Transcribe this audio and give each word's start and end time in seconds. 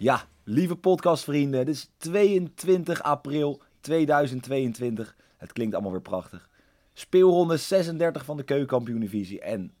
Ja, 0.00 0.28
lieve 0.44 0.76
podcastvrienden, 0.76 1.58
het 1.60 1.68
is 1.68 1.90
22 1.96 3.02
april 3.02 3.62
2022. 3.80 5.16
Het 5.36 5.52
klinkt 5.52 5.74
allemaal 5.74 5.92
weer 5.92 6.00
prachtig. 6.00 6.48
Speelronde 6.92 7.56
36 7.56 8.24
van 8.24 8.36
de 8.36 8.42
keukenkampioen-divisie. 8.42 9.40
En 9.40 9.72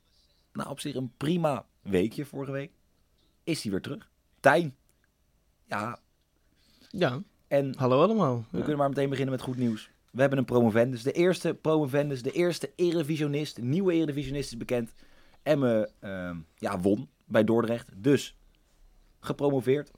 nou, 0.52 0.70
op 0.70 0.80
zich 0.80 0.94
een 0.94 1.12
prima 1.16 1.66
weekje 1.82 2.24
vorige 2.24 2.52
week. 2.52 2.70
Is 3.44 3.62
hij 3.62 3.70
weer 3.70 3.80
terug. 3.80 4.10
Tijn. 4.40 4.76
Ja, 5.64 5.98
Ja, 6.88 7.22
en 7.48 7.74
hallo 7.76 8.02
allemaal. 8.02 8.44
we 8.50 8.58
kunnen 8.58 8.76
maar 8.76 8.88
meteen 8.88 9.08
beginnen 9.08 9.34
met 9.34 9.44
goed 9.44 9.56
nieuws. 9.56 9.90
We 10.10 10.20
hebben 10.20 10.38
een 10.38 10.44
promovendus. 10.44 11.02
De 11.02 11.12
eerste 11.12 11.54
promovendus, 11.54 12.22
de 12.22 12.32
eerste 12.32 12.72
eredivisionist, 12.76 13.56
de 13.56 13.62
nieuwe 13.62 13.92
eredivisionist 13.92 14.52
is 14.52 14.56
bekend. 14.56 14.92
Emme 15.42 15.90
ehm, 15.98 16.36
ja, 16.56 16.80
won 16.80 17.08
bij 17.24 17.44
Dordrecht. 17.44 17.88
Dus 17.96 18.36
gepromoveerd. 19.20 19.90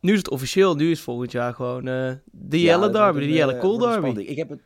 Nu 0.00 0.12
is 0.12 0.18
het 0.18 0.30
officieel, 0.30 0.74
nu 0.74 0.90
is 0.90 1.00
volgend 1.00 1.32
jaar 1.32 1.54
gewoon 1.54 1.88
eh 1.88 2.12
de 2.24 2.60
Ja, 2.60 2.64
Jelle 2.64 2.90
derby, 2.90 3.18
de 3.20 3.32
Jelle 3.32 3.52
eh, 3.54 3.60
Cool 3.60 3.82
een 3.88 4.02
derby. 4.02 4.20
Ik 4.20 4.36
heb 4.36 4.48
het 4.48 4.60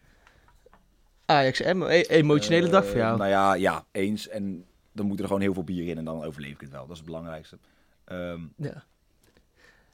Ajax 1.27 1.59
e- 1.61 2.01
emotionele 2.01 2.69
dag 2.69 2.85
voor 2.85 2.95
Eh, 2.95 3.01
jou. 3.01 3.19
Nou 3.19 3.31
ja, 3.31 3.55
ja, 3.55 3.85
eens. 3.91 4.29
En 4.29 4.65
dan 4.93 5.07
moet 5.07 5.19
er 5.21 5.27
gewoon 5.27 5.41
heel 5.41 5.55
veel 5.55 5.65
bier 5.65 5.87
in 5.89 5.99
en 5.99 6.05
dan 6.05 6.23
overleef 6.25 6.53
ik 6.53 6.61
het 6.61 6.71
wel. 6.71 6.81
Dat 6.83 6.91
is 6.91 6.97
het 6.97 7.07
belangrijkste. 7.07 7.59
Ehm, 8.05 8.41
ja. 8.57 8.85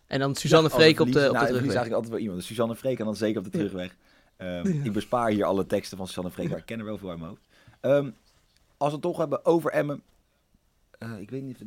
En 0.06 0.18
dan 0.18 0.34
Suzanne 0.34 0.68
ja, 0.68 0.74
Freek 0.74 1.00
op 1.00 1.06
de, 1.06 1.12
verliezen- 1.12 1.28
op 1.30 1.32
de 1.32 1.38
nou, 1.38 1.46
er 1.46 1.46
terugweg. 1.46 1.76
eigenlijk 1.76 1.94
altijd 1.94 2.12
wel 2.12 2.20
iemand. 2.20 2.38
Dus 2.38 2.46
Suzanne 2.48 2.76
Freek 2.76 2.98
en 2.98 3.04
dan 3.04 3.16
zeker 3.16 3.38
op 3.38 3.44
de 3.44 3.50
terugweg. 3.50 3.96
Ehm, 4.36 4.66
Ik 4.84 4.92
bespaar 4.92 5.30
hier 5.30 5.44
alle 5.44 5.66
teksten 5.66 5.96
van 5.96 6.06
Suzanne 6.06 6.30
Freek, 6.30 6.48
maar 6.48 6.58
ik 6.58 6.66
ken 6.66 6.78
er 6.78 6.84
wel 6.84 6.98
veel 6.98 7.08
uit 7.10 7.18
mijn 7.18 7.30
hoofd. 7.30 7.42
Ehm, 7.80 8.10
als 8.76 8.88
we 8.88 8.94
het 8.94 9.02
toch 9.02 9.16
hebben 9.18 9.44
over 9.44 9.70
Emmen. 9.70 10.02
eh, 10.98 11.18
ik 11.20 11.30
weet 11.30 11.42
niet, 11.42 11.60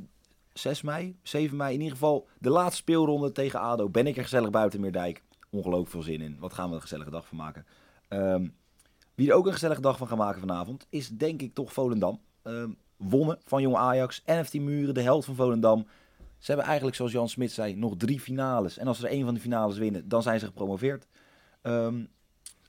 6 0.53 0.81
mei, 0.81 1.17
7 1.23 1.57
mei. 1.57 1.73
In 1.73 1.79
ieder 1.79 1.93
geval 1.97 2.27
de 2.39 2.49
laatste 2.49 2.75
speelronde 2.75 3.31
tegen 3.31 3.59
ADO. 3.59 3.89
Ben 3.89 4.07
ik 4.07 4.17
er 4.17 4.23
gezellig 4.23 4.49
buiten 4.49 4.79
Meerdijk. 4.79 5.23
Ongelooflijk 5.49 5.89
veel 5.89 6.01
zin 6.01 6.21
in. 6.21 6.37
Wat 6.39 6.53
gaan 6.53 6.69
we 6.69 6.75
een 6.75 6.81
gezellige 6.81 7.09
dag 7.09 7.27
van 7.27 7.37
maken. 7.37 7.65
Ehm, 8.07 8.47
wie 9.15 9.29
er 9.29 9.35
ook 9.35 9.45
een 9.45 9.53
gezellige 9.53 9.81
dag 9.81 9.97
van 9.97 10.07
gaat 10.07 10.17
maken 10.17 10.39
vanavond, 10.39 10.87
is 10.89 11.09
denk 11.09 11.41
ik 11.41 11.53
toch 11.53 11.73
Volendam. 11.73 12.19
Ehm, 12.43 12.69
wonnen 12.97 13.39
van 13.43 13.61
Jong 13.61 13.75
Ajax. 13.75 14.23
NFT 14.25 14.53
Muren, 14.53 14.93
de 14.93 15.01
held 15.01 15.25
van 15.25 15.35
Volendam. 15.35 15.87
Ze 16.37 16.47
hebben 16.47 16.65
eigenlijk, 16.65 16.95
zoals 16.95 17.11
Jan 17.11 17.29
Smit 17.29 17.51
zei, 17.51 17.75
nog 17.75 17.93
drie 17.97 18.19
finales. 18.19 18.77
En 18.77 18.87
als 18.87 18.99
ze 18.99 19.05
er 19.05 19.11
één 19.11 19.25
van 19.25 19.33
de 19.33 19.39
finales 19.39 19.77
winnen, 19.77 20.09
dan 20.09 20.23
zijn 20.23 20.39
ze 20.39 20.45
gepromoveerd. 20.45 21.07
Ehm, 21.61 22.03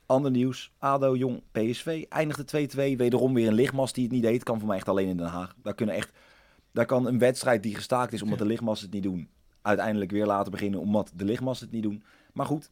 ander 0.05 0.31
nieuws. 0.31 0.71
ADO, 0.77 1.15
Jong, 1.15 1.41
PSV. 1.51 2.05
Eindigde 2.09 2.43
2-2. 2.43 2.97
Wederom 2.97 3.33
weer 3.33 3.47
een 3.47 3.53
lichtmast 3.53 3.95
die 3.95 4.03
het 4.03 4.13
niet 4.13 4.23
deed. 4.23 4.43
Kan 4.43 4.59
voor 4.59 4.67
mij 4.67 4.77
echt 4.77 4.89
alleen 4.89 5.07
in 5.07 5.17
Den 5.17 5.27
Haag. 5.27 5.55
Daar, 5.61 5.73
kunnen 5.73 5.95
echt, 5.95 6.11
daar 6.73 6.85
kan 6.85 7.07
een 7.07 7.19
wedstrijd 7.19 7.63
die 7.63 7.75
gestaakt 7.75 8.13
is 8.13 8.21
omdat 8.21 8.37
de 8.37 8.45
lichtmasten 8.45 8.85
het 8.85 8.93
niet 8.95 9.03
doen... 9.03 9.29
uiteindelijk 9.61 10.11
weer 10.11 10.25
laten 10.25 10.51
beginnen 10.51 10.79
omdat 10.79 11.11
de 11.15 11.25
lichtmasten 11.25 11.65
het 11.65 11.75
niet 11.75 11.83
doen. 11.83 12.03
Maar 12.33 12.45
goed, 12.45 12.71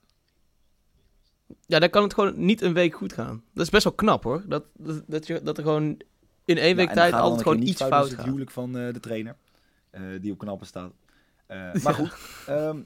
Ja, 1.66 1.80
dan 1.80 1.90
kan 1.90 2.04
het 2.04 2.14
gewoon 2.14 2.46
niet 2.46 2.62
een 2.62 2.74
week 2.74 2.96
goed 2.96 3.14
gaan. 3.14 3.44
Dat 3.54 3.64
is 3.66 3.72
best 3.72 3.84
wel 3.84 3.94
knap 3.94 4.24
hoor. 4.24 4.44
Dat, 4.48 4.64
dat, 4.78 5.04
dat, 5.08 5.28
je, 5.28 5.42
dat 5.44 5.58
er 5.58 5.64
gewoon 5.64 6.02
in 6.46 6.58
één 6.58 6.76
week 6.76 6.90
tijd 6.90 7.14
altijd 7.14 7.42
gewoon 7.42 7.62
iets 7.62 7.82
fout 7.82 7.92
Dat 7.92 8.04
is 8.04 8.10
het 8.10 8.18
gaat. 8.18 8.26
huwelijk 8.26 8.52
van 8.52 8.78
eh, 8.78 8.94
de 8.94 9.00
trainer. 9.00 9.36
eh, 9.90 10.02
die 10.22 10.32
op 10.32 10.38
knappen 10.38 10.68
staat. 10.68 10.92
Eh, 11.46 11.74
maar 11.84 11.94
goed, 11.94 12.14
ehm, 12.48 12.78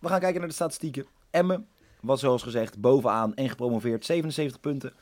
we 0.00 0.08
gaan 0.08 0.20
kijken 0.20 0.38
naar 0.38 0.48
de 0.48 0.54
statistieken. 0.54 1.06
Emmen 1.30 1.66
was 2.00 2.20
zoals 2.20 2.42
gezegd 2.42 2.80
bovenaan 2.80 3.34
en 3.34 3.48
gepromoveerd. 3.48 4.04
77 4.04 4.60
punten. 4.60 4.92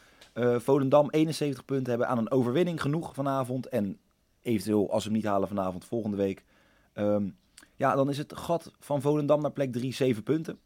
Volendam 0.59 1.11
71 1.11 1.65
punten. 1.65 1.89
Hebben 1.91 2.09
aan 2.09 2.19
een 2.19 2.31
overwinning 2.31 2.81
genoeg 2.81 3.15
vanavond. 3.15 3.69
En 3.69 3.99
eventueel 4.49 4.91
als 4.91 5.05
we 5.05 5.11
hem 5.11 5.19
niet 5.19 5.29
halen 5.29 5.49
vanavond 5.49 5.85
volgende 5.85 6.17
week. 6.17 6.45
Ehm, 6.93 7.29
ja, 7.75 7.95
dan 7.95 8.11
is 8.11 8.19
het 8.19 8.37
gat 8.37 8.73
van 8.79 9.01
Volendam 9.01 9.41
naar 9.41 9.53
plek 9.53 9.73
3 9.73 9.93
7 9.93 10.23
punten. 10.23 10.59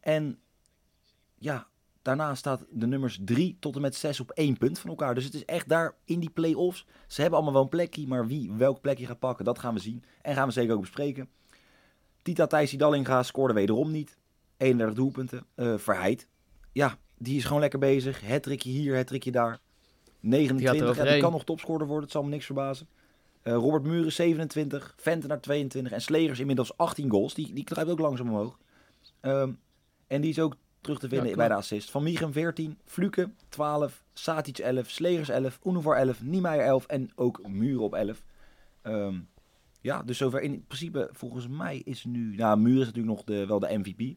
En 0.00 0.38
ja, 1.38 1.66
daarna 2.02 2.34
staat 2.34 2.64
de 2.70 2.86
nummers 2.86 3.18
3 3.24 3.56
tot 3.60 3.74
en 3.74 3.80
met 3.80 3.94
6 3.94 4.20
op 4.20 4.30
1 4.30 4.58
punt 4.58 4.78
van 4.78 4.90
elkaar. 4.90 5.14
Dus 5.14 5.24
het 5.24 5.34
is 5.34 5.44
echt 5.44 5.68
daar 5.68 5.94
in 6.04 6.20
die 6.20 6.30
play-offs. 6.30 6.86
Ze 7.06 7.20
hebben 7.20 7.38
allemaal 7.38 7.54
wel 7.54 7.62
een 7.62 7.76
plekje, 7.76 8.06
maar 8.06 8.26
wie 8.26 8.52
welk 8.52 8.80
plekje 8.80 9.06
gaat 9.06 9.18
pakken, 9.18 9.44
dat 9.44 9.58
gaan 9.58 9.74
we 9.74 9.80
zien. 9.80 10.04
En 10.22 10.34
gaan 10.34 10.46
we 10.46 10.52
zeker 10.52 10.74
ook 10.74 10.80
bespreken. 10.80 11.28
Tita 12.22 12.46
Thijsie 12.46 12.78
Dallinga 12.78 13.22
scoorde 13.22 13.54
wederom 13.54 13.90
niet. 13.90 14.16
31 14.56 14.96
doelpunten. 14.96 15.46
Eh 15.54 15.74
Verheid, 15.76 16.28
ja, 16.72 16.98
die 17.18 17.36
is 17.36 17.44
gewoon 17.44 17.60
lekker 17.60 17.78
bezig. 17.78 18.20
Het 18.20 18.42
trikje 18.42 18.70
hier, 18.70 18.96
het 18.96 19.06
trikje 19.06 19.30
daar. 19.30 19.60
29, 20.20 20.96
ja, 20.96 21.04
die 21.04 21.20
kan 21.20 21.32
nog 21.32 21.44
topscorer 21.44 21.86
worden, 21.86 22.04
het 22.04 22.12
zal 22.12 22.22
me 22.22 22.28
niks 22.28 22.44
verbazen. 22.44 22.88
Eh, 23.48 23.54
Robert 23.54 23.82
Muren 23.82 24.12
27, 24.12 24.94
Venten 24.96 25.28
naar 25.28 25.40
22 25.40 25.92
en 25.92 26.00
Slegers 26.02 26.38
inmiddels 26.40 26.76
18 26.76 27.10
goals. 27.10 27.34
Die, 27.34 27.52
die 27.52 27.64
kruipt 27.64 27.90
ook 27.90 27.98
langzaam 27.98 28.28
omhoog. 28.28 28.58
Ehm, 29.20 29.52
en 30.06 30.20
die 30.20 30.30
is 30.30 30.38
ook 30.38 30.56
terug 30.80 30.98
te 30.98 31.08
vinden 31.08 31.28
Ja, 31.28 31.36
bij 31.36 31.48
de 31.48 31.54
assist. 31.54 31.90
Van 31.90 32.02
Miegen 32.02 32.32
14, 32.32 32.78
Fluke 32.84 33.30
12, 33.48 34.04
Satic 34.12 34.58
11, 34.58 34.90
Slegers 34.90 35.28
11, 35.28 35.58
Unovar 35.64 35.96
11, 35.96 36.22
Niemeyer 36.22 36.64
11 36.64 36.86
en 36.86 37.10
ook 37.14 37.48
Muren 37.48 37.82
op 37.82 37.94
11. 37.94 38.22
Ehm, 38.82 39.18
ja, 39.80 40.02
dus 40.02 40.18
zover 40.18 40.40
in 40.40 40.64
principe 40.66 41.08
volgens 41.12 41.48
mij 41.48 41.78
is 41.84 42.04
nu... 42.04 42.34
Nou, 42.36 42.58
Muren 42.58 42.80
is 42.80 42.86
natuurlijk 42.86 43.16
nog 43.16 43.24
de, 43.24 43.46
wel 43.46 43.58
de 43.58 43.78
MVP. 43.78 44.16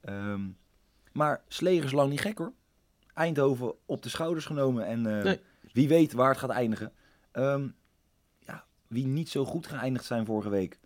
Ehm, 0.00 0.40
maar 1.12 1.42
Slegers 1.48 1.92
lang 1.92 2.10
niet 2.10 2.20
gek 2.20 2.38
hoor. 2.38 2.52
Eindhoven 3.14 3.74
op 3.86 4.02
de 4.02 4.08
schouders 4.08 4.46
genomen 4.46 4.86
en 4.86 5.06
eh, 5.06 5.24
Nee. 5.24 5.40
wie 5.72 5.88
weet 5.88 6.12
waar 6.12 6.30
het 6.30 6.38
gaat 6.38 6.50
eindigen. 6.50 6.92
Ehm, 7.32 7.62
ja, 7.62 7.70
wie 8.90 9.06
niet 9.06 9.28
zo 9.28 9.44
goed 9.44 9.66
geëindigd 9.66 10.04
zijn 10.04 10.26
vorige 10.26 10.48
week. 10.48 10.78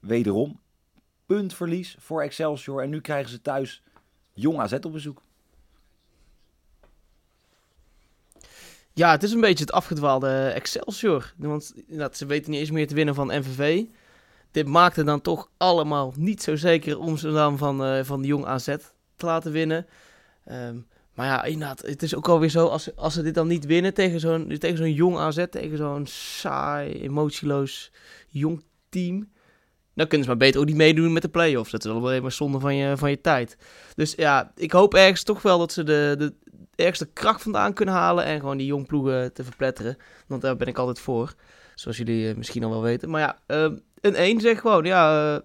Wederom, 0.00 0.60
puntverlies 1.26 1.96
voor 1.98 2.22
Excelsior. 2.22 2.82
En 2.82 2.90
nu 2.90 3.00
krijgen 3.00 3.30
ze 3.30 3.40
thuis 3.40 3.82
Jong 4.32 4.58
AZ 4.58 4.72
op 4.72 4.92
bezoek. 4.92 5.22
Ja, 8.92 9.10
het 9.10 9.22
is 9.22 9.32
een 9.32 9.40
beetje 9.40 9.64
het 9.64 9.72
afgedwaalde 9.72 10.48
Excelsior. 10.54 11.34
Want 11.36 11.74
ze 12.12 12.26
weten 12.26 12.50
niet 12.50 12.60
eens 12.60 12.70
meer 12.70 12.86
te 12.86 12.94
winnen 12.94 13.14
van 13.14 13.26
NVV. 13.26 13.84
Dit 14.50 14.66
maakte 14.66 15.04
dan 15.04 15.20
toch 15.20 15.50
allemaal 15.56 16.12
niet 16.16 16.42
zo 16.42 16.56
zeker 16.56 16.98
om 16.98 17.16
ze 17.16 17.30
dan 17.30 17.58
van, 17.58 17.84
eh, 17.84 18.04
van 18.04 18.20
de 18.20 18.26
Jong 18.26 18.44
AZ 18.44 18.76
te 19.16 19.26
laten 19.26 19.52
winnen. 19.52 19.86
Ehm, 20.44 20.78
maar 21.14 21.26
ja, 21.26 21.44
inderdaad, 21.44 21.82
het 21.82 22.02
is 22.02 22.14
ook 22.14 22.28
alweer 22.28 22.48
zo, 22.48 22.66
als, 22.66 22.96
als 22.96 23.14
ze 23.14 23.22
dit 23.22 23.34
dan 23.34 23.46
niet 23.46 23.66
winnen 23.66 23.94
tegen 23.94 24.20
zo'n, 24.20 24.58
zo'n 24.74 24.92
Jong 24.92 25.16
AZ, 25.16 25.44
tegen 25.50 25.76
zo'n 25.76 26.06
saai, 26.06 26.92
emotieloos 27.02 27.92
jong 28.28 28.62
team... 28.88 29.30
Dan 29.94 30.06
kunnen 30.06 30.26
ze 30.26 30.32
maar 30.32 30.44
beter 30.46 30.60
ook 30.60 30.66
niet 30.66 30.76
meedoen 30.76 31.12
met 31.12 31.22
de 31.22 31.28
play-offs. 31.28 31.70
Dat 31.70 31.84
is 31.84 31.90
alleen 31.90 32.22
maar 32.22 32.32
zonde 32.32 32.60
van 32.60 32.76
je, 32.76 32.96
van 32.96 33.10
je 33.10 33.20
tijd. 33.20 33.56
Dus 33.94 34.14
ja, 34.16 34.52
ik 34.56 34.72
hoop 34.72 34.94
ergens 34.94 35.22
toch 35.22 35.42
wel 35.42 35.58
dat 35.58 35.72
ze 35.72 35.82
de, 35.82 36.14
de 36.18 36.34
ergste 36.74 37.06
kracht 37.06 37.42
vandaan 37.42 37.72
kunnen 37.72 37.94
halen. 37.94 38.24
En 38.24 38.40
gewoon 38.40 38.56
die 38.56 38.66
jongploegen 38.66 39.32
te 39.32 39.44
verpletteren. 39.44 39.96
Want 40.26 40.42
daar 40.42 40.56
ben 40.56 40.66
ik 40.66 40.78
altijd 40.78 41.00
voor. 41.00 41.34
Zoals 41.74 41.96
jullie 41.96 42.28
eh, 42.28 42.36
misschien 42.36 42.64
al 42.64 42.70
wel 42.70 42.82
weten. 42.82 43.10
Maar 43.10 43.20
ja, 43.20 43.38
ehm, 43.46 43.76
een 44.00 44.14
1 44.14 44.40
zegt 44.40 44.60
gewoon, 44.60 44.84
ja... 44.84 45.42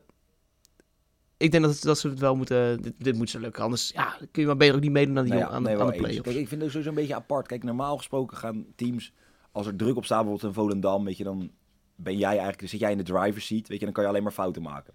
ik 1.37 1.51
denk 1.51 1.63
dat, 1.63 1.81
dat 1.81 1.99
ze 1.99 2.09
het 2.09 2.19
wel 2.19 2.35
moeten... 2.35 2.81
Dit, 2.81 2.93
dit 2.97 3.15
moet 3.15 3.29
ze 3.29 3.39
lukken. 3.39 3.63
Anders 3.63 3.89
ja, 3.93 4.17
kun 4.31 4.41
je 4.41 4.45
maar 4.47 4.57
beter 4.57 4.75
ook 4.75 4.81
niet 4.81 4.91
meedoen 4.91 5.17
aan, 5.17 5.23
die 5.23 5.33
Nou 5.33 5.45
ja, 5.45 5.51
aan, 5.51 5.63
de- 5.63 5.69
nee, 5.69 5.79
aan 5.79 5.87
de. 5.91 6.21
Kijk, 6.21 6.35
ik 6.35 6.47
vind 6.47 6.61
het 6.61 6.69
sowieso 6.69 6.89
een 6.89 6.95
beetje 6.95 7.15
apart. 7.15 7.47
Kijk, 7.47 7.63
normaal 7.63 7.97
gesproken 7.97 8.37
gaan 8.37 8.65
teams, 8.75 9.13
als 9.51 9.67
er 9.67 9.75
druk 9.75 9.95
op 9.95 10.05
staat, 10.05 10.17
bijvoorbeeld 10.21 10.47
een 10.55 10.61
Volendam, 10.61 11.03
weet 11.05 11.17
je, 11.17 11.23
dan 11.23 11.51
ben 11.95 12.17
jij 12.17 12.29
eigenlijk, 12.29 12.59
dan 12.59 12.67
zit 12.69 12.79
jij 12.79 12.91
in 12.91 12.97
de 12.97 13.03
driver's 13.03 13.45
seat, 13.45 13.67
weet 13.67 13.79
je, 13.79 13.85
dan 13.85 13.93
kan 13.93 14.03
je 14.03 14.09
alleen 14.09 14.23
maar 14.23 14.31
fouten 14.31 14.61
maken. 14.61 14.93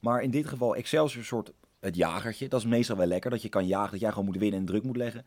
Maar 0.00 0.22
in 0.22 0.30
dit 0.30 0.46
geval, 0.46 0.76
Excelsior 0.76 1.24
soort 1.24 1.52
het 1.80 1.96
jagertje, 1.96 2.48
dat 2.48 2.60
is 2.60 2.66
meestal 2.66 2.96
wel 2.96 3.06
lekker, 3.06 3.30
dat 3.30 3.42
je 3.42 3.48
kan 3.48 3.66
jagen, 3.66 3.90
dat 3.90 4.00
jij 4.00 4.10
gewoon 4.10 4.24
moet 4.24 4.36
winnen 4.38 4.60
en 4.60 4.66
druk 4.66 4.82
moet 4.82 4.96
leggen. 4.96 5.24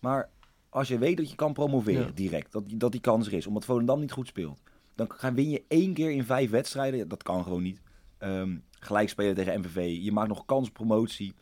Maar 0.00 0.28
als 0.68 0.88
je 0.88 0.98
weet 0.98 1.16
dat 1.16 1.30
je 1.30 1.36
kan 1.36 1.52
promoveren 1.52 2.06
Ja. 2.06 2.10
direct, 2.14 2.52
dat, 2.52 2.68
die- 2.68 2.76
dat 2.76 2.92
die 2.92 3.00
kans 3.00 3.26
er 3.26 3.32
is, 3.32 3.46
omdat 3.46 3.64
Volendam 3.64 4.00
niet 4.00 4.12
goed 4.12 4.26
speelt. 4.26 4.60
Dan 4.94 5.06
ga- 5.12 5.32
win 5.34 5.50
je 5.50 5.62
één 5.68 5.94
keer 5.94 6.10
in 6.10 6.24
vijf 6.24 6.50
wedstrijden. 6.50 7.08
Dat 7.08 7.22
kan 7.22 7.42
gewoon 7.42 7.62
niet. 7.62 7.80
Ehm, 8.20 8.56
gelijk 8.70 9.08
spelen 9.08 9.34
tegen 9.34 9.60
MVV. 9.60 9.98
Je 10.02 10.12
maakt 10.12 10.28
nog 10.28 10.44
kans 10.44 10.68
op 10.68 10.74
promotie. 10.74 11.34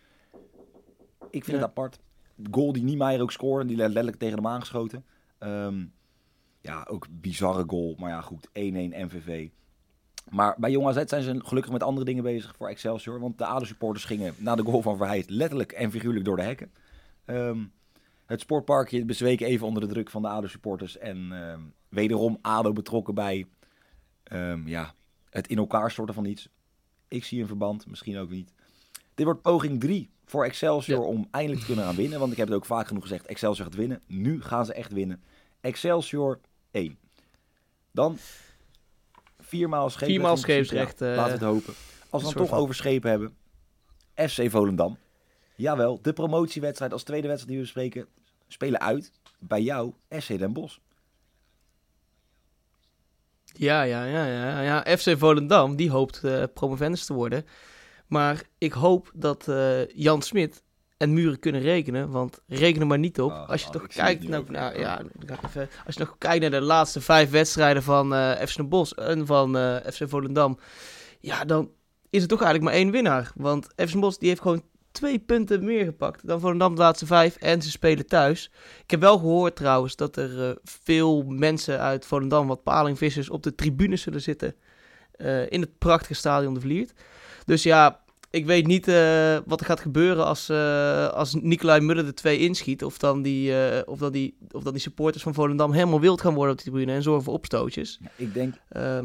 Ik 1.30 1.44
vind 1.44 1.46
Ja. 1.46 1.52
het 1.52 1.62
apart. 1.62 1.98
De 2.34 2.48
goal 2.50 2.72
die 2.72 2.82
Niemeyer 2.82 3.20
ook 3.20 3.32
scoorde, 3.32 3.64
die 3.66 3.76
werd 3.76 3.88
letterlijk 3.88 4.18
tegen 4.18 4.36
hem 4.36 4.46
aangeschoten. 4.46 5.04
Ehm, 5.38 5.84
ja, 6.60 6.86
ook 6.90 7.06
bizarre 7.10 7.64
goal. 7.66 7.94
Maar 7.98 8.10
ja, 8.10 8.20
goed. 8.20 8.48
1-1 8.52 8.92
MVV. 9.04 9.48
Maar 10.30 10.54
bij 10.58 10.70
Jong 10.70 10.86
AZ 10.86 11.02
zijn 11.06 11.22
ze 11.22 11.40
gelukkig 11.44 11.72
met 11.72 11.82
andere 11.82 12.04
dingen 12.06 12.22
bezig 12.22 12.56
voor 12.56 12.68
Excelsior. 12.68 13.20
Want 13.20 13.38
de 13.38 13.44
ADO-supporters 13.46 14.04
gingen 14.04 14.34
na 14.38 14.54
de 14.54 14.62
goal 14.62 14.82
van 14.82 14.96
Verheid 14.96 15.30
letterlijk 15.30 15.72
en 15.72 15.90
figuurlijk 15.90 16.24
door 16.24 16.36
de 16.36 16.42
hekken. 16.42 16.72
Ehm, 17.24 17.64
het 18.26 18.40
sportparkje 18.40 19.04
bezweek 19.04 19.40
even 19.40 19.66
onder 19.66 19.82
de 19.82 19.88
druk 19.88 20.10
van 20.10 20.22
de 20.22 20.28
ADO-supporters. 20.28 20.98
En 20.98 21.32
wederom 21.88 22.38
ADO 22.42 22.72
betrokken 22.72 23.14
bij 23.14 23.46
ja, 24.64 24.94
het 25.30 25.46
in 25.48 25.58
elkaar 25.58 25.90
storten 25.90 26.14
van 26.14 26.24
iets. 26.24 26.48
Ik 27.08 27.24
zie 27.24 27.40
een 27.40 27.46
verband, 27.46 27.86
misschien 27.86 28.18
ook 28.18 28.30
niet. 28.30 28.52
Dit 29.14 29.26
wordt 29.26 29.42
poging 29.42 29.80
3 29.80 30.10
voor 30.24 30.44
Excelsior 30.44 31.00
Ja. 31.00 31.06
om 31.06 31.28
eindelijk 31.30 31.60
te 31.60 31.66
kunnen 31.66 31.84
gaan 31.84 31.94
winnen. 31.94 32.18
Want 32.18 32.32
ik 32.32 32.38
heb 32.38 32.46
het 32.48 32.56
ook 32.56 32.64
vaak 32.64 32.86
genoeg 32.86 33.02
gezegd, 33.02 33.26
Excelsior 33.26 33.66
gaat 33.66 33.74
winnen. 33.76 34.02
Nu 34.06 34.42
gaan 34.42 34.66
ze 34.66 34.72
echt 34.72 34.92
winnen. 34.92 35.22
Excelsior 35.60 36.40
1. 36.70 36.98
Dan 37.92 38.18
viermaal 39.38 39.90
scheepsrecht. 39.90 40.12
Viermaal 40.12 40.36
scheepsrecht, 40.36 41.00
eh, 41.00 41.08
laten 41.08 41.24
we 41.24 41.30
het 41.44 41.54
hopen. 41.54 41.74
Als 42.10 42.22
we 42.22 42.34
dan 42.34 42.46
toch 42.46 42.58
over 42.58 42.74
schepen 42.74 43.10
hebben. 43.10 43.36
FC 44.14 44.50
Volendam. 44.50 44.98
Jawel, 45.56 45.98
de 46.02 46.12
promotiewedstrijd 46.12 46.92
als 46.92 47.02
tweede 47.02 47.26
wedstrijd 47.28 47.48
die 47.52 47.58
we 47.58 47.72
bespreken. 47.72 48.06
Spelen 48.48 48.80
uit 48.80 49.12
bij 49.38 49.62
jou, 49.62 49.92
SC 50.10 50.38
Den 50.38 50.52
Bosch. 50.52 50.78
Ja, 53.52 53.82
ja, 53.82 54.04
ja, 54.04 54.26
ja, 54.26 54.60
ja. 54.60 54.96
FC 54.96 55.18
Volendam, 55.18 55.76
die 55.76 55.90
hoopt 55.90 56.24
eh 56.24 56.42
promovendus 56.54 57.06
te 57.06 57.12
worden. 57.12 57.44
Maar 58.06 58.42
ik 58.58 58.72
hoop 58.72 59.10
dat 59.14 59.48
eh, 59.48 59.86
Jan 59.86 60.22
Smit 60.22 60.62
en 60.96 61.12
Muren 61.12 61.38
kunnen 61.38 61.60
rekenen. 61.60 62.10
Want 62.10 62.40
reken 62.46 62.80
er 62.80 62.86
maar 62.86 62.98
niet 62.98 63.20
op. 63.20 63.30
Oh, 63.30 63.48
als 63.48 63.60
je 63.60 63.66
oh, 63.66 63.72
toch 63.72 63.86
kijkt, 63.86 64.22
nu 64.22 64.28
nou, 64.28 64.78
ja, 64.78 65.00
ik 65.00 65.30
even, 65.44 65.68
als 65.86 65.94
je 65.94 66.00
nog 66.00 66.14
kijkt 66.18 66.40
naar 66.40 66.60
de 66.60 66.60
laatste 66.60 67.00
vijf 67.00 67.30
wedstrijden 67.30 67.82
van 67.82 68.14
eh 68.14 68.46
FC 68.46 68.56
Den 68.56 68.68
Bosch 68.68 68.92
en 68.92 69.26
van 69.26 69.56
FC 69.92 70.08
Volendam. 70.08 70.58
Ja, 71.20 71.44
dan 71.44 71.70
is 72.10 72.22
er 72.22 72.28
toch 72.28 72.42
eigenlijk 72.42 72.70
maar 72.70 72.80
één 72.82 72.90
winnaar. 72.90 73.32
Want 73.34 73.66
FC 73.76 73.90
Den 73.90 74.00
Bosch 74.00 74.18
die 74.18 74.28
heeft 74.28 74.40
gewoon 74.40 74.62
twee 74.98 75.18
punten 75.18 75.64
meer 75.64 75.84
gepakt 75.84 76.26
dan 76.26 76.40
Volendam 76.40 76.74
de 76.74 76.80
laatste 76.80 77.06
vijf. 77.06 77.36
En 77.36 77.62
ze 77.62 77.70
spelen 77.70 78.06
thuis. 78.06 78.50
Ik 78.82 78.90
heb 78.90 79.00
wel 79.00 79.18
gehoord 79.18 79.56
trouwens 79.56 79.96
dat 79.96 80.16
er 80.16 80.48
eh, 80.48 80.56
veel 80.64 81.22
mensen 81.22 81.80
uit 81.80 82.06
Volendam, 82.06 82.46
wat 82.46 82.62
palingvissers, 82.62 83.30
op 83.30 83.42
de 83.42 83.54
tribunes 83.54 84.02
zullen 84.02 84.20
zitten. 84.20 84.54
eh, 85.12 85.50
in 85.50 85.60
het 85.60 85.78
prachtige 85.78 86.14
stadion 86.14 86.54
de 86.54 86.60
Vliert. 86.60 86.92
Dus 87.44 87.62
ja, 87.62 88.00
ik 88.30 88.46
weet 88.46 88.66
niet 88.66 88.88
eh, 88.88 89.38
wat 89.46 89.60
er 89.60 89.66
gaat 89.66 89.80
gebeuren 89.80 90.24
als, 90.26 90.50
als 91.12 91.34
Nicolai 91.34 91.80
Muller 91.80 92.04
de 92.04 92.14
twee 92.14 92.38
inschiet. 92.38 92.84
Of 92.84 92.98
dan, 92.98 93.22
die, 93.22 93.52
of, 93.86 93.98
dan 93.98 94.12
die, 94.12 94.36
of 94.50 94.62
dan 94.62 94.72
die 94.72 94.82
supporters 94.82 95.22
van 95.22 95.34
Volendam 95.34 95.72
helemaal 95.72 96.00
wild 96.00 96.20
gaan 96.20 96.34
worden 96.34 96.52
op 96.52 96.62
die 96.62 96.72
tribune 96.72 96.92
en 96.92 97.02
zorgen 97.02 97.24
voor 97.24 97.34
opstootjes. 97.34 97.98
Ja, 98.02 98.10
ik 98.16 98.34
denk, 98.34 98.54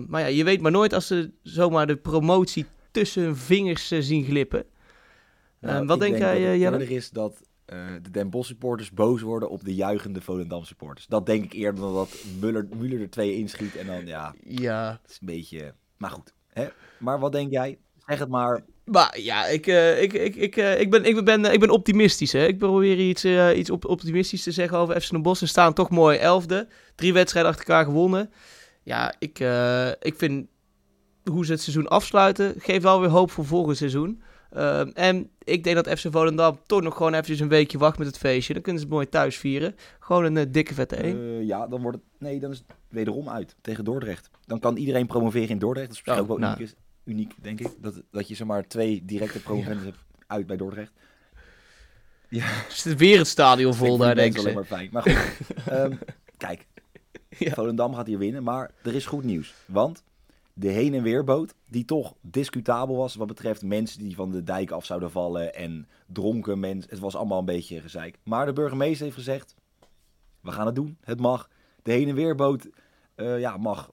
maar 0.08 0.22
ja, 0.22 0.28
je 0.28 0.44
weet 0.44 0.62
maar 0.62 0.72
nooit 0.72 0.94
als 0.94 1.08
ze 1.08 1.32
zomaar 1.44 1.88
de 1.88 1.96
promotie 1.96 2.66
tussen 2.92 3.24
hun 3.24 3.36
vingers 3.36 3.88
zien 3.88 4.24
glippen. 4.24 4.66
Nou, 5.64 5.82
Eh, 5.82 5.88
wat 5.88 6.00
denk 6.00 6.18
jij, 6.18 6.34
dat 6.34 6.42
het 6.42 6.52
eh, 6.52 6.60
Jelle? 6.60 6.88
is 6.88 7.10
dat 7.10 7.42
eh, 7.66 7.78
de 8.02 8.12
Den 8.12 8.30
Bosch 8.30 8.48
supporters 8.48 8.92
boos 8.92 9.22
worden 9.22 9.50
op 9.50 9.64
de 9.64 9.76
juichende 9.76 10.22
Volendam 10.22 10.64
supporters. 10.64 11.08
Dat 11.08 11.26
denk 11.26 11.44
ik 11.44 11.54
eerder 11.54 11.82
dan 11.82 11.94
dat 11.94 12.24
Muller, 12.40 12.68
Muller 12.78 13.02
er 13.02 13.10
twee 13.10 13.36
inschiet. 13.36 13.76
En 13.76 13.88
dan, 13.88 14.06
ja, 14.06 14.34
Ja, 14.44 15.00
het 15.02 15.12
is 15.12 15.18
een 15.22 15.28
beetje... 15.28 15.74
Maar 15.98 16.10
goed. 16.10 16.34
Hè? 16.48 16.68
Maar 17.00 17.20
wat 17.20 17.32
denk 17.32 17.52
jij? 17.52 17.78
Zeg 18.06 18.20
het 18.20 18.30
maar. 18.30 18.64
Maar 18.86 19.20
ja, 19.20 19.46
ik, 19.46 19.68
eh, 19.68 20.02
ik, 20.02 20.14
ik, 20.14 20.36
ik, 20.36 20.56
ik, 20.56 20.90
ben, 20.90 21.06
ik, 21.06 21.26
ben, 21.26 21.46
ik 21.46 21.60
ben 21.60 21.70
optimistisch. 21.70 22.32
Hè. 22.32 22.46
Ik 22.46 22.58
probeer 22.58 23.00
iets, 23.00 23.26
iets 23.56 23.70
op, 23.70 23.86
optimistisch 23.86 24.44
te 24.44 24.52
zeggen 24.52 24.78
over 24.78 25.02
FC 25.02 25.10
Den 25.10 25.22
Bosch. 25.22 25.40
Ze 25.40 25.48
staan 25.48 25.74
toch 25.74 25.90
mooi 25.90 26.18
elfde. 26.18 26.68
Drie 26.96 27.14
wedstrijden 27.14 27.52
achter 27.52 27.68
elkaar 27.68 27.86
gewonnen. 27.86 28.32
Ja, 28.84 29.16
ik, 29.20 29.40
ik 30.00 30.14
vind 30.18 30.48
hoe 31.24 31.46
ze 31.46 31.52
het 31.52 31.62
seizoen 31.62 31.88
afsluiten... 31.88 32.54
geeft 32.58 32.84
wel 32.84 33.00
weer 33.00 33.10
hoop 33.10 33.32
voor 33.32 33.46
volgend 33.46 33.78
seizoen. 33.78 34.22
Ehm, 34.54 34.90
en 34.94 35.30
ik 35.44 35.64
denk 35.64 35.76
dat 35.84 36.00
FC 36.00 36.08
Volendam 36.12 36.60
toch 36.66 36.82
nog 36.82 36.96
gewoon 36.98 37.12
eventjes 37.12 37.40
een 37.40 37.48
weekje 37.48 37.78
wacht 37.78 37.98
met 37.98 38.08
het 38.08 38.18
feestje. 38.18 38.54
Dan 38.54 38.62
kunnen 38.62 38.82
ze 38.82 38.88
het 38.88 38.96
mooi 38.96 39.10
thuis 39.10 39.38
vieren. 39.38 39.76
Gewoon 40.00 40.24
een 40.24 40.38
eh, 40.38 40.46
dikke 40.50 40.74
vette 40.74 40.96
1. 40.96 41.18
Eh, 41.18 41.44
ja, 41.48 41.68
dan 41.68 41.82
wordt 41.82 41.98
het... 41.98 42.06
Nee, 42.20 42.40
dan 42.40 42.52
is 42.52 42.58
het 42.58 42.68
wederom 42.90 43.30
uit. 43.30 43.56
Tegen 43.62 43.84
Dordrecht. 43.84 44.30
Dan 44.46 44.60
kan 44.60 44.78
iedereen 44.78 45.08
promoveren 45.08 45.50
in 45.50 45.60
Dordrecht. 45.60 45.88
Dat 45.88 45.98
is 45.98 46.04
misschien 46.06 46.24
Oh, 46.26 46.32
ook 46.32 46.40
wel 46.40 46.48
nou. 46.50 46.56
uniek, 46.60 46.72
is, 46.72 46.76
uniek, 47.04 47.34
denk 47.42 47.60
ik. 47.60 47.68
Dat, 47.82 48.02
dat 48.12 48.28
je 48.28 48.36
zomaar 48.36 48.68
twee 48.68 49.02
directe 49.06 49.40
promovendus 49.48 49.84
hebt 49.84 49.98
uit 50.28 50.48
bij 50.48 50.58
Dordrecht. 50.58 50.92
Ja, 52.30 52.48
Zit 52.70 52.98
weer 52.98 53.18
het 53.18 53.28
stadion 53.28 53.74
vol 53.74 53.98
daar, 53.98 54.16
denk 54.16 54.34
ik. 54.34 54.40
alleen 54.40 54.54
maar 54.54 54.64
fijn. 54.66 54.90
Maar 54.92 55.02
goed, 55.02 55.18
ehm, 55.68 55.96
kijk. 56.38 56.66
Ja. 57.38 57.52
Volendam 57.54 57.94
gaat 57.94 58.08
hier 58.08 58.18
winnen, 58.18 58.44
maar 58.44 58.72
er 58.84 58.96
is 58.96 59.06
goed 59.06 59.24
nieuws. 59.24 59.54
Want 59.66 60.04
de 60.54 60.70
heen- 60.70 60.94
en 60.94 61.04
weerboot, 61.04 61.54
die 61.70 61.86
toch 61.86 62.16
discutabel 62.22 62.96
was 62.96 63.16
wat 63.16 63.28
betreft 63.28 63.62
mensen 63.62 64.00
die 64.00 64.16
van 64.16 64.32
de 64.32 64.44
dijk 64.44 64.72
af 64.72 64.86
zouden 64.86 65.12
vallen 65.12 65.54
en 65.56 65.88
dronken 66.08 66.60
mensen. 66.60 66.90
Het 66.90 67.00
was 67.00 67.16
allemaal 67.16 67.40
een 67.40 67.46
beetje 67.46 67.82
gezeik. 67.82 68.18
Maar 68.24 68.46
de 68.46 68.54
burgemeester 68.54 69.04
heeft 69.04 69.18
gezegd, 69.18 69.56
we 70.42 70.52
gaan 70.52 70.66
het 70.66 70.76
doen, 70.76 70.98
het 71.02 71.20
mag. 71.20 71.50
De 71.82 71.92
heen- 71.92 72.10
en 72.10 72.16
weerboot 72.16 72.70
eh, 73.16 73.40
ja, 73.40 73.58
mag 73.58 73.92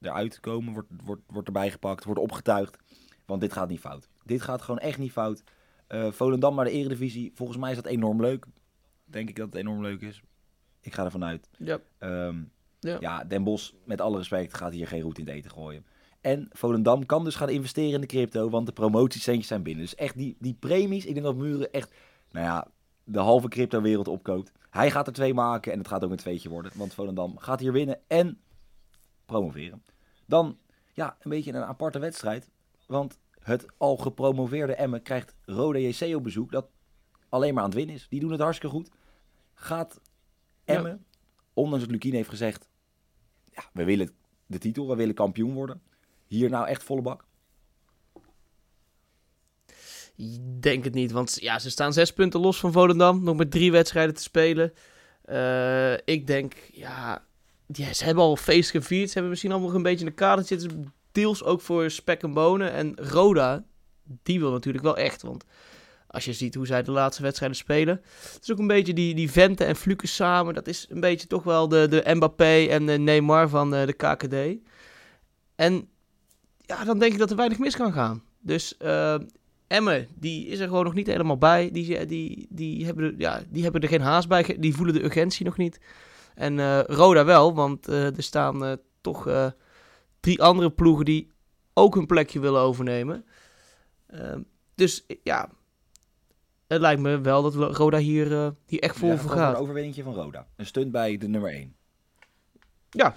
eruit 0.00 0.40
komen, 0.40 0.72
wordt, 0.72 0.88
wordt, 1.04 1.22
wordt 1.26 1.46
erbij 1.46 1.70
gepakt, 1.70 2.04
wordt 2.04 2.20
opgetuigd. 2.20 2.76
Want 3.26 3.40
dit 3.40 3.52
gaat 3.52 3.68
niet 3.68 3.80
fout. 3.80 4.08
Dit 4.24 4.42
gaat 4.42 4.62
gewoon 4.62 4.80
echt 4.80 4.98
niet 4.98 5.12
fout. 5.12 5.42
Eh, 5.86 6.12
Volendam 6.12 6.54
naar 6.54 6.64
de 6.64 6.70
eredivisie, 6.70 7.32
volgens 7.34 7.58
mij 7.58 7.70
is 7.70 7.76
dat 7.76 7.86
enorm 7.86 8.20
leuk. 8.20 8.46
Denk 9.04 9.28
ik 9.28 9.36
dat 9.36 9.46
het 9.46 9.54
enorm 9.54 9.82
leuk 9.82 10.00
is. 10.00 10.22
Ik 10.80 10.94
ga 10.94 11.04
ervan 11.04 11.24
uit. 11.24 11.48
Ja. 11.58 11.80
Ehm, 11.98 12.42
Ja. 12.80 12.96
ja. 13.00 13.24
Den 13.24 13.44
Bos, 13.44 13.74
met 13.84 14.00
alle 14.00 14.16
respect, 14.16 14.56
gaat 14.56 14.72
hier 14.72 14.86
geen 14.86 15.02
roet 15.02 15.18
in 15.18 15.26
het 15.26 15.34
eten 15.34 15.50
gooien. 15.50 15.86
En 16.20 16.48
Volendam 16.52 17.06
kan 17.06 17.24
dus 17.24 17.34
gaan 17.34 17.48
investeren 17.48 17.92
in 17.92 18.00
de 18.00 18.06
crypto, 18.06 18.50
want 18.50 18.66
de 18.66 18.72
promotiecentjes 18.72 19.46
zijn 19.46 19.62
binnen. 19.62 19.84
Dus 19.84 19.94
echt 19.94 20.16
die, 20.16 20.36
die 20.38 20.54
premies, 20.54 21.06
ik 21.06 21.14
denk 21.14 21.26
dat 21.26 21.36
Muren 21.36 21.72
echt, 21.72 21.94
nou 22.30 22.46
ja, 22.46 22.68
de 23.04 23.18
halve 23.18 23.48
crypto-wereld 23.48 24.08
opkoopt. 24.08 24.52
Hij 24.70 24.90
gaat 24.90 25.06
er 25.06 25.12
twee 25.12 25.34
maken 25.34 25.72
en 25.72 25.78
het 25.78 25.88
gaat 25.88 26.04
ook 26.04 26.10
een 26.10 26.16
tweetje 26.16 26.48
worden. 26.48 26.72
Want 26.74 26.94
Volendam 26.94 27.38
gaat 27.38 27.60
hier 27.60 27.72
winnen 27.72 28.00
en 28.06 28.40
promoveren. 29.26 29.82
Dan, 30.26 30.58
ja, 30.92 31.16
een 31.20 31.30
beetje 31.30 31.52
een 31.52 31.62
aparte 31.62 31.98
wedstrijd. 31.98 32.50
Want 32.86 33.18
het 33.40 33.66
al 33.76 33.96
gepromoveerde 33.96 34.74
Emmen 34.74 35.02
krijgt 35.02 35.34
Rode 35.44 35.88
JC 35.88 36.16
op 36.16 36.22
bezoek, 36.22 36.52
dat 36.52 36.68
alleen 37.28 37.54
maar 37.54 37.62
aan 37.62 37.68
het 37.68 37.78
winnen 37.78 37.94
is. 37.94 38.08
Die 38.08 38.20
doen 38.20 38.30
het 38.30 38.40
hartstikke 38.40 38.76
goed. 38.76 38.90
Gaat 39.54 40.00
Emmen, 40.64 41.04
ondanks 41.56 41.84
dat 41.84 41.92
Lukien 41.92 42.14
heeft 42.14 42.28
gezegd, 42.28 42.68
ja, 43.44 43.64
we 43.72 43.84
willen 43.84 44.10
de 44.46 44.58
titel, 44.58 44.88
we 44.88 44.96
willen 44.96 45.14
kampioen 45.14 45.54
worden. 45.54 45.82
Hier 46.26 46.50
nou 46.50 46.66
echt 46.66 46.82
volle 46.82 47.02
bak. 47.02 47.24
Ik 50.16 50.62
Denk 50.62 50.84
het 50.84 50.94
niet, 50.94 51.12
want 51.12 51.36
ja, 51.40 51.58
ze 51.58 51.70
staan 51.70 51.92
zes 51.92 52.12
punten 52.12 52.40
los 52.40 52.58
van 52.58 52.72
Volendam. 52.72 53.22
Nog 53.22 53.36
met 53.36 53.50
drie 53.50 53.72
wedstrijden 53.72 54.14
te 54.14 54.22
spelen. 54.22 54.72
Eh, 55.22 55.92
ik 55.92 56.26
denk, 56.26 56.54
ja, 56.72 57.24
ja, 57.66 57.92
ze 57.92 58.04
hebben 58.04 58.24
al 58.24 58.36
feest 58.36 58.70
gevierd. 58.70 59.06
Ze 59.06 59.12
hebben 59.12 59.30
misschien 59.30 59.50
allemaal 59.50 59.68
nog 59.68 59.76
een 59.76 59.84
beetje 59.84 60.04
in 60.04 60.10
de 60.10 60.16
kader 60.16 60.44
zitten. 60.44 60.92
Deels 61.12 61.44
ook 61.44 61.60
voor 61.60 61.90
spek 61.90 62.22
en 62.22 62.32
bonen. 62.32 62.72
En 62.72 62.96
Roda, 62.96 63.64
die 64.22 64.40
wil 64.40 64.50
natuurlijk 64.50 64.84
wel 64.84 64.96
echt. 64.96 65.22
Want 65.22 65.44
als 66.16 66.24
je 66.24 66.32
ziet 66.32 66.54
hoe 66.54 66.66
zij 66.66 66.82
de 66.82 66.90
laatste 66.90 67.22
wedstrijden 67.22 67.56
spelen. 67.56 68.00
Het 68.32 68.42
is 68.42 68.52
ook 68.52 68.58
een 68.58 68.66
beetje 68.66 68.92
die, 68.92 69.14
die 69.14 69.30
Vente 69.30 69.64
en 69.64 69.76
Fluke 69.76 70.06
samen. 70.06 70.54
Dat 70.54 70.66
is 70.66 70.86
een 70.88 71.00
beetje 71.00 71.26
toch 71.26 71.42
wel 71.42 71.68
de, 71.68 71.88
de 71.88 72.14
Mbappé 72.14 72.66
en 72.66 72.86
de 72.86 72.98
Neymar 72.98 73.48
van 73.48 73.74
eh, 73.74 73.86
de 73.86 73.92
KKD. 73.92 74.34
En 75.54 75.88
ja, 76.58 76.84
dan 76.84 76.98
denk 76.98 77.12
ik 77.12 77.18
dat 77.18 77.30
er 77.30 77.36
weinig 77.36 77.58
mis 77.58 77.76
kan 77.76 77.92
gaan. 77.92 78.22
Dus 78.40 78.76
eh 78.76 79.18
Emmen, 79.66 80.08
die 80.14 80.46
is 80.46 80.58
er 80.58 80.68
gewoon 80.68 80.84
nog 80.84 80.94
niet 80.94 81.06
helemaal 81.06 81.38
bij. 81.38 81.70
Die, 81.72 82.06
die, 82.06 82.46
die, 82.50 82.84
hebben, 82.84 83.04
er, 83.04 83.14
ja, 83.18 83.42
die 83.48 83.62
hebben 83.62 83.80
er 83.80 83.88
geen 83.88 84.00
haast 84.00 84.28
bij. 84.28 84.56
Die 84.58 84.74
voelen 84.74 84.94
de 84.94 85.04
urgentie 85.04 85.44
nog 85.44 85.56
niet. 85.56 85.80
En 86.34 86.58
eh, 86.58 86.80
Roda 86.84 87.24
wel, 87.24 87.54
want 87.54 87.86
er 87.86 88.22
staan 88.22 88.78
toch 89.00 89.28
drie 90.20 90.42
andere 90.42 90.70
ploegen 90.70 91.04
die 91.04 91.30
ook 91.74 91.94
hun 91.94 92.06
plekje 92.06 92.40
willen 92.40 92.60
overnemen. 92.60 93.24
Ehm, 94.06 94.40
dus 94.74 95.06
ja, 95.22 95.50
het 96.66 96.80
lijkt 96.80 97.00
me 97.00 97.20
wel 97.20 97.42
dat 97.42 97.76
Roda 97.76 97.98
hier, 97.98 98.32
eh, 98.32 98.48
hier 98.66 98.80
echt 98.80 98.96
vol 98.96 99.08
Ja, 99.08 99.16
voor 99.16 99.30
gaat. 99.30 99.54
Een 99.54 99.60
overwinningje 99.60 100.02
van 100.02 100.14
Roda. 100.14 100.46
Een 100.56 100.66
stunt 100.66 100.92
bij 100.92 101.16
de 101.18 101.28
nummer 101.28 101.52
1. 101.54 101.76
Ja, 102.90 103.14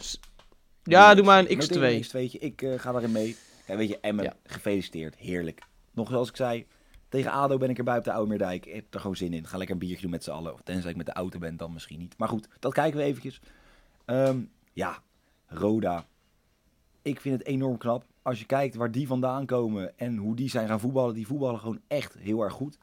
ja 0.83 1.15
doe 1.15 1.25
maar 1.25 1.39
een 1.39 1.57
X2. 1.57 1.75
Een 1.75 2.03
X2'tje. 2.03 2.39
Ik 2.39 2.61
eh, 2.61 2.79
ga 2.79 2.91
daarin 2.91 3.11
mee. 3.11 3.35
Ja, 3.67 3.75
weet 3.75 3.89
je, 3.89 3.99
Emmen, 3.99 4.23
Ja. 4.23 4.33
gefeliciteerd. 4.43 5.15
Heerlijk. 5.15 5.61
Nog 5.91 6.09
zoals 6.09 6.29
ik 6.29 6.35
zei, 6.35 6.65
tegen 7.09 7.31
ADO 7.31 7.57
ben 7.57 7.69
ik 7.69 7.77
erbij 7.77 7.97
op 7.97 8.03
de 8.03 8.11
Oude 8.11 8.29
Meerdijk. 8.29 8.65
Ik 8.65 8.73
heb 8.73 8.93
er 8.93 8.99
gewoon 8.99 9.15
zin 9.15 9.33
in. 9.33 9.47
Ga 9.47 9.57
lekker 9.57 9.75
een 9.75 9.81
biertje 9.81 10.01
doen 10.01 10.11
met 10.11 10.23
z'n 10.23 10.31
allen. 10.31 10.53
Of 10.53 10.61
tenzij 10.63 10.91
ik 10.91 10.97
met 10.97 11.05
de 11.05 11.11
auto 11.13 11.39
ben, 11.39 11.57
dan 11.57 11.73
misschien 11.73 11.99
niet. 11.99 12.17
Maar 12.17 12.27
goed, 12.27 12.47
dat 12.59 12.73
kijken 12.73 12.99
we 12.99 13.05
eventjes. 13.05 13.41
Ehm, 14.05 14.39
ja, 14.73 14.97
Roda. 15.45 16.05
ik 17.01 17.21
vind 17.21 17.37
het 17.39 17.47
enorm 17.47 17.77
knap. 17.77 18.05
Als 18.21 18.39
je 18.39 18.45
kijkt 18.45 18.75
waar 18.75 18.91
die 18.91 19.07
vandaan 19.07 19.45
komen 19.45 19.97
en 19.97 20.17
hoe 20.17 20.35
die 20.35 20.49
zijn 20.49 20.67
gaan 20.67 20.79
voetballen. 20.79 21.13
Die 21.13 21.27
voetballen 21.27 21.59
gewoon 21.59 21.81
echt 21.87 22.13
heel 22.13 22.41
erg 22.41 22.53
goed. 22.53 22.77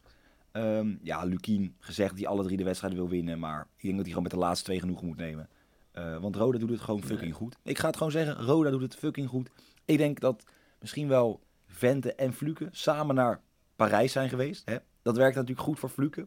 Ehm, 0.56 0.94
ja, 1.02 1.25
Lukien 1.25 1.75
gezegd 1.78 2.16
die 2.16 2.28
alle 2.28 2.42
drie 2.42 2.56
de 2.56 2.64
wedstrijden 2.64 2.98
wil 2.98 3.08
winnen. 3.08 3.38
Maar 3.38 3.60
ik 3.60 3.82
denk 3.82 3.94
dat 3.94 4.04
hij 4.04 4.08
gewoon 4.08 4.22
met 4.22 4.32
de 4.32 4.38
laatste 4.38 4.64
twee 4.64 4.80
genoeg 4.80 5.02
moet 5.02 5.16
nemen. 5.16 5.48
Uh, 5.94 6.16
want 6.18 6.36
Roda 6.36 6.58
doet 6.58 6.70
het 6.70 6.80
gewoon 6.80 7.02
fucking 7.02 7.34
goed. 7.34 7.56
Ik 7.62 7.78
ga 7.78 7.86
het 7.86 7.96
gewoon 7.96 8.12
zeggen, 8.12 8.44
Roda 8.44 8.70
doet 8.70 8.82
het 8.82 8.96
fucking 8.96 9.28
goed. 9.28 9.50
Ik 9.84 9.98
denk 9.98 10.20
dat 10.20 10.44
misschien 10.80 11.08
wel 11.08 11.40
Vente 11.66 12.14
en 12.14 12.32
Fluke 12.32 12.68
samen 12.70 13.14
naar 13.14 13.40
Parijs 13.76 14.12
zijn 14.12 14.28
geweest. 14.28 14.62
Hè? 14.64 14.76
Dat 15.02 15.16
werkt 15.16 15.34
natuurlijk 15.34 15.66
goed 15.66 15.78
voor 15.78 15.88
Fluke. 15.88 16.26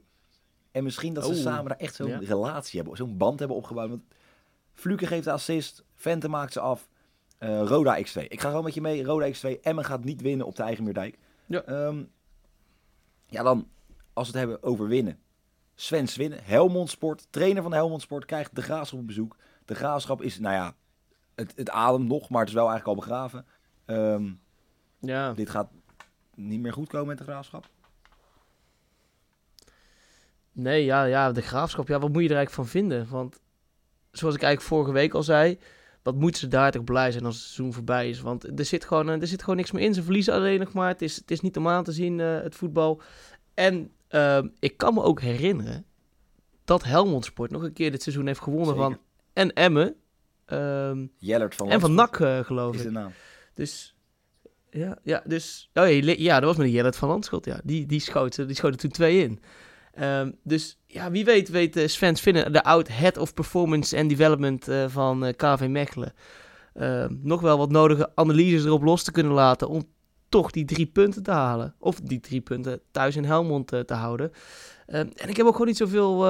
En 0.72 0.84
misschien 0.84 1.14
dat 1.14 1.26
ze 1.26 1.36
samen 1.36 1.70
daar 1.70 1.78
echt 1.78 1.96
zo'n 1.96 2.20
relatie 2.20 2.80
hebben, 2.80 2.98
zo'n 2.98 3.18
band 3.18 3.40
hebben 3.40 3.58
opgebouwd. 3.58 3.90
Want 3.90 4.04
Fluke 4.74 5.08
geeft 5.08 5.24
de 5.24 5.32
assist, 5.32 5.84
Vente 5.96 6.28
maakt 6.28 6.54
ze 6.54 6.60
af. 6.60 6.90
Uh, 7.40 7.62
Roda 7.62 7.98
X2. 7.98 8.28
Ik 8.28 8.42
ga 8.42 8.50
gewoon 8.50 8.64
met 8.64 8.74
je 8.74 8.82
mee. 8.82 9.04
Roda 9.04 9.32
X2. 9.34 9.62
Emmen 9.62 9.86
gaat 9.86 10.04
niet 10.04 10.22
winnen 10.22 10.46
op 10.46 10.56
de 10.56 10.64
eigen 10.64 10.84
Meerdijk. 10.84 11.18
Ja. 11.46 11.88
Um, 11.88 12.12
ja, 13.28 13.44
dan 13.44 13.68
als 14.20 14.32
we 14.32 14.38
het 14.38 14.48
hebben 14.48 14.70
over 14.70 14.88
winnen. 14.88 15.20
Sven 15.76 16.08
Swinnen, 16.08 16.40
Helmond 16.44 16.90
Sport, 16.90 17.28
trainer 17.30 17.64
van 17.64 17.74
Helmond 17.74 18.02
Sport, 18.02 18.26
krijgt 18.26 18.56
de 18.56 18.62
Graafschap 18.62 19.00
op 19.00 19.08
bezoek. 19.08 19.38
De 19.66 19.76
Graafschap 19.76 20.22
is, 20.22 20.40
nou 20.40 20.56
ja, 20.56 20.76
het, 21.36 21.54
het 21.56 21.70
ademt 21.70 22.08
nog, 22.08 22.30
maar 22.30 22.40
het 22.40 22.50
is 22.50 22.56
wel 22.56 22.70
eigenlijk 22.70 22.98
al 22.98 23.06
begraven. 23.06 23.46
Um, 23.86 24.42
ja. 25.00 25.34
Dit 25.34 25.50
gaat 25.50 25.70
niet 26.36 26.60
meer 26.60 26.74
goed 26.74 26.88
komen 26.88 27.08
met 27.08 27.18
de 27.18 27.24
Graafschap. 27.24 27.70
Nee, 30.52 30.86
ja, 30.86 31.04
ja, 31.04 31.32
de 31.32 31.42
Graafschap, 31.42 31.88
ja, 31.88 32.00
wat 32.00 32.12
moet 32.12 32.24
je 32.24 32.30
er 32.30 32.36
eigenlijk 32.36 32.70
van 32.70 32.82
vinden? 32.82 33.10
Want 33.10 33.40
zoals 34.12 34.36
ik 34.36 34.42
eigenlijk 34.42 34.74
vorige 34.74 34.92
week 34.92 35.14
al 35.14 35.24
zei, 35.24 35.60
wat 36.04 36.16
moeten 36.16 36.40
ze 36.42 36.48
daar 36.48 36.72
toch 36.72 36.84
blij 36.84 37.12
zijn 37.12 37.26
als 37.26 37.36
het 37.36 37.44
seizoen 37.44 37.74
voorbij 37.74 38.10
is? 38.10 38.22
Want 38.22 38.60
er 38.60 38.66
zit 38.66 38.86
gewoon, 38.86 39.08
er 39.08 39.28
zit 39.28 39.42
gewoon 39.42 39.56
niks 39.56 39.72
meer 39.72 39.84
in. 39.84 39.94
Ze 39.94 40.04
verliezen 40.04 40.34
alleen 40.34 40.60
nog 40.60 40.74
maar. 40.74 40.88
Het 40.88 41.02
is, 41.02 41.16
het 41.16 41.32
is 41.32 41.42
niet 41.42 41.58
om 41.58 41.68
aan 41.68 41.84
te 41.84 41.92
zien, 41.92 42.20
uh, 42.20 42.42
het 42.42 42.56
voetbal. 42.56 43.02
En 43.54 43.92
uh, 44.10 44.40
ik 44.60 44.78
kan 44.78 44.94
me 44.94 45.02
ook 45.02 45.22
herinneren 45.22 45.86
dat 46.66 46.84
Helmond 46.84 47.26
Sport 47.26 47.52
nog 47.52 47.64
een 47.64 47.74
keer 47.74 47.92
dit 47.92 48.04
seizoen 48.04 48.28
heeft 48.28 48.42
gewonnen 48.42 48.68
Zeker. 48.68 48.82
van 48.82 48.98
en 49.34 49.54
Emmen. 49.54 49.96
Um, 50.46 51.12
Jellert 51.18 51.56
van 51.56 51.70
En 51.70 51.80
van 51.80 51.94
NAC, 51.94 52.20
uh, 52.20 52.40
geloof 52.40 52.74
ik. 52.74 52.80
Is 52.80 52.86
de 52.86 52.92
naam. 52.92 53.12
Dus 53.54 53.96
ja, 54.72 54.98
ja, 55.04 55.22
dus, 55.26 55.70
oh 55.74 55.90
ja, 55.90 56.14
ja, 56.18 56.40
dat 56.40 56.50
was 56.50 56.58
met 56.58 56.72
Jellert 56.72 56.96
van 56.96 57.10
Landschot, 57.10 57.46
ja. 57.46 57.60
Die, 57.64 57.86
die, 57.86 58.00
schoot, 58.00 58.36
die 58.36 58.56
schoot 58.56 58.72
er 58.72 58.80
toen 58.80 58.92
twee 58.92 59.24
in. 59.24 59.40
Um, 60.04 60.36
dus 60.44 60.80
ja, 60.88 61.12
wie 61.12 61.26
weet 61.26 61.50
weet 61.50 61.78
uh, 61.78 61.88
Sven 61.88 62.18
Vinnen, 62.18 62.54
de 62.54 62.64
oud 62.64 62.88
Head 62.88 63.18
of 63.18 63.34
Performance 63.34 63.98
and 63.98 64.10
Development 64.10 64.70
uh, 64.70 64.86
van 64.88 65.34
KV 65.36 65.68
Mechelen, 65.70 66.14
ehm, 66.74 67.16
nog 67.22 67.42
wel 67.42 67.58
wat 67.58 67.72
nodige 67.72 68.12
analyses 68.16 68.66
erop 68.66 68.84
los 68.84 69.04
te 69.04 69.12
kunnen 69.12 69.32
laten 69.32 69.70
om 69.70 69.88
toch 70.30 70.52
die 70.52 70.66
drie 70.66 70.86
punten 70.86 71.24
te 71.24 71.32
halen. 71.32 71.76
Of 71.80 72.00
die 72.00 72.20
drie 72.20 72.42
punten 72.42 72.82
thuis 72.92 73.16
in 73.16 73.24
Helmond 73.24 73.68
te 73.68 73.94
houden. 73.94 74.32
Um, 74.88 75.10
en 75.16 75.30
ik 75.30 75.38
heb 75.38 75.46
ook 75.46 75.52
gewoon 75.52 75.68
niet 75.68 75.78
zoveel 75.78 76.24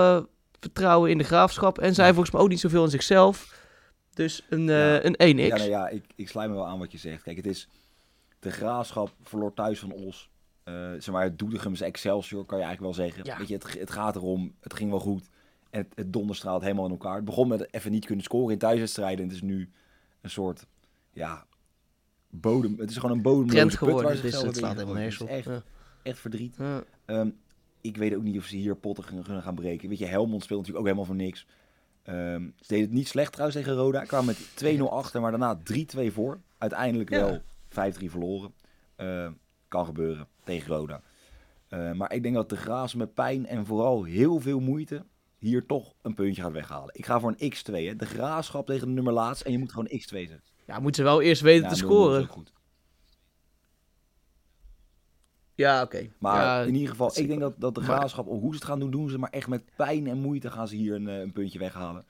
vertrouwen 0.59 1.09
in 1.09 1.17
de 1.17 1.23
graafschap. 1.23 1.79
En 1.79 1.93
zij 1.93 2.07
volgens 2.07 2.31
mij 2.31 2.41
ook 2.41 2.49
niet 2.49 2.59
zoveel 2.59 2.83
in 2.83 2.89
zichzelf. 2.89 3.57
Dus 4.13 4.45
een, 4.49 4.63
ja. 4.63 5.05
een 5.05 5.37
1x. 5.37 5.39
Ja, 5.39 5.57
nou 5.57 5.69
ja, 5.69 5.87
ik, 5.87 6.05
ik 6.15 6.29
sluit 6.29 6.49
me 6.49 6.55
wel 6.55 6.67
aan 6.67 6.79
wat 6.79 6.91
je 6.91 6.97
zegt. 6.97 7.23
Kijk, 7.23 7.37
het 7.37 7.45
is 7.45 7.67
de 8.39 8.51
graafschap 8.51 9.11
verloor 9.21 9.53
thuis 9.53 9.79
van 9.79 9.91
Os. 9.91 10.29
Uh, 10.65 10.73
zeg 10.75 11.11
maar, 11.11 11.35
Doetinchem's 11.35 11.81
Excelsior 11.81 12.45
kan 12.45 12.57
je 12.57 12.63
eigenlijk 12.63 12.95
wel 12.95 13.05
zeggen. 13.05 13.37
Weet 13.37 13.47
je, 13.47 13.53
het, 13.53 13.79
het, 13.79 13.91
gaat 13.91 14.15
erom, 14.15 14.55
het 14.59 14.73
ging 14.73 14.89
wel 14.89 14.99
goed. 14.99 15.29
En 15.69 15.79
het, 15.79 15.87
het 15.95 16.13
donderstraalt 16.13 16.61
helemaal 16.61 16.85
in 16.85 16.91
elkaar. 16.91 17.15
Het 17.15 17.25
begon 17.25 17.47
met 17.47 17.73
even 17.73 17.91
niet 17.91 18.05
kunnen 18.05 18.23
scoren 18.23 18.53
in 18.53 18.59
thuiswedstrijden. 18.59 19.17
En 19.17 19.23
het 19.23 19.35
is 19.35 19.41
nu 19.41 19.71
een 20.21 20.29
soort, 20.29 20.65
ja, 21.11 21.45
bodem. 22.29 22.75
Het 22.79 22.89
is 22.89 22.97
gewoon 22.97 23.15
een 23.15 23.21
bodemloze 23.21 23.77
geworden. 23.77 24.03
waar 24.03 24.15
ze 24.15 24.25
het, 24.25 24.41
het 24.41 24.57
slaat 24.57 24.73
helemaal 24.73 24.93
nergens 24.93 25.29
Echt, 25.29 25.45
ja. 25.45 25.63
echt 26.03 26.19
verdriet. 26.19 26.55
Ja. 26.57 26.83
Um, 27.05 27.37
ik 27.81 27.97
weet 27.97 28.15
ook 28.15 28.23
niet 28.23 28.37
of 28.37 28.45
ze 28.45 28.55
hier 28.55 28.75
potten 28.75 29.03
gaan, 29.03 29.41
gaan 29.41 29.55
breken. 29.55 29.89
Weet 29.89 29.97
je, 29.97 30.05
Helmond 30.05 30.43
speelt 30.43 30.59
natuurlijk 30.59 30.87
ook 30.87 30.95
helemaal 30.95 31.15
voor 31.15 31.25
niks. 31.25 31.45
Um, 32.05 32.53
ze 32.57 32.67
deden 32.67 32.85
het 32.85 32.93
niet 32.93 33.07
slecht 33.07 33.31
trouwens 33.31 33.59
tegen 33.59 33.75
Roda. 33.75 34.03
Kwamen 34.03 34.25
met 34.25 34.77
2-0 34.79 34.81
achter, 34.81 35.21
maar 35.21 35.31
daarna 35.31 35.59
3-2 35.73 36.13
voor. 36.13 36.39
Uiteindelijk 36.57 37.09
wel 37.09 37.41
5-3 37.69 37.71
verloren. 38.05 38.53
Uh, 38.97 39.29
kan 39.67 39.85
gebeuren 39.85 40.27
tegen 40.43 40.75
Roda. 40.75 41.01
Uh, 41.69 41.91
maar 41.91 42.13
ik 42.13 42.23
denk 42.23 42.35
dat 42.35 42.49
de 42.49 42.57
Graas 42.57 42.93
met 42.93 43.13
pijn 43.13 43.45
en 43.45 43.65
vooral 43.65 44.03
heel 44.03 44.39
veel 44.39 44.59
moeite 44.59 45.05
hier 45.37 45.65
toch 45.65 45.93
een 46.01 46.13
puntje 46.13 46.41
gaat 46.41 46.51
weghalen. 46.51 46.95
Ik 46.95 47.05
ga 47.05 47.19
voor 47.19 47.35
een 47.37 47.53
X2. 47.53 47.73
Hè. 47.73 47.95
De 47.95 48.05
Graafschap 48.05 48.65
tegen 48.65 48.87
de 48.87 48.93
nummer 48.93 49.13
laatst 49.13 49.41
en 49.41 49.51
je 49.51 49.57
moet 49.57 49.71
gewoon 49.71 49.87
X2 49.87 50.07
zetten. 50.07 50.43
Ja, 50.69 50.79
moeten 50.79 51.03
ze 51.03 51.09
wel 51.09 51.21
eerst 51.21 51.41
weten 51.41 51.63
ja, 51.63 51.69
te 51.69 51.75
scoren. 51.75 52.27
Goed. 52.27 52.53
Ja, 55.55 55.81
oké. 55.81 56.09
Maar 56.19 56.41
ja, 56.41 56.61
in 56.61 56.73
ieder 56.73 56.89
geval, 56.89 57.11
ik 57.17 57.27
denk 57.27 57.39
dat, 57.39 57.53
dat 57.57 57.75
de 57.75 57.81
Graafschap, 57.81 58.27
of 58.27 58.39
hoe 58.39 58.49
ze 58.49 58.55
het 58.55 58.67
gaan 58.67 58.79
doen, 58.79 58.91
doen 58.91 59.09
ze. 59.09 59.17
Maar 59.17 59.29
echt 59.29 59.47
met 59.47 59.63
pijn 59.75 60.07
en 60.07 60.17
moeite 60.17 60.51
gaan 60.51 60.67
ze 60.67 60.75
hier 60.75 60.95
een, 60.95 61.07
eh, 61.07 61.19
een 61.19 61.33
puntje 61.33 61.59
weghalen. 61.59 62.05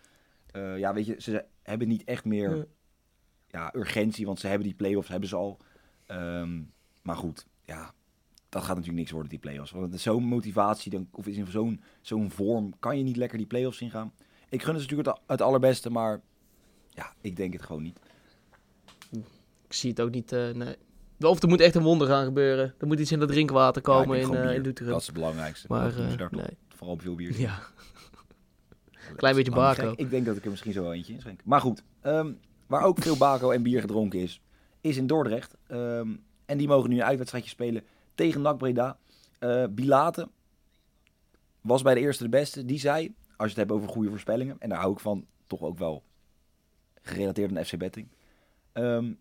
Uh, 0.56 0.78
ja, 0.78 0.94
weet 0.94 1.06
je, 1.06 1.16
ze 1.18 1.46
hebben 1.63 1.88
niet 1.88 2.04
echt 2.04 2.25
meer 2.25 2.68
ja, 3.48 3.75
urgentie, 3.75 4.25
want 4.25 4.39
ze 4.39 4.48
hebben 4.48 4.68
die 4.68 4.75
play-offs, 4.75 5.10
hebben 5.10 5.30
ze 5.30 5.36
al. 5.36 5.60
Um, 6.08 6.74
maar 7.01 7.16
goed, 7.16 7.46
ja, 7.66 7.94
dat 8.50 8.62
gaat 8.62 8.75
natuurlijk 8.75 8.98
niks 8.98 9.12
worden, 9.12 9.30
die 9.30 9.39
play-offs. 9.39 9.72
Want 9.72 10.00
zo'n 10.00 10.24
motivatie, 10.24 10.92
dan, 10.92 11.08
of 11.12 11.28
in 11.28 11.48
zo'n 11.48 11.82
zo'n 12.01 12.30
vorm, 12.30 12.80
kan 12.80 12.98
je 12.98 13.04
niet 13.04 13.18
lekker 13.18 13.38
die 13.38 13.48
play-offs 13.48 13.82
ingaan. 13.82 14.13
Ik 14.50 14.63
gun 14.63 14.74
het 14.74 14.82
natuurlijk 14.82 15.10
het, 15.10 15.20
het 15.28 15.42
allerbeste, 15.42 15.89
maar 15.89 16.22
ja, 16.89 17.13
ik 17.22 17.36
denk 17.36 17.54
het 17.54 17.62
gewoon 17.62 17.84
niet. 17.84 18.00
Ik 19.70 19.76
zie 19.76 19.90
het 19.90 20.02
ook 20.02 20.12
niet, 20.12 20.32
uh, 20.32 20.50
nee. 20.50 20.76
Of 21.20 21.42
er 21.42 21.50
moet 21.50 21.60
echt 21.60 21.76
een 21.76 21.84
wonder 21.84 22.08
gaan 22.08 22.26
gebeuren. 22.26 22.74
Er 22.78 22.88
moet 22.88 23.00
iets 23.00 23.12
in 23.12 23.20
dat 23.20 23.30
drinkwater 23.30 23.82
komen 23.82 24.18
ja, 24.18 24.24
in, 24.24 24.34
uh, 24.34 24.56
in. 24.56 24.64
Dat 24.64 25.00
is 25.00 25.06
het 25.06 25.16
belangrijkste. 25.16 25.68
Maar, 25.70 26.00
uh, 26.00 26.30
nee. 26.30 26.58
Vooral 26.76 26.98
veel 26.98 27.16
bier. 27.16 27.40
Ja. 27.40 27.60
Klein 29.16 29.36
beetje 29.36 29.52
bako. 29.52 29.94
Ik 29.96 30.10
denk 30.10 30.26
dat 30.26 30.38
ik 30.38 30.44
er 30.44 30.50
misschien 30.50 30.74
zo 30.74 30.92
eentje 30.92 31.14
in 31.14 31.20
schenk. 31.20 31.42
Maar 31.44 31.62
goed, 31.62 31.84
um, 32.04 32.40
waar 32.68 32.84
ook 32.84 33.02
veel 33.02 33.18
bako 33.18 33.52
en 33.52 33.64
bier 33.64 33.82
gedronken 33.82 34.20
is, 34.20 34.42
is 34.82 34.98
in 34.98 35.08
Dordrecht. 35.08 35.56
Um, 35.72 36.24
en 36.46 36.58
die 36.58 36.68
mogen 36.68 36.90
nu 36.90 36.96
een 36.96 37.04
uitwedstrijdje 37.04 37.50
spelen 37.50 37.84
tegen 38.16 38.42
NAC 38.42 38.58
Breda. 38.58 38.98
Uh, 39.40 39.64
Bilate 39.70 40.30
was 41.62 41.82
bij 41.82 41.94
de 41.94 42.00
eerste 42.00 42.24
de 42.24 42.30
beste. 42.30 42.66
Die 42.66 42.80
zei, 42.80 43.14
als 43.38 43.52
je 43.52 43.60
het 43.60 43.70
hebt 43.70 43.72
over 43.72 43.90
goede 43.90 44.10
voorspellingen, 44.10 44.56
en 44.60 44.70
daar 44.70 44.80
hou 44.80 44.94
ik 44.94 45.00
van, 45.00 45.26
toch 45.48 45.62
ook 45.62 45.78
wel 45.78 46.04
gerelateerd 47.02 47.58
aan 47.58 47.66
FC 47.66 47.78
Betting. 47.78 48.08
Um, 48.74 49.18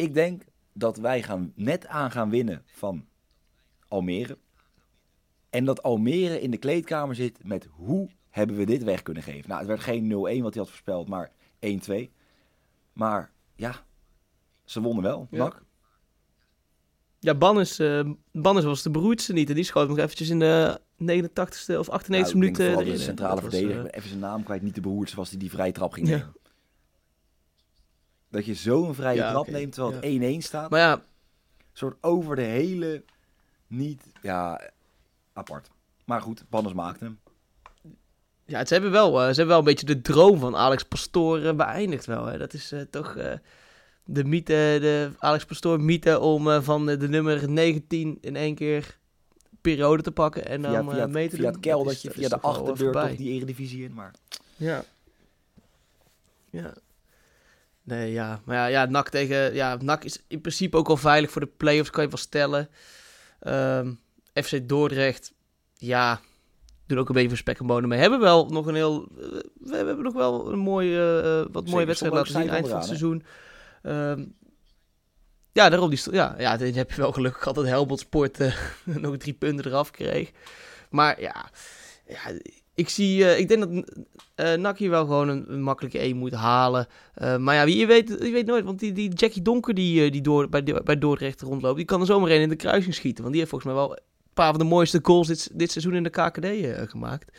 ik 0.00 0.14
denk 0.14 0.42
dat 0.72 0.96
wij 0.96 1.22
gaan, 1.22 1.52
net 1.54 1.86
aan 1.86 2.10
gaan 2.10 2.30
winnen 2.30 2.62
van 2.66 3.06
Almere. 3.88 4.38
En 5.50 5.64
dat 5.64 5.82
Almere 5.82 6.40
in 6.40 6.50
de 6.50 6.56
kleedkamer 6.56 7.14
zit 7.14 7.44
met 7.44 7.68
hoe 7.70 8.08
hebben 8.30 8.56
we 8.56 8.64
dit 8.64 8.82
weg 8.82 9.02
kunnen 9.02 9.22
geven. 9.22 9.48
Nou, 9.48 9.58
het 9.58 9.68
werd 9.68 9.80
geen 9.80 10.04
0-1 10.04 10.08
wat 10.14 10.24
hij 10.24 10.42
had 10.62 10.68
voorspeld, 10.68 11.08
maar 11.08 11.30
1-2. 11.66 12.10
Maar 12.92 13.32
ja, 13.54 13.84
ze 14.64 14.80
wonnen 14.80 15.02
wel, 15.02 15.26
ja. 15.30 15.52
Ja, 17.22 17.34
Bannis, 17.34 17.80
uh, 17.80 18.10
was 18.32 18.82
de 18.82 18.90
beroerdste 18.90 19.32
niet. 19.32 19.48
En 19.48 19.54
die 19.54 19.64
schoot 19.64 19.88
nog 19.88 19.98
eventjes 19.98 20.28
in 20.28 20.38
de 20.38 20.80
89ste 21.02 21.76
of 21.78 21.86
98ste 21.86 22.08
nou, 22.08 22.38
minuut. 22.38 22.56
De 22.56 22.98
centrale 22.98 23.40
verdediger, 23.40 23.84
uh, 23.84 23.90
even 23.90 24.08
zijn 24.08 24.20
naam 24.20 24.42
kwijt, 24.42 24.62
niet 24.62 24.74
de 24.74 24.80
beroerdste 24.80 25.16
was 25.16 25.30
die 25.30 25.38
die 25.38 25.50
vrije 25.50 25.72
trap 25.72 25.92
ging 25.92 26.06
nemen. 26.06 26.32
Dat 28.30 28.46
je 28.46 28.54
zo'n 28.54 28.94
vrije 28.94 29.16
ja, 29.16 29.30
trap 29.30 29.48
neemt 29.48 29.72
terwijl 29.72 30.20
het 30.20 30.42
1-1 30.42 30.44
staat. 30.44 30.70
Maar 30.70 30.80
ja. 30.80 30.92
Een 30.92 31.76
soort 31.86 31.96
over 32.00 32.36
de 32.36 32.42
hele, 32.42 33.04
niet, 33.66 34.02
ja, 34.22 34.70
apart. 35.32 35.70
Maar 36.04 36.20
goed, 36.20 36.44
Bannis 36.48 36.72
maakte 36.72 37.04
hem. 37.04 37.18
Ja, 38.44 38.64
ze 38.64 38.72
hebben, 38.72 38.90
wel, 38.90 39.12
uh, 39.14 39.20
ze 39.20 39.26
hebben 39.26 39.46
wel 39.46 39.58
een 39.58 39.64
beetje 39.64 39.86
de 39.86 40.00
droom 40.00 40.38
van 40.38 40.56
Alex 40.56 40.82
Pastoor 40.82 41.54
beëindigd 41.54 42.06
wel. 42.06 42.26
Hè. 42.26 42.38
Dat 42.38 42.52
is 42.52 42.74
toch 42.90 43.16
de 44.12 44.24
mythe, 44.24 44.78
de 44.80 45.10
Alex 45.18 45.44
Pastoor 45.44 45.80
mythe 45.80 46.18
om 46.18 46.48
uh, 46.48 46.62
van 46.62 46.86
de, 46.86 47.08
nummer 47.08 47.50
19 47.50 48.18
in 48.20 48.36
één 48.36 48.54
keer 48.54 48.98
periode 49.60 50.02
te 50.02 50.12
pakken 50.12 50.46
en 50.46 50.62
dan 50.62 50.72
via, 50.72 50.92
via, 50.92 51.06
uh, 51.06 51.12
mee 51.12 51.28
te 51.28 51.36
via 51.36 51.44
doen. 51.44 51.52
het 51.52 51.60
kel 51.60 51.84
dat, 51.84 52.02
je 52.02 52.10
via 52.10 52.28
de 52.28 52.40
achterdeur 52.40 52.92
toch 52.92 53.16
die 53.16 53.32
eredivisie 53.32 53.84
in, 53.84 53.94
maar... 53.94 54.14
Ja. 54.56 54.84
Ja. 56.50 56.74
Nee, 57.90 58.12
ja. 58.12 58.40
Maar 58.44 58.56
ja, 58.56 58.66
ja 58.66 58.84
NAC 58.84 59.08
tegen... 59.08 59.54
Ja, 59.54 59.76
NAC 59.80 60.04
is 60.04 60.22
in 60.28 60.40
principe 60.40 60.76
ook 60.76 60.88
al 60.88 60.96
veilig 60.96 61.30
voor 61.30 61.40
de 61.40 61.50
play-offs, 61.56 61.90
kan 61.90 62.02
je 62.02 62.08
wel 62.08 62.18
stellen. 62.18 62.68
Um, 63.40 63.98
ehm, 64.32 64.44
FC 64.44 64.68
Dordrecht, 64.68 65.32
ja, 65.74 66.20
doen 66.86 66.98
ook 66.98 67.08
een 67.08 67.14
beetje 67.14 67.28
voor 67.28 67.38
spek 67.38 67.58
en 67.58 67.66
bonen 67.66 67.88
mee. 67.88 67.98
Hebben 67.98 68.20
wel 68.20 68.48
nog 68.48 68.66
een 68.66 68.74
heel... 68.74 69.08
Uh, 69.18 69.26
we 69.54 69.76
hebben 69.76 70.02
nog 70.02 70.14
wel 70.14 70.52
een 70.52 70.58
mooie, 70.58 71.22
uh, 71.46 71.52
wat 71.52 71.66
mooie 71.66 71.86
wedstrijd 71.86 72.14
laten 72.14 72.32
zien 72.32 72.48
eind 72.48 72.68
van 72.68 72.76
het 72.76 72.86
seizoen. 72.86 73.24
Um, 73.82 74.34
ja, 75.52 75.68
daarom 75.68 75.90
die 75.90 76.00
ja, 76.10 76.34
ja, 76.38 76.56
dan 76.56 76.72
heb 76.72 76.90
je 76.90 77.00
wel 77.00 77.12
gelukkig 77.12 77.42
gehad 77.42 77.54
dat 77.54 77.66
Helmond 77.66 78.00
Sport 78.00 78.40
uh, 78.40 78.56
nog 78.84 79.16
drie 79.16 79.34
punten 79.34 79.66
eraf 79.66 79.90
kreeg. 79.90 80.30
Maar 80.90 81.20
ja, 81.20 81.50
ja, 82.06 82.38
ik 82.74 82.88
zie, 82.88 83.24
eh, 83.24 83.38
ik 83.38 83.48
denk 83.48 83.60
dat 83.60 83.70
uh, 84.36 84.62
NAC 84.62 84.78
hier 84.78 84.90
wel 84.90 85.04
gewoon 85.04 85.28
een, 85.28 85.52
een 85.52 85.62
makkelijke 85.62 85.98
1 85.98 86.16
moet 86.16 86.32
halen. 86.32 86.86
Uh, 87.22 87.36
maar 87.36 87.54
ja, 87.54 87.64
wie, 87.64 87.76
je, 87.76 87.86
weet, 87.86 88.08
je 88.08 88.30
weet 88.30 88.46
nooit, 88.46 88.64
want 88.64 88.78
die, 88.78 88.92
die 88.92 89.12
Jackie 89.14 89.42
Donker 89.42 89.74
die, 89.74 90.10
die 90.10 90.20
door, 90.20 90.48
bij, 90.48 90.62
bij 90.84 90.98
Dordrecht 90.98 91.40
rondloopt, 91.40 91.76
die 91.76 91.84
kan 91.84 92.00
er 92.00 92.06
zomaar 92.06 92.30
een 92.30 92.40
in 92.40 92.48
de 92.48 92.56
kruising 92.56 92.94
schieten. 92.94 93.22
Want 93.22 93.34
die 93.34 93.38
heeft 93.38 93.50
volgens 93.50 93.72
mij 93.72 93.82
wel 93.82 93.92
een 93.92 94.02
paar 94.34 94.50
van 94.50 94.58
de 94.58 94.64
mooiste 94.64 94.98
goals 95.02 95.26
dit, 95.26 95.50
dit 95.52 95.70
seizoen 95.70 95.94
in 95.94 96.02
de 96.02 96.10
KKD 96.10 96.46
gemaakt. 96.90 97.38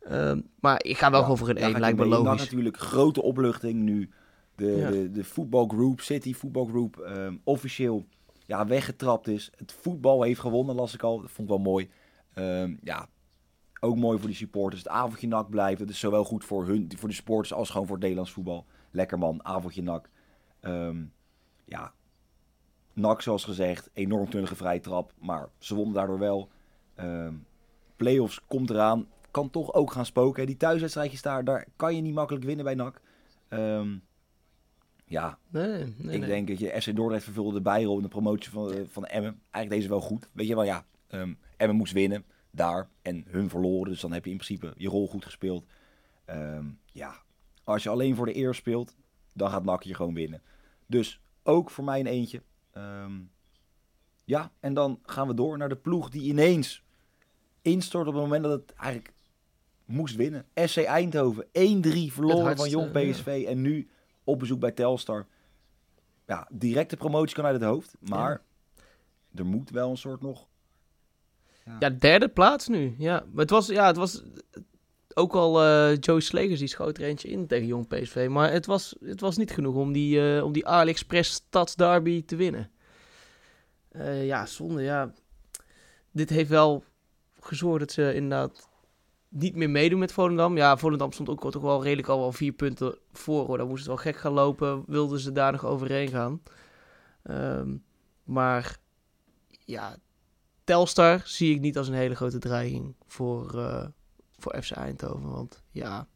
Ehm, 0.00 0.40
maar 0.60 0.84
ik 0.84 0.98
ga 0.98 1.10
wel 1.10 1.22
gewoon 1.22 1.38
voor 1.38 1.48
een 1.48 1.56
1, 1.56 1.80
lijkt 1.80 1.98
me 1.98 2.06
logisch. 2.06 2.24
NAC 2.24 2.38
natuurlijk 2.38 2.76
grote 2.76 3.22
opluchting 3.22 3.82
nu. 3.82 4.10
De, 4.56 4.66
ja. 4.66 4.90
de, 4.90 5.10
de 5.10 5.24
voetbalgroep, 5.24 6.00
City 6.00 6.34
voetbalgroep, 6.34 6.96
um, 7.16 7.40
officieel 7.44 8.06
ja, 8.46 8.66
weggetrapt 8.66 9.28
is. 9.28 9.50
Het 9.56 9.74
voetbal 9.80 10.22
heeft 10.22 10.40
gewonnen, 10.40 10.74
las 10.74 10.94
ik 10.94 11.02
al. 11.02 11.20
Dat 11.20 11.30
vond 11.30 11.48
ik 11.48 11.54
wel 11.54 11.64
mooi. 11.64 11.90
Um, 12.34 12.78
ja, 12.82 13.08
ook 13.84 13.96
mooi 13.96 14.18
voor 14.18 14.28
die 14.28 14.36
supporters. 14.36 14.82
Het 14.82 14.92
avondje 14.92 15.28
nak 15.28 15.50
blijft. 15.50 15.80
Het 15.80 15.90
is 15.90 15.98
zowel 15.98 16.24
goed 16.24 16.44
voor, 16.44 16.66
hun, 16.66 16.92
voor 16.96 17.08
de 17.08 17.14
supporters 17.14 17.52
als 17.52 17.70
gewoon 17.70 17.84
voor 17.86 17.94
het 17.94 18.02
Nederlands 18.02 18.32
voetbal. 18.32 18.66
Lekker 18.90 19.18
man, 19.18 19.44
avondje 19.44 19.82
nak. 19.82 20.08
Um, 20.60 21.12
ja, 21.64 21.92
nak 22.92 23.22
zoals 23.22 23.44
gezegd, 23.44 23.90
enorm 23.92 24.30
tunnige 24.30 24.56
vrije 24.56 24.80
trap. 24.80 25.12
Maar 25.18 25.48
ze 25.58 25.74
wonnen 25.74 25.94
daardoor 25.94 26.18
wel. 26.18 26.48
Um, 27.00 27.46
Playoffs 27.96 28.40
komt 28.46 28.70
eraan. 28.70 29.06
Kan 29.30 29.50
toch 29.50 29.74
ook 29.74 29.92
gaan 29.92 30.06
spoken. 30.06 30.46
Die 30.46 30.56
thuiswedstrijdjes 30.56 31.22
daar, 31.22 31.44
daar 31.44 31.66
kan 31.76 31.96
je 31.96 32.02
niet 32.02 32.14
makkelijk 32.14 32.44
winnen 32.44 32.64
bij 32.64 32.74
NAC. 32.74 33.00
Um, 33.48 34.02
ja, 35.06 35.38
nee, 35.48 35.94
nee, 35.96 36.16
ik 36.16 36.26
denk 36.26 36.48
dat 36.48 36.58
je 36.58 36.80
FC 36.80 36.96
Dordrecht 36.96 37.24
vervulde 37.24 37.54
de 37.54 37.62
bijrol 37.62 37.96
in 37.96 38.02
de 38.02 38.08
promotie 38.08 38.50
van, 38.50 38.72
uh, 38.72 38.80
van 38.88 39.04
Emmen. 39.06 39.40
Eigenlijk 39.50 39.70
deze 39.70 39.88
wel 39.88 40.00
goed. 40.00 40.28
Weet 40.32 40.46
je 40.46 40.54
wel, 40.54 40.64
ja, 40.64 40.84
um, 41.10 41.38
Emmen 41.56 41.76
moest 41.76 41.92
winnen 41.92 42.24
daar 42.54 42.88
en 43.02 43.24
hun 43.28 43.48
verloren. 43.48 43.90
Dus 43.90 44.00
dan 44.00 44.12
heb 44.12 44.24
je 44.24 44.30
in 44.30 44.36
principe 44.36 44.74
je 44.76 44.88
rol 44.88 45.08
goed 45.08 45.24
gespeeld. 45.24 45.64
Um, 46.26 46.78
ja, 46.92 47.22
als 47.64 47.82
je 47.82 47.88
alleen 47.88 48.14
voor 48.14 48.26
de 48.26 48.36
eer 48.36 48.54
speelt, 48.54 48.96
dan 49.32 49.50
gaat 49.50 49.64
NAC 49.64 49.82
je 49.82 49.94
gewoon 49.94 50.14
winnen. 50.14 50.42
Dus 50.86 51.20
ook 51.42 51.70
voor 51.70 51.84
mij 51.84 52.00
een 52.00 52.06
eentje. 52.06 52.42
Um, 52.76 53.30
ja, 54.24 54.52
en 54.60 54.74
dan 54.74 55.00
gaan 55.02 55.28
we 55.28 55.34
door 55.34 55.58
naar 55.58 55.68
de 55.68 55.76
ploeg 55.76 56.10
die 56.10 56.22
ineens 56.22 56.84
instort 57.62 58.06
op 58.06 58.14
het 58.14 58.22
moment 58.22 58.42
dat 58.42 58.52
het 58.52 58.74
eigenlijk 58.74 59.12
moest 59.84 60.16
winnen. 60.16 60.46
SC 60.54 60.76
Eindhoven, 60.76 61.46
1-3 61.46 61.50
verloren 62.12 62.56
van 62.56 62.68
Jong 62.68 62.90
PSV 62.90 63.40
ja. 63.42 63.48
en 63.48 63.60
nu 63.60 63.88
op 64.24 64.38
bezoek 64.38 64.60
bij 64.60 64.72
Telstar. 64.72 65.26
Ja, 66.26 66.48
directe 66.52 66.96
promotie 66.96 67.34
kan 67.34 67.44
uit 67.44 67.60
het 67.60 67.70
hoofd, 67.70 67.96
maar 68.00 68.42
ja. 68.74 68.82
er 69.34 69.46
moet 69.46 69.70
wel 69.70 69.90
een 69.90 69.96
soort 69.96 70.20
nog 70.20 70.48
ja. 71.80 71.90
derde 71.90 72.28
plaats 72.28 72.68
nu. 72.68 72.94
Ja, 72.98 73.24
maar 73.32 73.40
het 73.42 73.50
was, 73.50 73.66
ja, 73.66 73.86
het 73.86 73.96
was 73.96 74.22
ook 75.14 75.34
al 75.34 75.64
uh, 75.64 75.96
Joey 76.00 76.20
Slegers 76.20 76.58
die 76.58 76.68
schoot 76.68 76.98
er 76.98 77.04
eentje 77.04 77.28
in 77.28 77.46
tegen 77.46 77.66
Jong 77.66 77.88
PSV. 77.88 78.26
Maar 78.30 78.52
het 78.52 78.66
was, 78.66 78.96
het 79.00 79.20
was 79.20 79.36
niet 79.36 79.50
genoeg 79.50 79.74
om 79.74 79.92
die, 79.92 80.36
uh, 80.36 80.44
om 80.44 80.52
die 80.52 80.66
AliExpress 80.66 81.32
Stadsderby 81.32 82.24
te 82.24 82.36
winnen. 82.36 82.70
Uh, 83.92 84.26
ja, 84.26 84.46
zonde. 84.46 84.82
Ja. 84.82 85.12
Dit 86.10 86.30
heeft 86.30 86.48
wel 86.48 86.84
gezorgd 87.40 87.78
dat 87.78 87.92
ze 87.92 88.14
inderdaad 88.14 88.68
niet 89.28 89.54
meer 89.54 89.70
meedoen 89.70 89.98
met 89.98 90.12
Volendam. 90.12 90.56
Ja, 90.56 90.76
Volendam 90.76 91.12
stond 91.12 91.28
ook 91.28 91.50
toch 91.50 91.62
wel 91.62 91.82
redelijk 91.82 92.08
al 92.08 92.18
wel 92.18 92.32
vier 92.32 92.52
punten 92.52 92.98
voor. 93.12 93.46
Hoor. 93.46 93.58
Dan 93.58 93.68
moest 93.68 93.78
het 93.78 93.88
wel 93.88 93.96
gek 93.96 94.16
gaan 94.16 94.32
lopen. 94.32 94.84
Wilden 94.86 95.18
ze 95.18 95.32
daar 95.32 95.52
nog 95.52 95.64
overheen 95.64 96.08
gaan. 96.08 96.42
Um, 97.30 97.84
maar 98.24 98.76
ja, 99.64 99.96
Telstar 100.64 101.22
zie 101.24 101.54
ik 101.54 101.60
niet 101.60 101.78
als 101.78 101.88
een 101.88 101.94
hele 101.94 102.14
grote 102.14 102.38
dreiging 102.38 102.94
voor, 103.06 103.54
uh, 103.54 103.86
voor 104.38 104.62
FC 104.62 104.70
Eindhoven. 104.70 105.30
Want 105.30 105.62
ja, 105.70 106.08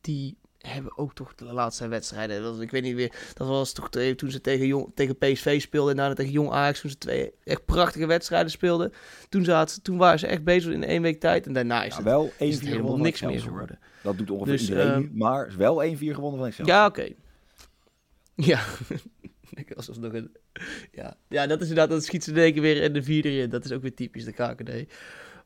die 0.00 0.36
hebben 0.58 0.98
ook 0.98 1.14
toch 1.14 1.34
de 1.34 1.44
laatste 1.44 1.88
wedstrijden. 1.88 2.42
Dat, 2.42 2.60
ik 2.60 2.70
weet 2.70 2.82
niet 2.82 2.94
meer. 2.94 3.14
Dat 3.34 3.48
was 3.48 3.72
toch 3.72 3.88
toen 3.88 4.30
ze 4.30 4.40
tegen, 4.40 4.66
jong, 4.66 4.92
tegen 4.94 5.18
PSV 5.18 5.60
speelden. 5.60 5.90
En 5.90 5.96
daarna 5.96 6.14
tegen 6.14 6.32
Jong 6.32 6.50
Ajax. 6.50 6.80
Toen 6.80 6.90
ze 6.90 6.98
twee 6.98 7.32
echt 7.44 7.64
prachtige 7.64 8.06
wedstrijden 8.06 8.50
speelden. 8.50 8.92
Toen, 9.28 9.44
zaten, 9.44 9.82
toen 9.82 9.96
waren 9.96 10.18
ze 10.18 10.26
echt 10.26 10.44
bezig 10.44 10.72
in 10.72 10.84
één 10.84 11.02
week 11.02 11.20
tijd. 11.20 11.46
En 11.46 11.52
daarna 11.52 11.84
is, 11.84 11.90
ja, 11.90 11.96
het, 11.96 12.04
wel 12.04 12.32
is 12.38 12.54
het 12.54 12.64
helemaal 12.64 12.98
niks 12.98 13.20
meer 13.20 13.40
geworden. 13.40 13.78
Dat 14.02 14.18
doet 14.18 14.30
ongeveer 14.30 14.52
dus, 14.52 14.68
iedereen 14.68 15.02
uh, 15.02 15.10
Maar 15.12 15.52
wel 15.56 15.84
1-4 15.84 15.98
gewonnen 15.98 16.38
van 16.38 16.46
Excelsior. 16.46 16.76
Ja, 16.76 16.86
oké. 16.86 17.00
Okay. 17.00 17.16
Ja. 18.34 18.64
Alsof 19.76 19.98
nog 19.98 20.12
een... 20.12 20.36
Ja. 20.92 21.16
ja, 21.28 21.46
dat 21.46 21.60
is 21.60 21.68
inderdaad, 21.68 21.90
dat 21.90 22.04
schiet 22.04 22.24
ze 22.24 22.32
denken 22.32 22.62
weer 22.62 22.82
in 22.82 22.92
de 22.92 23.02
vierde 23.02 23.36
in. 23.36 23.50
Dat 23.50 23.64
is 23.64 23.72
ook 23.72 23.82
weer 23.82 23.94
typisch 23.94 24.24
de 24.24 24.32
KKD. 24.32 24.92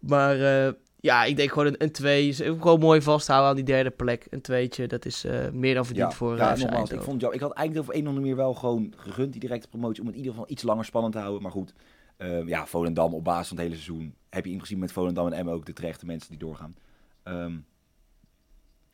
Maar 0.01 0.37
uh, 0.37 0.73
ja, 1.01 1.25
ik 1.25 1.37
denk 1.37 1.53
gewoon 1.53 1.66
een, 1.66 1.83
een 1.83 1.92
twee. 1.92 2.33
Gewoon 2.33 2.81
mooi 2.81 3.03
vasthouden 3.03 3.51
aan 3.51 3.57
die 3.57 3.64
derde 3.64 3.90
plek. 3.90 4.27
Een 4.31 4.40
tweetje, 4.40 4.87
dat 4.87 5.05
is 5.05 5.25
uh, 5.25 5.49
meer 5.51 5.75
dan 5.75 5.85
verdiend 5.85 6.11
ja, 6.11 6.16
voor 6.16 6.37
Ja, 6.37 6.57
uh, 6.57 6.62
nogmaals, 6.62 6.90
ik, 6.90 7.01
vond 7.01 7.21
jou, 7.21 7.35
ik 7.35 7.40
had 7.40 7.53
eigenlijk 7.53 7.88
over 7.88 8.01
een 8.01 8.07
of 8.07 8.09
andere 8.09 8.27
manier 8.27 8.45
wel 8.45 8.55
gewoon 8.55 8.95
gegund, 8.97 9.33
die 9.33 9.40
directe 9.40 9.69
promotie, 9.69 10.01
om 10.01 10.07
het 10.07 10.16
in 10.16 10.23
ieder 10.23 10.35
geval 10.35 10.51
iets 10.51 10.62
langer 10.62 10.85
spannend 10.85 11.14
te 11.14 11.21
houden. 11.21 11.42
Maar 11.42 11.51
goed, 11.51 11.73
uh, 12.19 12.47
ja, 12.47 12.66
Volendam 12.66 13.14
op 13.14 13.25
basis 13.25 13.49
van 13.49 13.57
het 13.57 13.66
hele 13.66 13.81
seizoen 13.81 14.14
heb 14.29 14.45
je 14.45 14.51
in 14.51 14.57
principe 14.57 14.81
met 14.81 14.92
Volendam 14.92 15.27
en 15.27 15.33
Emmen 15.33 15.55
ook 15.55 15.66
de 15.66 15.73
terechte 15.73 16.07
mensen 16.07 16.31
die 16.31 16.38
doorgaan. 16.38 16.77
Um, 17.25 17.66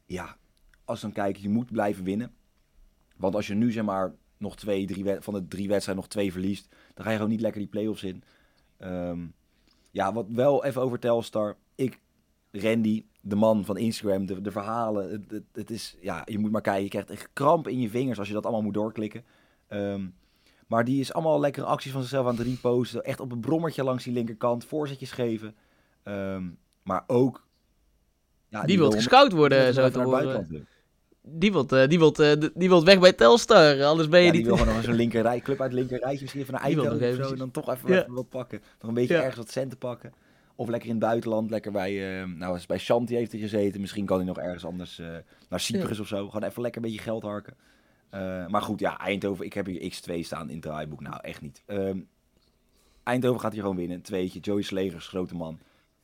ja, 0.07 0.37
als 0.85 1.01
dan 1.01 1.13
kijken, 1.13 1.43
je 1.43 1.49
moet 1.49 1.73
blijven 1.73 2.05
winnen. 2.05 2.33
Want 3.17 3.35
als 3.35 3.47
je 3.47 3.55
nu 3.55 3.73
zeg 3.73 3.85
maar 3.85 4.13
nog 4.43 4.57
twee, 4.57 4.87
drie 4.87 5.05
van 5.21 5.35
de 5.35 5.49
drie 5.49 5.69
wedstrijden 5.69 6.05
nog 6.05 6.13
twee 6.13 6.33
verliest, 6.33 6.69
dan 6.95 7.05
ga 7.05 7.11
je 7.11 7.17
gewoon 7.17 7.31
niet 7.31 7.41
lekker 7.41 7.61
die 7.61 7.71
play-offs 7.71 8.03
in. 8.03 8.23
Um, 8.79 9.35
ja, 9.91 10.13
wat 10.13 10.27
wel 10.29 10.65
even 10.65 10.83
over 10.83 10.99
Telstar. 10.99 11.57
Ik, 11.75 12.01
Randy, 12.51 13.05
de 13.21 13.37
man 13.37 13.65
van 13.65 13.77
Instagram, 13.77 14.27
de, 14.27 14.41
de 14.41 14.51
verhalen. 14.51 15.11
Het, 15.11 15.31
het, 15.31 15.45
het, 15.53 15.71
is, 15.71 15.97
ja, 16.01 16.23
je 16.25 16.39
moet 16.39 16.51
maar 16.51 16.61
kijken. 16.61 16.83
Je 16.83 16.89
krijgt 16.89 17.11
echt 17.11 17.29
kramp 17.33 17.69
in 17.69 17.81
je 17.81 17.91
vingers 17.91 18.19
als 18.19 18.29
je 18.29 18.35
dat 18.35 18.45
allemaal 18.45 18.63
moet 18.63 18.75
doorklikken. 18.75 19.25
Um, 19.69 20.15
maar 20.67 20.85
die 20.85 21.01
is 21.01 21.13
allemaal 21.13 21.41
lekkere 21.41 21.67
acties 21.67 21.93
van 21.93 22.01
zichzelf 22.01 22.27
aan 22.27 22.37
het 22.37 22.47
reposten. 22.47 23.05
Echt 23.05 23.21
op 23.21 23.33
een 23.33 23.41
brommertje 23.41 23.85
langs 23.85 24.05
die 24.05 24.13
linkerkant. 24.13 24.65
Voorzetjes 24.65 25.11
geven. 25.11 25.55
Um, 26.05 26.59
maar 26.83 27.05
ook... 27.07 27.47
Ja, 28.49 28.59
die, 28.59 28.69
die 28.69 28.79
wil 28.79 28.91
gescout 28.91 29.33
worden, 29.33 29.75
zo 29.75 29.91
te 29.91 30.03
horen 30.03 30.67
die 31.23 31.53
wilt, 31.53 31.73
uh, 31.73 31.87
die, 31.87 31.99
wilt, 31.99 32.21
uh, 32.21 32.33
die 32.55 32.69
wilt 32.69 32.85
weg 32.85 33.01
bij 33.01 33.13
Telstar, 33.13 33.83
anders 33.83 34.09
ben 34.09 34.21
je 34.21 34.27
ja, 34.27 34.33
die 34.33 34.41
niet... 34.41 34.49
die 34.49 34.57
wil 34.57 34.65
gewoon 34.65 34.81
nog 34.81 34.87
een 34.87 35.01
linkerrij, 35.05 35.41
club 35.41 35.61
uit 35.61 35.73
linkerrijtje, 35.73 36.21
misschien 36.21 36.41
even 36.41 36.53
naar 36.53 36.63
Eindhoven 36.63 37.09
of 37.09 37.27
zo, 37.27 37.33
en 37.33 37.39
dan 37.39 37.51
toch 37.51 37.71
even, 37.71 37.93
ja. 37.93 38.05
wat 38.09 38.29
pakken. 38.29 38.63
Nog 38.81 38.89
een 38.89 38.95
beetje 38.95 39.17
ergens 39.17 39.37
wat 39.37 39.51
centen 39.51 39.79
pakken. 39.79 40.13
Of 40.55 40.69
lekker 40.69 40.89
in 40.89 40.95
het 40.95 41.05
buitenland, 41.05 41.51
lekker 41.51 41.73
bij, 41.73 42.21
uh, 42.21 42.37
nou 42.37 42.61
bij 42.67 42.79
Shanti 42.79 43.15
heeft 43.15 43.33
hij 43.33 43.41
gezeten, 43.41 43.81
misschien 43.81 44.07
kan 44.07 44.17
hij 44.17 44.27
nog 44.27 44.39
ergens 44.39 44.65
anders 44.65 45.03
naar 45.49 45.61
Cyprus 45.61 46.01
of 46.01 46.07
zo. 46.07 46.27
Gewoon 46.27 46.49
even 46.49 46.63
lekker 46.63 46.83
een 46.83 46.89
beetje 46.89 47.05
geld 47.05 47.23
harken. 47.23 47.55
maar 48.51 48.63
goed, 48.63 48.81
ja, 48.81 48.99
Eindhoven, 48.99 49.45
ik 49.45 49.53
heb 49.53 49.67
hier 49.67 49.93
X2 49.93 50.19
staan 50.21 50.49
in 50.49 50.55
het 50.55 50.63
draaiboek, 50.63 51.01
nou 51.01 51.17
echt 51.21 51.41
niet. 51.41 51.63
Um, 51.67 52.09
Eindhoven 53.03 53.41
gaat 53.41 53.53
hier 53.53 53.61
gewoon 53.61 53.77
winnen, 53.77 54.03
tweetje, 54.03 54.41
Joey 54.41 54.63
Slegers, 54.63 55.09
grote 55.09 55.35
man. 55.35 55.59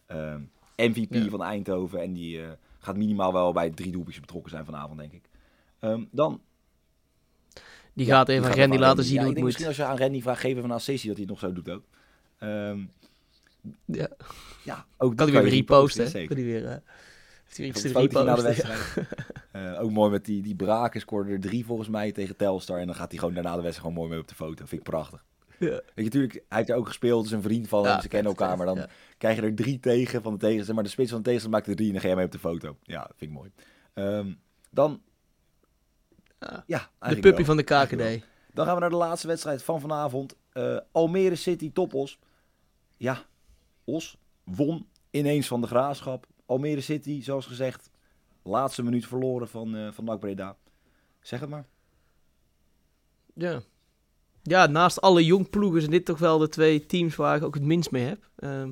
Um, 0.07 0.51
MVP 0.77 1.31
van 1.31 1.43
Eindhoven 1.43 2.03
en 2.03 2.13
die 2.13 2.41
gaat 2.79 2.97
minimaal 2.97 3.33
wel 3.33 3.53
bij 3.53 3.71
drie 3.71 3.93
doelpuntjes 3.93 4.21
betrokken 4.21 4.51
zijn 4.51 4.65
vanavond, 4.65 4.99
denk 4.99 5.13
ik. 5.13 5.23
Um, 5.81 6.09
dan... 6.11 6.41
Die 7.93 8.07
ja, 8.07 8.17
gaat 8.17 8.29
even 8.29 8.51
aan 8.51 8.57
Randy 8.57 8.77
laten 8.77 9.05
zien 9.05 9.15
ja, 9.15 9.21
hoe 9.21 9.29
het 9.29 9.37
moet. 9.37 9.47
Misschien 9.47 9.67
als 9.67 9.77
je 9.77 9.85
aan 9.85 9.99
Randy 9.99 10.23
vraagt, 10.23 10.41
geven 10.41 10.69
van 10.69 10.81
sessie 10.81 11.09
dat 11.09 11.19
hij 11.19 11.27
het 11.29 11.29
nog 11.29 11.39
zo 11.39 11.53
doet 11.53 11.69
ook. 11.69 11.85
Um, 12.41 12.91
ja. 13.85 14.09
ja, 14.65 14.87
ook 14.97 15.17
kan 15.17 15.33
hij 15.33 15.43
weer 15.43 15.53
reposten. 15.53 16.13
Kan 16.13 16.37
hij 16.37 16.47
weer... 16.47 16.63
Uh, 16.63 16.75
heeft 17.57 17.83
hij 17.83 17.93
weer 17.93 18.25
na 18.25 18.35
de 18.35 18.43
wedstrijd. 18.43 18.97
uh, 19.53 19.81
ook 19.83 19.91
mooi 19.91 20.11
met 20.11 20.25
die, 20.25 20.43
die 20.43 20.55
Braken 20.55 21.01
scoorde 21.01 21.33
er 21.33 21.41
drie 21.41 21.65
volgens 21.65 21.89
mij 21.89 22.13
tegen 22.13 22.37
Telstar. 22.37 22.79
En 22.79 22.87
dan 22.87 22.95
gaat 22.95 23.11
hij 23.11 23.19
gewoon 23.19 23.35
daarna 23.35 23.57
de 23.57 23.63
wedstrijd 23.63 23.81
gewoon 23.81 23.97
mooi 23.97 24.11
mee 24.11 24.21
op 24.21 24.29
de 24.29 24.35
foto. 24.35 24.67
Vind 24.67 24.73
ik 24.73 24.83
prachtig. 24.83 25.25
Ja. 25.59 25.69
Weet 25.69 25.83
je, 25.95 26.03
natuurlijk, 26.03 26.33
hij 26.33 26.59
heeft 26.59 26.71
er 26.71 26.77
ook 26.77 26.87
gespeeld, 26.87 27.25
is 27.25 27.31
een 27.31 27.43
vriend 27.43 27.69
van 27.69 27.87
hem, 27.87 28.01
ze 28.01 28.09
kennen 28.09 28.31
elkaar, 28.31 28.57
maar 28.57 28.67
dan 28.67 28.87
krijg 29.19 29.37
je 29.37 29.43
er 29.43 29.55
drie 29.55 29.81
tegen 29.81 30.23
van 30.23 30.33
de 30.33 30.39
tegenstander. 30.39 30.75
Maar 30.75 30.85
de 30.85 30.91
spits 30.91 31.11
van 31.11 31.19
de 31.19 31.25
tegenstander 31.25 31.61
maakt 31.61 31.71
er 31.71 31.77
drie 31.77 31.89
en 31.89 31.93
dan 31.93 32.03
ga 32.03 32.09
je 32.09 32.17
mee 32.17 32.25
op 32.25 32.33
de 32.33 32.39
foto. 32.39 32.77
Ja, 32.83 33.01
dat 33.01 33.15
vind 33.17 33.31
ik 33.31 33.37
mooi. 33.37 33.51
Um, 33.95 34.39
dan... 34.71 35.03
Ja, 36.67 36.91
de 36.99 37.19
puppy 37.19 37.45
van 37.45 37.57
de 37.57 37.63
KKD. 37.63 38.25
Dan 38.53 38.67
gaan 38.67 38.75
we 38.75 38.81
naar 38.81 38.91
de 38.91 38.97
laatste 38.97 39.27
wedstrijd 39.27 39.63
van 39.63 39.81
vanavond. 39.81 40.37
Uh, 40.55 40.79
Almere 40.93 41.35
City 41.35 41.73
Topos. 41.73 42.19
Ja, 42.97 43.25
Os 43.85 44.19
won 44.45 44.87
ineens 45.11 45.47
van 45.47 45.61
de 45.61 45.67
Graafschap. 45.67 46.27
Almere 46.47 46.81
City, 46.81 47.23
zoals 47.23 47.47
gezegd, 47.47 47.91
laatste 48.43 48.83
minuut 48.83 49.07
verloren 49.07 49.49
van, 49.49 49.77
uh, 49.77 49.93
van 49.93 50.05
NAC 50.05 50.21
Breda. 50.21 50.57
Zeg 51.21 51.41
het 51.41 51.49
maar. 51.49 51.67
Ja, 53.35 53.61
ja, 54.49 54.67
naast 54.67 55.01
alle 55.01 55.25
jong 55.25 55.51
ploegen 55.51 55.81
zijn 55.81 55.93
dit 55.93 56.05
toch 56.05 56.19
wel 56.19 56.39
de 56.39 56.49
twee 56.49 56.87
teams 56.87 57.17
waar 57.17 57.37
ik 57.37 57.43
ook 57.43 57.55
het 57.55 57.65
minst 57.65 57.91
mee 57.91 58.05
heb. 58.05 58.29
Uh, 58.39 58.69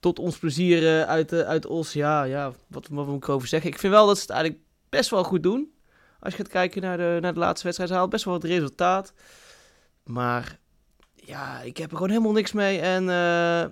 tot 0.00 0.18
ons 0.18 0.38
plezier 0.38 0.82
uh, 0.82 1.02
uit, 1.02 1.32
uh, 1.32 1.40
uit 1.40 1.66
Os, 1.66 1.92
ja, 1.92 2.22
ja 2.22 2.52
wat, 2.66 2.88
wat 2.90 3.06
moet 3.06 3.16
ik 3.16 3.28
erover 3.28 3.48
zeggen? 3.48 3.70
Ik 3.70 3.78
vind 3.78 3.92
wel 3.92 4.06
dat 4.06 4.16
ze 4.16 4.22
het 4.22 4.30
eigenlijk 4.30 4.62
best 4.88 5.10
wel 5.10 5.24
goed 5.24 5.42
doen. 5.42 5.72
Als 6.20 6.32
je 6.32 6.38
gaat 6.38 6.52
kijken 6.52 6.82
naar 6.82 6.96
de, 6.96 7.18
naar 7.20 7.32
de 7.32 7.38
laatste 7.38 7.64
wedstrijd, 7.64 7.90
ze 7.90 7.96
haalt 7.96 8.10
best 8.10 8.24
wel 8.24 8.34
het 8.34 8.44
resultaat. 8.44 9.12
Maar 10.04 10.58
ja, 11.14 11.60
ik 11.60 11.76
heb 11.76 11.90
er 11.90 11.96
gewoon 11.96 12.12
helemaal 12.12 12.32
niks 12.32 12.52
mee. 12.52 12.80
En 12.80 13.04
uh, 13.04 13.64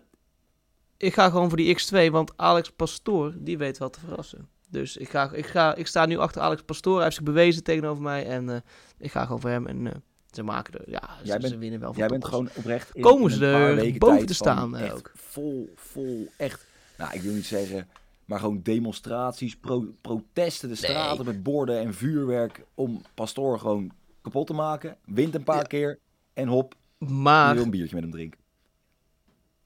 ik 0.97 1.15
ga 1.15 1.29
gewoon 1.31 1.49
voor 1.49 1.57
die 1.57 1.79
X2, 1.81 2.11
want 2.11 2.37
Alex 2.37 2.71
Pastoor, 2.71 3.33
die 3.37 3.59
weet 3.59 3.79
wel 3.79 3.91
te 3.91 4.01
verrassen. 4.01 4.49
Dus 4.71 4.97
ik, 4.97 5.09
ga, 5.09 5.33
ik, 5.33 5.47
ga, 5.47 5.75
ik 5.75 5.87
sta 5.87 6.07
nu 6.07 6.19
achter 6.19 6.43
Alex 6.43 6.63
Pastoor. 6.63 6.95
Hij 6.95 7.05
heeft 7.05 7.17
zich 7.17 7.25
bewezen 7.25 7.63
tegenover 7.63 8.03
mij. 8.03 8.27
En 8.27 8.65
ik 8.99 9.11
ga 9.11 9.23
gewoon 9.25 9.41
voor 9.41 9.51
hem. 9.51 9.67
En 9.67 10.05
ze 10.37 10.43
maken 10.43 10.75
er, 10.75 10.91
ja, 10.91 11.11
jij 11.23 11.33
ze, 11.33 11.39
bent, 11.39 11.53
ze 11.53 11.59
winnen 11.59 11.81
wel 11.81 11.89
van 11.89 11.99
Jij 11.99 12.09
bent 12.09 12.25
gewoon 12.25 12.49
oprecht 12.55 12.95
in, 12.95 13.03
Komen 13.03 13.31
in 13.31 13.37
ze 13.37 13.47
er 13.47 13.99
boven 13.99 14.27
te 14.27 14.35
staan 14.35 14.77
uh, 14.77 14.95
ook. 14.95 15.13
Vol, 15.15 15.73
vol, 15.75 16.29
echt. 16.37 16.67
Nou, 16.99 17.15
ik 17.15 17.21
wil 17.21 17.33
niet 17.33 17.47
zeggen, 17.47 17.89
maar 18.25 18.39
gewoon 18.39 18.63
demonstraties, 18.63 19.57
pro, 19.57 19.85
protesten, 20.01 20.69
de 20.69 20.75
straten 20.75 21.25
nee. 21.25 21.35
met 21.35 21.43
borden 21.43 21.81
en 21.81 21.95
vuurwerk 21.95 22.65
om 22.75 23.03
Pastoor 23.15 23.59
gewoon 23.59 23.93
kapot 24.23 24.47
te 24.47 24.53
maken. 24.53 24.97
Wint 25.05 25.35
een 25.35 25.45
paar 25.45 25.57
ja. 25.57 25.63
keer 25.63 25.99
en 26.33 26.49
hop, 26.49 26.75
maar... 26.99 27.55
wil 27.55 27.63
een 27.63 27.71
biertje 27.71 27.95
met 27.95 28.05
hem 28.05 28.13
drinken. 28.13 28.41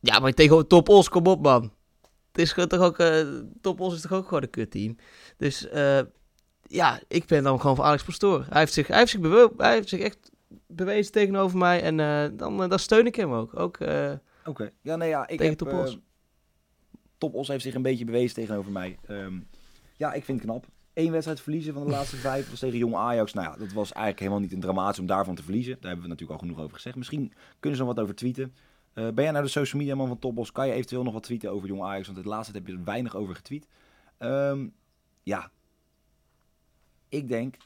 Ja, 0.01 0.19
maar 0.19 0.33
tegen 0.33 0.67
Top 0.67 0.89
Os, 0.89 1.09
kom 1.09 1.27
op 1.27 1.43
man. 1.43 1.73
Het 2.33 2.41
is 2.41 2.53
toch 2.69 2.81
ook, 2.81 2.99
uh, 2.99 3.27
Top 3.61 3.81
Os 3.81 3.95
is 3.95 4.01
toch 4.01 4.13
ook 4.13 4.29
gewoon 4.29 4.43
een 4.43 4.51
kutteam. 4.51 4.97
Dus 5.37 5.67
uh, 5.73 6.01
ja, 6.63 7.01
ik 7.09 7.27
ben 7.27 7.43
dan 7.43 7.61
gewoon 7.61 7.77
voor 7.77 7.85
Alex 7.85 8.03
Pastoor. 8.03 8.47
Hij 8.49 8.59
heeft 8.61 8.73
zich, 8.73 8.87
hij 8.87 8.99
heeft 8.99 9.11
zich, 9.11 9.51
hij 9.57 9.73
heeft 9.73 9.89
zich 9.89 10.01
echt 10.01 10.31
bewezen 10.67 11.13
tegenover 11.13 11.59
mij 11.59 11.83
en 11.83 11.99
uh, 11.99 12.39
dan, 12.39 12.69
dan 12.69 12.79
steun 12.79 13.07
ik 13.07 13.15
hem 13.15 13.33
ook. 13.33 13.59
ook 13.59 13.81
Oké, 13.81 14.21
okay. 14.45 14.73
ja 14.81 14.97
nee 14.97 15.09
ja, 15.09 15.23
ik 15.29 15.39
tegen 15.39 15.47
heb, 15.47 15.59
Top 15.59 15.73
Os. 15.73 15.99
Top 17.19 17.35
Os 17.35 17.49
heeft 17.49 17.63
zich 17.63 17.75
een 17.75 17.83
beetje 17.83 18.05
bewezen 18.05 18.35
tegenover 18.35 18.73
mij. 18.73 18.99
Um, 19.09 19.49
ja, 19.97 20.13
ik 20.13 20.25
vind 20.25 20.39
het 20.39 20.51
knap. 20.51 20.67
Eén 20.95 21.11
wedstrijd 21.11 21.41
verliezen 21.41 21.75
van 21.75 21.85
de 21.85 21.91
laatste 21.91 22.17
vijf 22.31 22.51
was 22.51 22.59
tegen 22.59 22.79
Jong 22.79 22.95
Ajax. 22.95 23.33
Nou 23.33 23.51
ja, 23.51 23.57
dat 23.57 23.73
was 23.73 23.93
eigenlijk 23.93 24.19
helemaal 24.19 24.41
niet 24.41 24.53
een 24.53 24.61
dramatisch 24.61 24.99
om 24.99 25.07
daarvan 25.07 25.35
te 25.35 25.43
verliezen. 25.43 25.73
Daar 25.73 25.91
hebben 25.91 26.03
we 26.03 26.09
natuurlijk 26.09 26.41
al 26.41 26.47
genoeg 26.47 26.65
over 26.65 26.75
gezegd. 26.75 26.97
Misschien 26.97 27.33
kunnen 27.61 27.79
ze 27.79 27.85
nog 27.85 27.95
wat 27.95 28.03
over 28.03 28.15
tweeten. 28.15 28.55
Uh, 28.95 29.09
ben 29.09 29.25
jij 29.25 29.33
naar 29.33 29.43
de 29.43 29.49
social 29.49 29.81
media 29.81 29.97
man 29.97 30.09
van 30.09 30.19
Topos? 30.19 30.53
Kan 30.53 30.67
je 30.67 30.73
eventueel 30.73 31.03
nog 31.03 31.13
wat 31.13 31.23
tweeten 31.23 31.51
over 31.51 31.69
Jong 31.69 31.83
Ajax? 31.83 32.07
Want 32.07 32.19
het 32.19 32.27
laatste 32.27 32.53
heb 32.53 32.67
je 32.67 32.73
er 32.73 32.85
weinig 32.85 33.17
over 33.17 33.35
getweet. 33.35 33.67
Um, 34.19 34.73
ja, 35.23 35.51
ik 37.09 37.29
denk, 37.29 37.57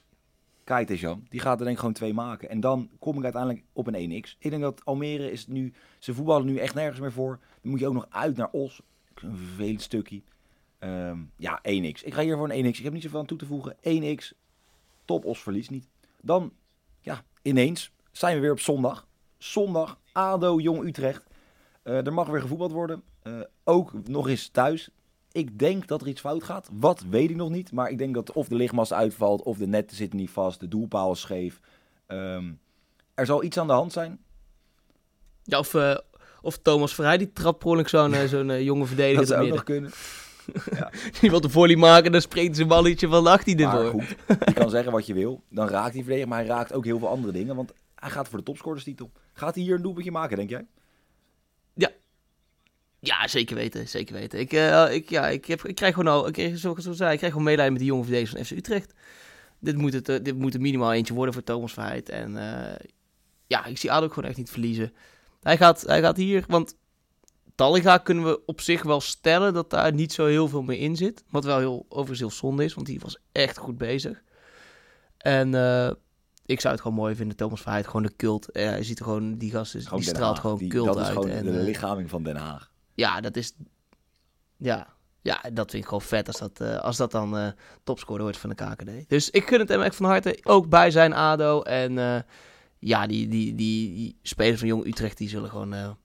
Kai 0.65 0.85
Tejan, 0.85 1.27
die 1.29 1.41
gaat 1.41 1.59
er 1.59 1.65
denk 1.65 1.71
ik 1.71 1.79
gewoon 1.79 1.95
twee 1.95 2.15
maken. 2.15 2.49
En 2.49 2.61
dan 2.61 2.91
kom 2.99 3.17
ik 3.17 3.23
uiteindelijk 3.23 3.65
op 3.73 3.87
een 3.87 4.23
1x. 4.23 4.37
Ik 4.39 4.51
denk 4.51 4.63
dat 4.63 4.85
Almere 4.85 5.31
is 5.31 5.47
nu, 5.47 5.73
ze 5.99 6.15
voetballen 6.15 6.47
nu 6.47 6.57
echt 6.57 6.75
nergens 6.75 7.01
meer 7.01 7.13
voor. 7.13 7.39
Dan 7.61 7.71
moet 7.71 7.81
je 7.81 7.87
ook 7.87 7.95
nog 7.95 8.07
uit 8.11 8.37
naar 8.37 8.51
Os. 8.51 8.83
Een 9.15 9.37
vervelend 9.37 9.83
stukje. 9.83 10.23
Um, 10.79 11.31
ja, 11.37 11.59
1x. 11.59 12.05
Ik 12.05 12.15
ga 12.15 12.23
hier 12.23 12.37
voor 12.37 12.51
een 12.51 12.65
1x. 12.65 12.79
Ik 12.79 12.85
heb 12.85 12.93
niet 12.93 13.03
zoveel 13.03 13.19
aan 13.19 13.27
toe 13.27 13.39
te 13.39 13.47
voegen. 13.47 13.77
1x, 13.77 14.39
top 15.05 15.25
Os 15.25 15.43
verliest 15.43 15.71
niet. 15.71 15.89
Dan, 16.21 16.53
ja, 17.01 17.23
ineens 17.43 17.91
zijn 18.13 18.35
we 18.35 18.41
weer 18.41 18.53
op 18.53 18.61
zondag. 18.61 19.07
Zondag, 19.39 19.99
ADO 20.13 20.61
Jong 20.61 20.85
Utrecht. 20.85 21.27
Uh, 21.85 22.07
er 22.07 22.13
mag 22.13 22.29
weer 22.29 22.41
gevoetbald 22.41 22.73
worden. 22.73 23.03
Uh, 23.23 23.41
ook 23.65 24.09
nog 24.09 24.29
eens 24.29 24.49
thuis. 24.49 24.91
Ik 25.35 25.59
denk 25.59 25.87
dat 25.89 26.01
er 26.01 26.09
iets 26.09 26.21
fout 26.21 26.45
gaat. 26.45 26.69
Wat 26.73 27.05
weet 27.11 27.31
ik 27.31 27.37
nog 27.37 27.51
niet. 27.51 27.73
Maar 27.73 27.91
ik 27.91 27.99
denk 27.99 28.15
dat 28.15 28.33
of 28.33 28.49
de 28.49 28.55
lichtmast 28.55 28.93
uitvalt, 28.93 29.43
of 29.43 29.57
de 29.57 29.67
netten 29.67 29.97
zitten 29.97 30.19
niet 30.19 30.31
vast, 30.31 30.61
de 30.61 30.69
doelpaal 30.69 31.13
is 31.13 31.21
scheef. 31.21 31.61
Um, 32.09 32.61
er 33.15 33.27
zal 33.27 33.45
iets 33.45 33.59
aan 33.59 33.67
de 33.67 33.73
hand 33.73 33.93
zijn. 33.93 34.19
Ja, 35.43 35.59
of, 35.59 35.75
uh, 35.75 35.97
of 36.43 36.59
Thomas 36.59 36.95
Verheij 36.95 37.19
die 37.19 37.33
trapt 37.33 37.59
per 37.59 37.89
zo'n 37.89 38.13
uh, 38.13 38.25
zo'n 38.25 38.63
jonge 38.63 38.87
verdediger. 38.87 39.19
dat 39.19 39.29
zou 39.29 39.45
ook 39.45 39.51
nog 39.51 39.65
kunnen. 39.65 39.91
Ja. 40.71 40.91
Die 41.21 41.31
wil 41.31 41.41
de 41.41 41.49
volley 41.49 41.77
maken, 41.77 42.13
dan 42.13 42.21
springt 42.21 42.57
zijn 42.57 42.69
balletje 42.69 43.09
van 43.09 43.25
de 43.25 43.31
18 43.31 43.61
ervoor. 43.61 43.91
goed, 43.91 44.17
je 44.27 44.53
kan 44.53 44.71
zeggen 44.71 44.93
wat 44.93 45.07
je 45.07 45.15
wil. 45.15 45.43
Dan 45.49 45.69
raakt 45.69 45.93
hij 45.95 46.03
verdediger, 46.03 46.29
maar 46.29 46.39
hij 46.39 46.49
raakt 46.49 46.73
ook 46.73 46.85
heel 46.85 46.99
veel 46.99 47.09
andere 47.09 47.33
dingen. 47.33 47.57
Want 47.57 47.73
hij 47.95 48.11
gaat 48.11 48.29
voor 48.29 48.39
de 48.39 48.45
topscorerstitel. 48.45 49.11
Gaat 49.33 49.55
hij 49.55 49.65
hier 49.65 49.75
een 49.75 49.83
doelpuntje 49.83 50.11
maken, 50.11 50.37
denk 50.37 50.51
jij? 50.51 50.67
Ja. 53.07 53.29
Zeker 53.29 53.57
weten. 53.57 53.89
Zeker 53.89 54.15
weten. 54.15 54.39
Ik, 54.39 54.53
uh, 54.53 54.95
ik, 54.95 55.11
ja, 55.11 55.29
ik, 55.29 55.45
heb, 55.45 55.65
ik 55.65 55.75
krijg 55.75 55.95
gewoon 55.95 56.13
al, 56.13 56.27
ik 56.27 56.33
kreeg, 56.33 56.59
zoals 56.59 56.77
ik 56.77 56.83
zo 56.83 56.93
zei, 56.93 57.13
ik 57.13 57.17
krijg 57.17 57.33
gewoon 57.33 57.47
medelijden 57.47 57.73
met 57.73 57.83
die 57.83 57.91
jonge 57.91 58.05
verdedigers 58.05 58.39
van 58.39 58.47
FC 58.47 58.59
Utrecht. 58.59 58.95
Dit 59.59 59.77
moet, 59.77 59.93
het, 59.93 60.09
uh, 60.09 60.17
dit 60.23 60.39
moet 60.39 60.55
er 60.55 60.61
minimaal 60.61 60.93
eentje 60.93 61.15
worden 61.15 61.35
voor 61.35 61.45
Thomas 61.45 61.73
Verheid. 61.73 62.09
En 62.09 62.37
uh, 62.37 62.89
ja, 63.47 63.65
ik 63.65 63.79
zie 63.79 63.93
Ado 63.93 64.09
gewoon 64.09 64.29
echt 64.29 64.39
niet 64.39 64.51
verliezen. 64.51 64.93
Hij 65.43 65.57
gaat, 65.57 65.81
hij 65.81 66.01
gaat 66.01 66.17
hier, 66.17 66.45
want 66.49 66.77
Talliga 67.55 67.99
kunnen 67.99 68.25
we 68.25 68.45
op 68.47 68.61
zich 68.61 68.83
wel 68.83 69.01
stellen 69.01 69.55
dat 69.55 69.71
daar 69.71 69.93
niet 69.93 70.13
zo 70.13 70.27
heel 70.27 70.49
veel 70.49 70.63
meer 70.63 70.79
in 70.79 70.97
zit. 70.97 71.25
Wat 71.31 71.45
wel 71.45 71.59
heel, 71.59 71.87
overigens 71.89 72.19
heel 72.19 72.31
zonde 72.31 72.65
is, 72.65 72.75
want 72.75 72.87
die 72.87 73.01
was 73.01 73.17
echt 73.33 73.57
goed 73.57 73.79
bezig. 73.79 74.23
En 75.19 75.49
ik 76.47 76.61
zou 76.61 76.75
het 76.75 76.83
gewoon 76.83 76.97
mooi 76.97 77.15
vinden, 77.15 77.37
Thomas 77.37 77.61
Verheid, 77.61 77.87
gewoon 77.87 78.03
de 78.03 78.17
cult. 78.17 78.49
Je 78.53 78.79
ziet 78.81 78.99
er 78.99 79.05
gewoon, 79.05 79.39
die 79.39 79.51
gast 79.51 79.75
is, 79.75 79.89
die 79.89 80.03
straalt 80.03 80.39
gewoon 80.39 80.59
die, 80.59 80.69
cult 80.69 80.87
dat 80.87 80.97
uit. 80.97 81.07
is 81.07 81.13
gewoon 81.13 81.29
en, 81.29 81.45
de 81.45 81.51
lichaming 81.51 82.11
van 82.11 82.23
Den 82.23 82.37
Haag. 82.37 82.73
Ja, 82.95 83.21
dat 83.21 83.37
is... 83.37 83.53
Ja, 84.57 84.95
ja, 85.25 85.41
dat 85.53 85.71
vind 85.71 85.83
ik 85.83 85.89
gewoon 85.89 86.03
vet 86.03 86.27
als 86.27 86.39
dat, 86.39 86.61
uh, 86.61 86.77
als 86.77 86.97
dat 86.97 87.11
dan 87.11 87.39
uh, 87.39 87.49
topscorer 87.85 88.23
wordt 88.23 88.39
van 88.39 88.51
de 88.51 88.55
KKD. 88.55 89.09
Dus 89.09 89.31
ik 89.31 89.47
gun 89.47 89.59
het 89.59 89.69
hem 89.69 89.83
echt 89.83 89.97
van 89.97 90.07
harte. 90.07 90.39
Ook 90.43 90.69
bij 90.69 90.91
zijn 90.91 91.13
ADO. 91.13 91.63
En 91.63 91.93
uh, 91.93 92.19
ja, 92.79 93.07
die, 93.07 93.29
die, 93.29 93.55
die, 93.55 93.95
die, 93.95 94.19
spelers 94.23 94.59
van 94.59 94.69
Jong 94.69 94.87
Utrecht, 94.87 95.19
die 95.19 95.29
zullen 95.29 95.51
gewoon 95.51 95.97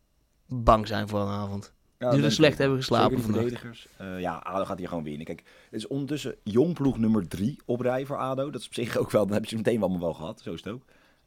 bang 0.46 0.88
zijn 0.88 1.08
voor 1.08 1.20
een 1.20 1.28
avond. 1.28 1.74
Ja, 1.98 2.08
die 2.10 2.16
zullen 2.16 2.32
slecht 2.32 2.58
hebben 2.58 2.78
geslapen 2.78 3.22
verdedigers. 3.22 3.88
ja, 4.18 4.36
ADO 4.36 4.66
gaat 4.66 4.78
hier 4.78 4.88
gewoon 4.88 5.04
winnen. 5.04 5.26
Kijk, 5.26 5.44
het 5.70 5.80
is 5.80 5.88
ondertussen 5.88 6.36
Jong 6.44 6.74
ploeg 6.74 6.98
nummer 6.98 7.28
drie 7.28 7.60
op 7.66 7.82
rij 7.82 8.06
voor 8.06 8.18
ADO. 8.18 8.50
Dat 8.50 8.62
is 8.62 8.68
op 8.68 8.74
zich 8.74 8.98
ook 8.98 9.12
wel, 9.12 9.26
dan 9.26 9.34
heb 9.34 9.44
je 9.44 9.50
ze 9.50 9.56
meteen 9.56 9.82
allemaal 9.82 10.00
wel 10.00 10.14
gehad. 10.14 10.42
Zo 10.42 10.54
is 10.54 10.64
het 10.64 10.74
ook. 10.74 10.84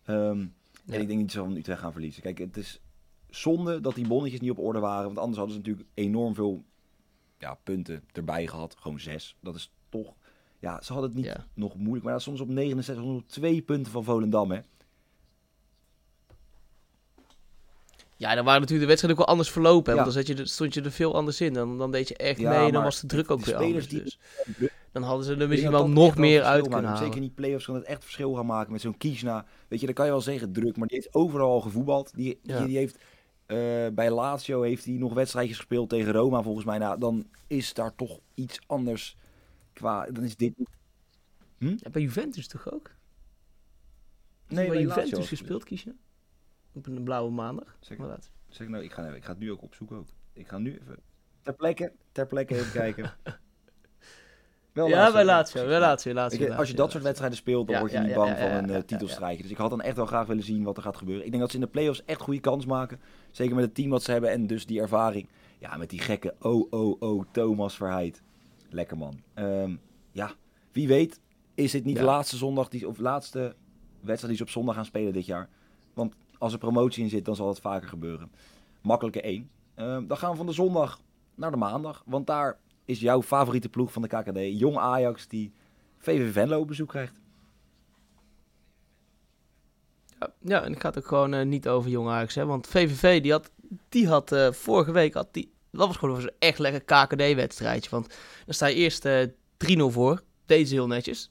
Um, 0.07 0.55
ja. 0.85 0.95
En 0.95 1.01
ik 1.01 1.07
denk 1.07 1.21
niet 1.21 1.33
zo 1.33 1.45
van 1.45 1.57
Utrecht 1.57 1.81
gaan 1.81 1.93
verliezen. 1.93 2.23
Kijk, 2.23 2.39
het 2.39 2.57
is 2.57 2.81
zonde 3.37 3.81
dat 3.81 3.95
die 3.95 4.07
bonnetjes 4.07 4.41
niet 4.41 4.51
op 4.51 4.59
orde 4.59 4.79
waren. 4.79 5.05
Want 5.05 5.19
anders 5.19 5.37
hadden 5.39 5.55
ze 5.55 5.61
natuurlijk 5.61 5.89
enorm 5.95 6.35
veel 6.35 6.65
ja, 7.39 7.59
punten 7.63 8.05
erbij 8.13 8.47
gehad. 8.47 8.77
Gewoon 8.79 9.01
zes. 9.01 9.37
Dat 9.41 9.55
is 9.55 9.71
toch... 9.89 10.15
Ja, 10.59 10.83
ze 10.83 10.93
hadden 10.93 11.11
het 11.11 11.19
niet 11.21 11.29
Ja. 11.29 11.47
nog 11.55 11.77
moeilijk. 11.77 12.05
Maar 12.05 12.13
dat 12.13 12.23
soms 12.23 12.41
op 12.41 12.49
69, 12.49 13.05
soms 13.05 13.23
op 13.23 13.29
twee 13.29 13.63
punten 13.63 13.93
van 13.93 14.05
Volendam, 14.05 14.51
hè. 14.51 14.61
Ja, 18.17 18.35
dan 18.35 18.45
waren 18.45 18.61
natuurlijk 18.61 18.81
de 18.81 18.87
wedstrijden 18.87 19.11
ook 19.21 19.27
wel 19.27 19.35
anders 19.35 19.51
verlopen. 19.51 19.93
hè, 19.93 19.99
Ja. 19.99 20.05
Want 20.05 20.15
dan 20.15 20.25
zat 20.25 20.37
je, 20.39 20.47
stond 20.47 20.75
je 20.75 20.83
er 20.83 20.93
veel 20.93 21.15
anders 21.15 21.41
in. 21.41 21.53
Dan, 21.53 21.79
dan 21.79 21.91
deed 21.91 22.09
je 22.09 22.17
echt 22.17 22.39
Ja, 22.41 22.61
mee 22.63 22.73
dan 22.73 22.83
was 22.83 23.01
de 23.01 23.07
druk 23.07 23.31
ook 23.31 23.45
die 23.45 23.55
weer 23.55 23.63
anders. 23.65 23.89
die- 23.89 24.03
Dus 24.03 24.19
dan 24.93 25.03
hadden 25.03 25.25
ze 25.27 25.35
er 25.37 25.49
misschien 25.49 25.71
wel 25.71 25.89
nog 25.89 26.17
meer 26.17 26.43
uit 26.43 26.63
kunnen 26.63 26.81
Zeker 26.81 26.97
halen. 26.99 27.15
in 27.15 27.21
die 27.21 27.31
play-offs 27.31 27.65
kan 27.67 27.75
het 27.75 27.85
echt 27.85 28.03
verschil 28.03 28.33
gaan 28.35 28.47
maken 28.47 28.73
met 28.73 28.81
zo'n 28.81 28.97
Kiesna. 28.97 29.47
Weet 29.69 29.81
je, 29.81 29.87
dan 29.87 29.95
kan 29.95 30.05
je 30.05 30.11
wel 30.11 30.21
zeggen 30.21 30.53
druk, 30.53 30.77
maar 30.77 30.87
die 30.89 30.97
heeft 30.97 31.15
overal 31.15 31.51
al 31.51 31.61
gevoetbald. 31.61 32.13
Die, 32.15 32.39
Ja. 32.43 32.59
die, 32.59 32.67
die 32.67 32.77
heeft 32.77 32.99
eh, 33.47 33.89
bij 33.95 34.11
Lazio 34.11 34.63
heeft 34.63 34.85
hij 34.85 34.95
nog 34.95 35.15
wedstrijdjes 35.15 35.57
gespeeld 35.57 35.89
tegen 35.89 36.13
Roma 36.13 36.43
volgens 36.43 36.65
mij. 36.65 36.79
Nou, 36.79 36.99
dan 36.99 37.27
is 37.47 37.75
daar 37.75 37.95
toch 37.95 38.21
iets 38.35 38.61
anders 38.67 39.17
qua. 39.73 40.07
Dan 40.07 40.25
is 40.25 40.37
dit. 40.37 40.55
Ja, 41.59 41.91
bij 41.91 42.03
Juventus 42.03 42.49
toch 42.49 42.73
ook? 42.73 42.91
Nee, 44.49 44.69
bij 44.69 44.81
Juventus 44.81 45.29
gespeeld, 45.29 45.65
kies 45.65 45.83
je? 45.83 45.95
Op 46.73 46.87
een 46.87 47.03
blauwe 47.03 47.31
maandag. 47.31 47.77
Zeker. 47.81 48.05
Maar 48.05 48.13
laat. 48.13 48.31
Zeg 48.49 48.69
nou, 48.69 48.85
ik 48.85 48.93
ga, 48.93 49.09
ik 49.09 49.25
ga 49.25 49.31
het 49.31 49.39
nu 49.39 49.51
ook 49.51 49.63
opzoeken 49.63 49.97
ook. 49.97 50.09
Ik 50.33 50.49
ga 50.49 50.59
nu 50.59 50.79
even 50.79 50.97
ter 51.43 51.55
plekke, 51.55 51.93
ter 52.13 52.27
plekke 52.27 52.55
even 52.55 52.73
kijken. 52.73 53.13
Wel 54.73 54.89
Ja, 54.89 55.13
bij 55.13 55.25
Lazio. 55.25 55.67
Bij 55.67 55.81
Lazio, 55.81 56.13
Lazio, 56.13 56.39
Weet 56.39 56.49
je, 56.49 56.55
als 56.55 56.55
je 56.55 56.59
Lazio, 56.59 56.77
dat 56.77 56.91
soort 56.91 57.03
wedstrijden 57.03 57.39
speelt, 57.39 57.69
dan 57.69 57.79
word 57.79 57.93
je 57.93 57.99
niet 57.99 58.15
bang 58.15 58.39
van 58.39 58.51
een 58.51 58.85
titelstrijker. 58.85 59.43
Dus 59.43 59.51
ik 59.51 59.57
had 59.57 59.71
dan 59.71 59.81
echt 59.81 59.97
wel 59.97 60.07
graag 60.07 60.27
willen 60.27 60.45
zien 60.45 60.63
wat 60.63 60.77
er 60.77 60.83
gaat 60.83 60.97
gebeuren. 60.97 61.25
Ik 61.25 61.31
denk 61.31 61.43
dat 61.43 61.51
ze 61.51 61.59
in 61.59 61.65
de 61.65 61.71
play-offs 61.71 62.05
echt 62.05 62.21
goede 62.21 62.41
kans 62.41 62.67
maken. 62.67 63.01
Zeker 63.31 63.55
met 63.55 63.65
het 63.65 63.75
team 63.75 63.91
wat 63.91 64.03
ze 64.03 64.13
hebben 64.13 64.31
en 64.31 64.47
dus 64.47 64.67
die 64.67 64.81
ervaring. 64.81 65.29
Ja, 65.59 65.77
met 65.77 65.91
die 65.91 66.01
gekke 66.01 66.35
oh, 66.41 66.67
oh, 66.71 66.97
oh, 67.01 67.25
Thomas 67.31 67.77
Verheid. 67.77 68.23
Lekker 68.71 68.97
man. 68.97 69.23
Ehm, 69.35 69.77
ja, 70.13 70.33
wie 70.73 70.89
weet 70.89 71.21
is 71.55 71.71
dit 71.71 71.85
niet 71.85 71.97
de 71.97 72.03
laatste 72.03 72.37
zondag, 72.37 72.69
die, 72.69 72.89
of 72.89 72.99
laatste 72.99 73.55
wedstrijd 74.01 74.29
die 74.29 74.37
ze 74.37 74.43
op 74.43 74.51
zondag 74.51 74.75
gaan 74.75 74.85
spelen 74.85 75.13
dit 75.13 75.27
jaar. 75.27 75.49
Want 75.95 76.15
als 76.39 76.53
er 76.53 76.59
promotie 76.59 77.03
in 77.03 77.09
zit, 77.09 77.25
dan 77.25 77.37
zal 77.37 77.49
het 77.49 77.61
vaker 77.61 77.89
gebeuren. 77.89 78.31
Makkelijke 78.81 79.21
één. 79.21 79.51
Ehm, 79.75 80.07
dan 80.07 80.17
gaan 80.17 80.31
we 80.31 80.37
van 80.37 80.47
de 80.47 80.53
zondag 80.53 81.01
naar 81.35 81.51
de 81.51 81.57
maandag. 81.57 82.03
Want 82.07 82.27
daar 82.27 82.59
is 82.93 83.01
jouw 83.01 83.23
favoriete 83.23 83.69
ploeg 83.69 83.93
van 83.93 84.03
de 84.03 84.09
KKD. 84.09 84.61
Jong 84.61 84.77
Ajax 84.77 85.29
die 85.29 85.53
VV 85.99 86.33
Venlo 86.33 86.61
op 86.61 86.67
bezoek 86.67 86.89
krijgt. 86.89 87.21
Ja, 90.41 90.63
en 90.63 90.73
het 90.73 90.99
ook 90.99 91.07
gewoon 91.07 91.35
eh, 91.35 91.45
niet 91.47 91.69
over 91.69 91.91
Jong 91.91 92.09
Ajax 92.09 92.35
hebben. 92.35 92.53
Want 92.55 92.67
VVV, 92.67 93.23
die 93.23 93.33
had, 93.33 93.51
die 93.89 94.09
had 94.09 94.33
eh, 94.33 94.53
vorige 94.53 94.93
week, 94.93 95.15
had 95.15 95.29
die, 95.35 95.53
dat 95.71 95.87
was 95.87 95.97
gewoon 95.97 96.21
een 96.21 96.31
echt 96.39 96.59
lekker 96.59 96.83
KKD-wedstrijdje. 96.85 97.91
Want 97.91 98.07
dan 98.45 98.55
sta 98.55 98.67
je 98.67 98.75
eerst 98.75 99.05
eh 99.05 99.23
3-0 99.79 99.83
voor. 99.87 100.23
Deed 100.47 100.69
ze 100.69 100.75
heel 100.75 100.87
netjes. 100.87 101.31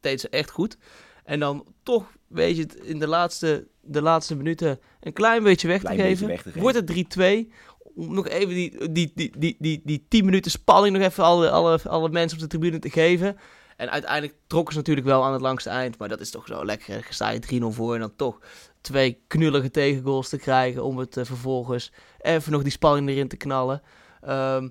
Deed 0.00 0.20
ze 0.20 0.28
echt 0.28 0.50
goed. 0.50 0.76
En 1.24 1.40
dan 1.40 1.66
toch, 1.82 2.12
weet 2.26 2.56
je 2.56 2.62
het, 2.62 2.74
in 2.74 2.98
de 2.98 3.06
laatste, 3.06 3.66
de 3.80 4.02
laatste 4.02 4.36
minuten 4.36 4.80
een 5.00 5.12
klein 5.12 5.42
beetje 5.42 5.68
weg, 5.68 5.80
Klein 5.80 5.96
te, 5.96 6.02
beetje 6.02 6.16
geven. 6.16 6.28
weg 6.28 6.42
te 6.42 6.48
geven. 6.48 6.60
Wordt 6.60 7.16
het 7.18 7.46
3-2. 7.48 7.52
Om 7.94 8.14
nog 8.14 8.28
even 8.28 8.54
die, 8.54 8.92
die, 8.92 9.12
die, 9.14 9.32
die, 9.38 9.56
die, 9.58 9.80
die 9.84 10.06
10 10.08 10.24
minuten 10.24 10.50
spanning 10.50 10.96
nog 10.96 11.06
even 11.06 11.24
alle, 11.24 11.50
alle, 11.50 11.80
alle 11.84 12.08
mensen 12.08 12.38
op 12.38 12.42
de 12.42 12.50
tribune 12.50 12.78
te 12.78 12.90
geven. 12.90 13.36
En 13.76 13.90
uiteindelijk 13.90 14.34
trokken 14.46 14.72
ze 14.72 14.78
natuurlijk 14.78 15.06
wel 15.06 15.24
aan 15.24 15.32
het 15.32 15.40
langste 15.40 15.70
eind. 15.70 15.98
Maar 15.98 16.08
dat 16.08 16.20
is 16.20 16.30
toch 16.30 16.46
zo 16.46 16.64
lekker. 16.64 17.06
Sta 17.10 17.30
je 17.30 17.60
3-0 17.60 17.64
voor 17.66 17.94
en 17.94 18.00
dan 18.00 18.16
toch 18.16 18.38
twee 18.80 19.22
knullige 19.26 19.70
tegengoals 19.70 20.28
te 20.28 20.38
krijgen. 20.38 20.84
Om 20.84 20.98
het 20.98 21.16
eh, 21.16 21.24
vervolgens 21.24 21.92
even 22.20 22.52
nog 22.52 22.62
die 22.62 22.72
spanning 22.72 23.08
erin 23.08 23.28
te 23.28 23.36
knallen. 23.36 23.82
Ehm, 24.20 24.68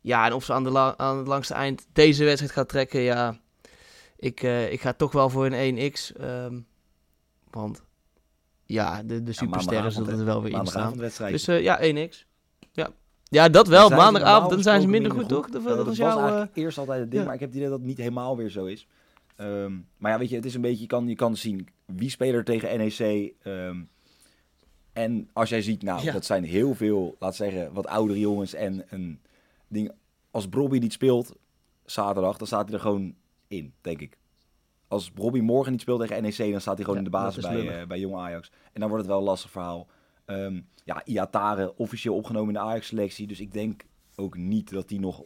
ja, 0.00 0.26
en 0.26 0.32
of 0.32 0.44
ze 0.44 0.52
aan, 0.52 0.64
de 0.64 0.98
aan 0.98 1.18
het 1.18 1.26
langste 1.26 1.54
eind 1.54 1.86
deze 1.92 2.24
wedstrijd 2.24 2.52
gaat 2.52 2.68
trekken, 2.68 3.00
ja. 3.00 3.40
Ik, 4.16 4.42
eh, 4.42 4.72
ik 4.72 4.80
ga 4.80 4.92
toch 4.92 5.12
wel 5.12 5.30
voor 5.30 5.46
een 5.46 5.92
1x. 5.92 6.12
ehm, 6.12 6.60
want 7.50 7.82
ja, 8.66 9.02
de, 9.02 9.22
de 9.22 9.32
supersterren 9.32 9.92
zullen 9.92 10.18
er 10.18 10.24
wel 10.24 10.42
weer 10.42 10.52
in 10.52 10.66
staan. 10.66 10.96
Dus 11.30 11.48
eh, 11.48 11.62
ja, 11.62 11.80
1x. 11.80 12.24
Ja. 12.72 12.90
ja, 13.24 13.48
dat 13.48 13.66
wel. 13.68 13.86
Zijn 13.86 14.00
Maandagavond, 14.00 14.50
dan 14.50 14.62
zijn 14.62 14.80
ze 14.80 14.86
minder 14.88 15.10
goed, 15.12 15.28
toch? 15.28 15.48
Dat, 15.50 15.64
dat 15.64 15.86
was 15.86 15.96
jouw... 15.96 16.16
eh, 16.16 16.22
eigenlijk 16.22 16.56
eerst 16.56 16.78
altijd 16.78 17.00
het 17.00 17.10
ding, 17.10 17.24
maar 17.24 17.34
ik 17.34 17.40
heb 17.40 17.48
het 17.48 17.58
idee 17.58 17.68
dat 17.70 17.78
het 17.78 17.88
niet 17.88 17.98
helemaal 17.98 18.36
weer 18.36 18.50
zo 18.50 18.64
is. 18.64 18.86
Ehm, 19.36 19.72
maar 19.96 20.10
ja, 20.12 20.18
weet 20.18 20.28
je, 20.28 20.36
het 20.36 20.44
is 20.44 20.54
een 20.54 20.60
beetje, 20.60 20.80
je 20.80 20.86
kan, 20.86 21.08
je 21.08 21.14
kan 21.14 21.36
zien 21.36 21.68
wie 21.86 22.10
speelt 22.10 22.34
er 22.34 22.44
tegen 22.44 22.78
NEC. 22.78 23.32
ehm, 23.42 23.80
en 24.92 25.28
als 25.32 25.48
jij 25.48 25.62
ziet, 25.62 25.82
nou, 25.82 26.02
Ja. 26.04 26.12
dat 26.12 26.24
zijn 26.24 26.44
heel 26.44 26.74
veel, 26.74 27.16
laat 27.18 27.36
zeggen, 27.36 27.72
wat 27.72 27.86
oudere 27.86 28.18
jongens 28.18 28.54
en 28.54 28.84
een 28.90 29.20
ding. 29.68 29.92
Als 30.30 30.48
Brobby 30.48 30.78
niet 30.78 30.92
speelt 30.92 31.32
zaterdag, 31.84 32.36
dan 32.36 32.46
staat 32.46 32.64
hij 32.64 32.74
er 32.74 32.80
gewoon 32.80 33.14
in, 33.48 33.72
denk 33.80 34.00
ik. 34.00 34.18
Als 34.88 35.10
Brobby 35.10 35.40
morgen 35.40 35.72
niet 35.72 35.80
speelt 35.80 36.00
tegen 36.00 36.22
NEC, 36.22 36.36
dan 36.50 36.60
staat 36.60 36.76
hij 36.76 36.84
gewoon 36.84 37.00
Ja, 37.00 37.06
in 37.06 37.10
de 37.10 37.18
basis 37.18 37.42
bij, 37.42 37.80
eh, 37.80 37.86
bij 37.86 37.98
Jong 37.98 38.16
Ajax. 38.16 38.50
En 38.72 38.80
dan 38.80 38.88
wordt 38.88 39.04
het 39.04 39.12
wel 39.12 39.20
een 39.22 39.28
lastig 39.28 39.50
verhaal. 39.50 39.86
Ehm, 40.24 40.60
ja, 40.84 41.04
Iatare 41.04 41.76
officieel 41.76 42.14
opgenomen 42.16 42.48
in 42.48 42.54
de 42.54 42.66
Ajax-selectie. 42.66 43.26
Dus 43.26 43.40
ik 43.40 43.52
denk 43.52 43.82
ook 44.16 44.36
niet 44.36 44.70
dat 44.70 44.90
hij 44.90 44.98
nog 44.98 45.22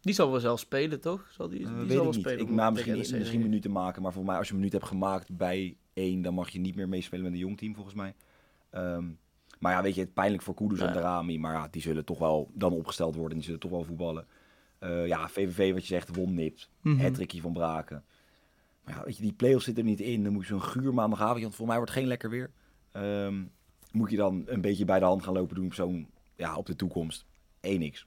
Die 0.00 0.14
zal 0.14 0.30
wel 0.30 0.40
zelf 0.40 0.58
spelen, 0.60 1.00
toch? 1.00 1.28
Zal 1.30 1.48
die, 1.48 1.58
die 1.58 1.66
eh, 1.68 1.72
zal 1.74 1.86
weet 1.86 1.96
wel 1.96 2.06
ik 2.06 2.10
niet. 2.10 2.20
spelen. 2.20 2.38
Ik, 2.40 2.46
tegen 2.74 2.96
misschien, 2.96 3.18
misschien 3.18 3.42
minuten 3.42 3.70
maken. 3.72 4.02
Maar 4.02 4.12
voor 4.12 4.24
mij, 4.24 4.36
als 4.36 4.46
je 4.46 4.52
een 4.52 4.58
minuut 4.58 4.72
hebt 4.74 4.86
gemaakt 4.86 5.36
bij 5.36 5.76
één, 5.92 6.22
dan 6.22 6.34
mag 6.34 6.48
je 6.50 6.58
niet 6.58 6.74
meer 6.76 6.88
meespelen 6.88 7.24
met 7.24 7.32
een 7.32 7.38
jong 7.38 7.58
team, 7.58 7.74
volgens 7.74 7.94
mij. 7.94 8.14
Ehm, 8.70 9.04
maar 9.58 9.72
ja, 9.72 9.82
weet 9.82 9.94
je, 9.94 10.00
het 10.00 10.14
pijnlijk 10.14 10.42
voor 10.42 10.54
Kudus 10.54 10.78
en 10.80 10.86
Ja. 10.86 10.92
Darami. 10.92 11.38
Maar 11.38 11.52
ja, 11.54 11.68
die 11.70 11.82
zullen 11.82 12.04
toch 12.04 12.18
wel 12.18 12.50
dan 12.54 12.72
opgesteld 12.72 13.14
worden. 13.14 13.30
En 13.30 13.36
die 13.36 13.44
zullen 13.44 13.60
toch 13.60 13.70
wel 13.70 13.84
voetballen. 13.84 14.26
Eh, 14.78 15.06
ja, 15.06 15.28
VVV, 15.28 15.72
wat 15.72 15.80
je 15.82 15.94
zegt, 15.94 16.16
won 16.16 16.34
nipt. 16.34 16.70
Hattrickje 16.82 17.40
van 17.40 17.52
Braken. 17.52 18.04
Maar 18.84 18.94
ja, 18.94 19.04
weet 19.04 19.16
je, 19.16 19.22
die 19.22 19.32
play-offs 19.32 19.64
zitten 19.64 19.84
er 19.84 19.90
niet 19.90 20.00
in. 20.00 20.22
Dan 20.22 20.32
moet 20.32 20.42
je 20.42 20.48
zo'n 20.48 20.62
guur 20.62 20.94
maandagavond, 20.94 21.42
want 21.42 21.54
voor 21.54 21.66
mij 21.66 21.76
wordt 21.76 21.90
het 21.90 22.00
geen 22.00 22.08
lekker 22.08 22.30
weer. 22.30 22.50
Ehm, 22.94 23.42
moet 23.92 24.10
je 24.10 24.16
dan 24.16 24.42
een 24.46 24.60
beetje 24.60 24.84
bij 24.84 24.98
de 24.98 25.04
hand 25.04 25.22
gaan 25.22 25.34
lopen 25.34 25.54
doen 25.54 25.66
op 25.66 25.74
zo'n, 25.74 26.06
ja, 26.36 26.56
op 26.56 26.66
de 26.66 26.76
toekomst. 26.76 27.24
1x. 27.60 28.06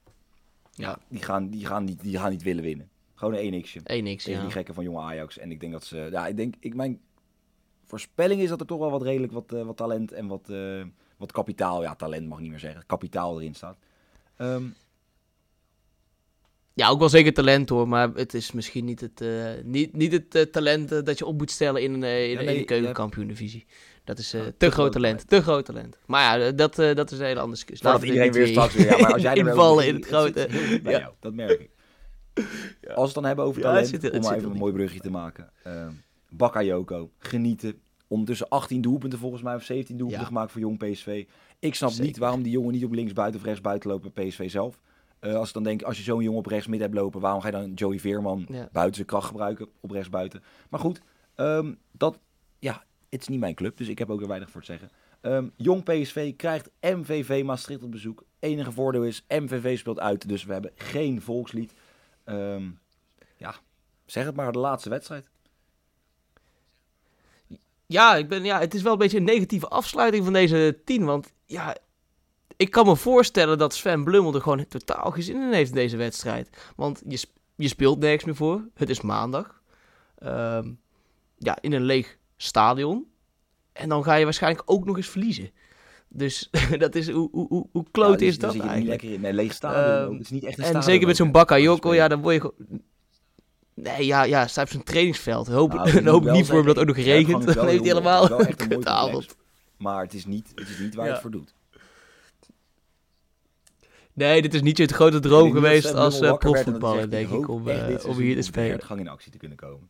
Ja, 0.71 0.99
die 1.07 1.21
gaan, 1.21 1.49
die, 1.49 1.65
gaan 1.65 1.83
niet, 1.83 2.01
die 2.01 2.17
gaan 2.17 2.31
niet 2.31 2.43
willen 2.43 2.63
winnen. 2.63 2.89
Gewoon 3.15 3.33
een 3.33 3.63
1x'je. 3.63 3.79
1x, 3.79 3.83
Tegen 3.83 4.31
ja. 4.31 4.41
die 4.41 4.51
gekken 4.51 4.73
van 4.73 4.83
jonge 4.83 5.01
Ajax. 5.01 5.37
En 5.37 5.51
ik 5.51 5.59
denk 5.59 5.71
dat 5.71 5.85
ze, 5.85 6.07
ja, 6.11 6.27
ik 6.27 6.37
denk, 6.37 6.55
ik, 6.59 6.75
mijn 6.75 6.99
voorspelling 7.83 8.41
is 8.41 8.49
dat 8.49 8.59
er 8.59 8.65
toch 8.65 8.79
wel 8.79 8.91
wat 8.91 9.01
redelijk 9.01 9.33
wat, 9.33 9.53
eh, 9.53 9.65
wat 9.65 9.77
talent 9.77 10.11
en 10.11 10.27
wat, 10.27 10.49
eh, 10.49 10.83
wat 11.17 11.31
kapitaal, 11.31 11.81
ja, 11.81 11.95
talent 11.95 12.27
mag 12.27 12.37
ik 12.37 12.43
niet 12.43 12.51
meer 12.51 12.59
zeggen, 12.59 12.85
kapitaal 12.85 13.39
erin 13.39 13.55
staat. 13.55 13.77
Ehm, 14.35 14.65
Ja, 16.73 16.89
ook 16.89 16.99
wel 16.99 17.09
zeker 17.09 17.33
talent 17.33 17.69
hoor, 17.69 17.87
maar 17.87 18.13
het 18.13 18.33
is 18.33 18.51
misschien 18.51 18.85
niet 18.85 19.01
het, 19.01 19.21
eh, 19.21 19.63
niet, 19.63 19.93
niet 19.93 20.11
het 20.11 20.51
talent 20.51 20.89
dat 21.05 21.17
je 21.17 21.25
op 21.25 21.37
moet 21.37 21.51
stellen 21.51 21.81
in, 21.81 21.93
een, 21.93 22.03
in, 22.03 22.29
Ja, 22.29 22.39
in 22.39 22.45
nee, 22.45 22.57
de 22.57 22.65
keukenkampioen-divisie. 22.65 23.65
Dat 24.07 24.17
is 24.19 24.33
eh, 24.33 24.39
Ja, 24.39 24.45
te, 24.45 24.57
te 24.57 24.71
groot 24.71 24.91
talent, 24.91 25.27
te 25.27 25.41
groot 25.41 25.65
talent. 25.65 25.97
Maar 26.05 26.39
ja, 26.39 26.51
dat, 26.51 26.79
eh, 26.79 26.95
dat 26.95 27.11
is 27.11 27.19
een 27.19 27.25
hele 27.25 27.39
andere 27.39 27.57
discussie. 27.57 27.87
Laten 27.87 28.01
we 28.01 28.07
iedereen 28.07 28.31
weer 28.31 28.47
straks 28.47 28.73
weer, 28.73 28.85
ja, 28.89 28.97
maar 29.01 29.13
als 29.13 29.21
jij 29.21 29.31
er 29.37 29.37
invallen 29.47 29.87
in 29.87 29.95
het 29.95 30.05
grote. 30.05 30.47
Ja. 30.83 30.89
jou, 30.99 31.13
dat 31.19 31.33
merk 31.33 31.59
ik. 31.59 31.69
Als 32.33 32.95
we 32.95 33.01
het 33.01 33.13
dan 33.13 33.23
hebben 33.25 33.45
over 33.45 33.61
Ja, 33.61 33.67
het 33.67 33.73
talent, 33.75 33.87
zit 33.93 34.03
er- 34.03 34.11
het 34.13 34.23
om 34.23 34.29
maar 34.29 34.37
even 34.37 34.51
een 34.51 34.57
mooi 34.57 34.73
brugje 34.73 34.99
te 34.99 35.09
maken. 35.11 35.51
Uh, 35.67 35.87
Bakayoko, 36.29 37.11
genieten. 37.17 37.81
Ondertussen 38.07 38.49
18 38.49 38.81
doelpunten 38.81 39.19
volgens 39.19 39.41
mij, 39.41 39.55
of 39.55 39.63
17 39.63 39.97
doelpunten 39.97 40.23
Ja. 40.25 40.31
gemaakt 40.31 40.51
voor 40.51 40.61
jong 40.61 40.77
PSV. 40.77 41.25
Ik 41.59 41.75
snap 41.75 41.91
niet 41.97 42.17
waarom 42.17 42.41
die 42.43 42.51
jongen 42.51 42.73
niet 42.73 42.83
op 42.85 42.91
links 42.93 43.13
buiten 43.13 43.39
of 43.39 43.45
rechts 43.45 43.61
buiten 43.61 43.89
lopen 43.89 44.11
bij 44.13 44.27
PSV 44.27 44.49
zelf. 44.51 44.79
Eh, 45.19 45.35
als 45.35 45.47
ik 45.47 45.53
dan 45.53 45.63
denk, 45.63 45.81
als 45.81 45.97
je 45.97 46.03
zo'n 46.03 46.23
jongen 46.23 46.39
op 46.39 46.45
rechts 46.45 46.67
midden 46.67 46.87
hebt 46.87 46.99
lopen, 47.01 47.21
waarom 47.21 47.41
ga 47.41 47.47
je 47.47 47.53
dan 47.53 47.73
Joey 47.73 47.99
Veerman 47.99 48.45
Ja. 48.51 48.69
buiten 48.71 48.95
zijn 48.95 49.07
kracht 49.07 49.27
gebruiken 49.27 49.67
op 49.79 49.91
rechts 49.91 50.09
buiten? 50.09 50.43
Maar 50.69 50.79
goed, 50.79 51.01
ehm, 51.35 51.73
dat, 51.91 52.19
het 53.09 53.21
is 53.21 53.27
niet 53.27 53.39
mijn 53.39 53.55
club, 53.55 53.77
dus 53.77 53.87
ik 53.87 53.99
heb 53.99 54.09
ook 54.09 54.21
er 54.21 54.27
weinig 54.27 54.49
voor 54.49 54.61
te 54.61 54.67
zeggen. 54.67 54.89
Ehm, 55.21 55.47
jong 55.55 55.83
PSV 55.83 56.35
krijgt 56.35 56.69
MVV 56.81 57.43
Maastricht 57.43 57.83
op 57.83 57.91
bezoek. 57.91 58.23
Enige 58.39 58.71
voordeel 58.71 59.03
is, 59.03 59.25
MVV 59.27 59.77
speelt 59.77 59.99
uit, 59.99 60.27
dus 60.27 60.43
we 60.43 60.53
hebben 60.53 60.71
geen 60.75 61.21
volkslied. 61.21 61.73
Ehm, 62.23 62.69
ja, 63.37 63.55
zeg 64.05 64.25
het 64.25 64.35
maar, 64.35 64.51
de 64.51 64.59
laatste 64.59 64.89
wedstrijd. 64.89 65.29
Ja, 67.85 68.15
ik 68.15 68.27
ben, 68.27 68.43
ja, 68.43 68.59
het 68.59 68.73
is 68.73 68.81
wel 68.81 68.91
een 68.91 68.97
beetje 68.97 69.17
een 69.17 69.23
negatieve 69.23 69.67
afsluiting 69.67 70.23
van 70.23 70.33
deze 70.33 70.81
tien. 70.85 71.05
Want 71.05 71.33
ja, 71.45 71.77
ik 72.57 72.71
kan 72.71 72.85
me 72.85 72.95
voorstellen 72.95 73.57
dat 73.57 73.73
Sven 73.73 74.03
Blummel 74.03 74.33
er 74.33 74.41
gewoon 74.41 74.67
totaal 74.67 75.11
geen 75.11 75.23
zin 75.23 75.41
in 75.41 75.53
heeft 75.53 75.69
in 75.69 75.75
deze 75.75 75.97
wedstrijd. 75.97 76.71
Want 76.75 77.01
je, 77.07 77.23
je 77.55 77.67
speelt 77.67 77.99
nergens 77.99 78.23
meer 78.23 78.35
voor. 78.35 78.67
Het 78.73 78.89
is 78.89 79.01
maandag. 79.01 79.61
Ehm, 80.17 80.71
ja, 81.37 81.57
in 81.61 81.73
een 81.73 81.83
leeg 81.83 82.17
stadion. 82.37 83.05
En 83.73 83.89
dan 83.89 84.03
ga 84.03 84.13
je 84.15 84.23
waarschijnlijk 84.23 84.63
ook 84.71 84.85
nog 84.85 84.97
eens 84.97 85.07
verliezen. 85.09 85.51
Dus 86.09 86.49
dat 86.77 86.95
is, 86.95 87.09
hoe, 87.09 87.29
hoe, 87.31 87.47
hoe, 87.47 87.67
hoe 87.71 87.85
kloot 87.91 88.19
Ja, 88.19 88.25
is 88.27 88.37
dat 88.39 88.49
er 88.53 88.55
niet 88.59 88.65
eigenlijk? 88.69 89.01
lekker 89.01 89.13
in. 89.17 89.21
Nee, 89.21 89.33
leeg 89.33 89.53
stadion. 89.53 90.13
Het 90.13 90.21
is 90.23 90.29
niet 90.29 90.43
echt 90.43 90.57
een 90.57 90.63
En 90.63 90.69
stadion 90.69 90.91
zeker 90.91 91.07
met 91.07 91.15
zo'n 91.15 91.31
Bakayoko, 91.31 91.93
ja, 91.93 92.07
dan 92.07 92.21
word 92.21 92.33
je 92.33 92.39
gewoon... 92.41 92.81
Nee, 93.73 94.05
ja, 94.05 94.23
ja, 94.23 94.47
staat 94.47 94.63
op 94.65 94.71
zijn 94.71 94.83
trainingsveld. 94.83 95.47
Hoop, 95.47 95.73
Nou, 95.73 95.91
dan 95.91 96.07
hoop 96.13 96.25
ik 96.25 96.31
niet 96.31 96.45
voor 96.45 96.55
hem 96.55 96.65
dat 96.65 96.75
het 96.75 96.89
ook 96.89 96.95
nog 96.95 97.05
regent. 97.05 97.45
de 97.45 97.53
Dan 97.53 97.67
heeft 97.67 97.79
hij 97.79 97.87
helemaal 97.87 98.31
een 98.31 98.39
een 98.47 98.55
kutavond. 98.55 99.11
complex. 99.11 99.35
Maar 99.77 100.01
het 100.03 100.13
is 100.13 100.25
niet, 100.25 100.51
het 100.55 100.69
is 100.69 100.79
niet 100.79 100.95
waar 100.95 101.03
je 101.03 101.09
Ja. 101.09 101.13
het 101.13 101.21
voor 101.21 101.31
doet. 101.31 101.53
Nee, 104.13 104.41
dit 104.41 104.53
is 104.53 104.61
niet 104.61 104.77
je 104.77 104.87
grote 104.87 105.19
droom 105.19 105.51
geweest 105.51 105.93
als 105.93 106.19
eh, 106.19 106.37
profvoetballer, 106.37 107.09
denk 107.09 107.29
ik, 107.29 107.49
om, 107.49 107.67
eh, 107.67 108.05
om 108.05 108.17
hier 108.17 108.35
te 108.35 108.41
spelen. 108.41 108.69
Hertgang 108.69 108.99
in 108.99 109.07
actie 109.07 109.31
te 109.31 109.37
kunnen 109.37 109.57
komen. 109.57 109.89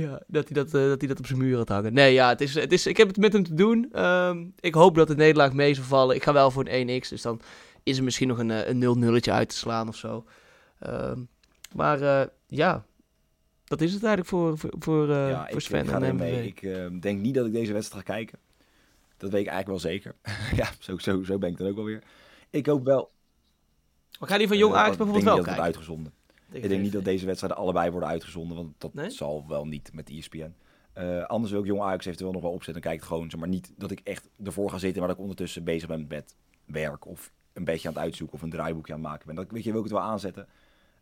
Ja, 0.00 0.22
dat 0.26 0.48
hij 0.48 0.62
dat, 0.62 0.74
eh, 0.74 0.88
dat 0.88 0.98
hij 1.00 1.08
dat 1.08 1.18
op 1.18 1.26
zijn 1.26 1.38
muur 1.38 1.56
had 1.56 1.68
hangen. 1.68 1.92
Nee, 1.92 2.12
ja, 2.12 2.28
het 2.28 2.40
is, 2.40 2.54
het 2.54 2.72
is, 2.72 2.86
ik 2.86 2.96
heb 2.96 3.08
het 3.08 3.16
met 3.16 3.32
hem 3.32 3.44
te 3.44 3.54
doen. 3.54 3.88
Ehm, 3.92 4.46
ik 4.60 4.74
hoop 4.74 4.94
dat 4.94 5.08
de 5.08 5.14
nederlaag 5.14 5.52
mee 5.52 5.74
zal 5.74 5.84
vallen. 5.84 6.16
Ik 6.16 6.22
ga 6.22 6.32
wel 6.32 6.50
voor 6.50 6.64
een 6.68 6.88
1x, 6.88 7.08
dus 7.08 7.22
dan 7.22 7.40
is 7.82 7.98
er 7.98 8.04
misschien 8.04 8.28
nog 8.28 8.38
een, 8.38 8.50
eh, 8.50 8.68
een 8.68 8.78
0-0'tje 8.78 9.32
uit 9.32 9.48
te 9.48 9.56
slaan 9.56 9.88
of 9.88 9.96
zo. 9.96 10.24
Ehm, 10.78 11.20
maar 11.74 12.00
eh, 12.02 12.26
ja, 12.46 12.84
dat 13.64 13.80
is 13.80 13.92
het 13.92 14.04
eigenlijk 14.04 14.28
voor, 14.28 14.58
voor, 14.58 14.70
voor, 14.78 15.08
ja, 15.08 15.46
voor 15.46 15.54
ik, 15.54 15.60
Sven 15.60 15.82
ik 15.82 15.88
ga 15.88 16.00
en 16.00 16.16
mee. 16.16 16.46
Ik 16.46 16.62
eh, 16.62 16.86
denk 17.00 17.20
niet 17.20 17.34
dat 17.34 17.46
ik 17.46 17.52
deze 17.52 17.72
wedstrijd 17.72 18.06
ga 18.06 18.12
kijken. 18.12 18.38
Dat 19.16 19.30
weet 19.30 19.40
ik 19.40 19.48
eigenlijk 19.48 19.82
wel 19.82 19.92
zeker. 19.92 20.14
ja, 20.60 20.68
zo, 20.78 20.98
zo, 20.98 21.22
zo 21.22 21.38
ben 21.38 21.50
ik 21.50 21.58
dan 21.58 21.68
ook 21.68 21.74
wel 21.74 21.84
weer. 21.84 22.02
Ik 22.50 22.66
hoop 22.66 22.84
wel. 22.84 23.10
Maar 24.18 24.28
ga 24.28 24.38
die 24.38 24.48
van 24.48 24.58
Jong 24.58 24.74
Ajax 24.74 24.96
bijvoorbeeld 24.96 25.24
wel 25.24 25.42
kijken? 25.42 25.62
uitgezonden. 25.62 26.12
Ik 26.52 26.68
denk 26.68 26.82
niet 26.82 26.92
dat 26.92 27.04
deze 27.04 27.26
wedstrijden 27.26 27.58
allebei 27.58 27.90
worden 27.90 28.08
uitgezonden, 28.08 28.56
want 28.56 28.72
dat 28.78 28.94
Nee? 28.94 29.10
zal 29.10 29.44
wel 29.48 29.66
niet 29.66 29.90
met 29.92 30.10
ESPN. 30.10 30.54
Eh, 30.92 31.24
anders 31.24 31.52
wil 31.52 31.60
ik 31.60 31.66
Jong 31.66 31.80
Ajax 31.82 32.04
eventueel 32.04 32.32
nog 32.32 32.42
wel 32.42 32.50
opzetten. 32.50 32.82
Dan 32.82 32.90
kijk 32.90 33.02
ik 33.02 33.08
gewoon, 33.08 33.30
zeg 33.30 33.40
maar 33.40 33.48
niet 33.48 33.72
dat 33.76 33.90
ik 33.90 34.00
echt 34.04 34.28
ervoor 34.44 34.70
ga 34.70 34.78
zitten, 34.78 34.98
maar 34.98 35.08
dat 35.08 35.16
ik 35.16 35.22
ondertussen 35.22 35.64
bezig 35.64 35.88
ben 35.88 36.06
met 36.08 36.34
werk 36.64 37.06
of 37.06 37.32
een 37.52 37.64
beetje 37.64 37.88
aan 37.88 37.94
het 37.94 38.02
uitzoeken 38.02 38.36
of 38.36 38.42
een 38.42 38.50
draaiboekje 38.50 38.92
aan 38.92 38.98
het 39.00 39.08
maken 39.08 39.26
ben. 39.26 39.34
Dat 39.34 39.50
weet 39.50 39.64
je, 39.64 39.70
wil 39.70 39.78
ik 39.84 39.86
het 39.88 39.96
wel 39.98 40.06
aanzetten. 40.06 40.46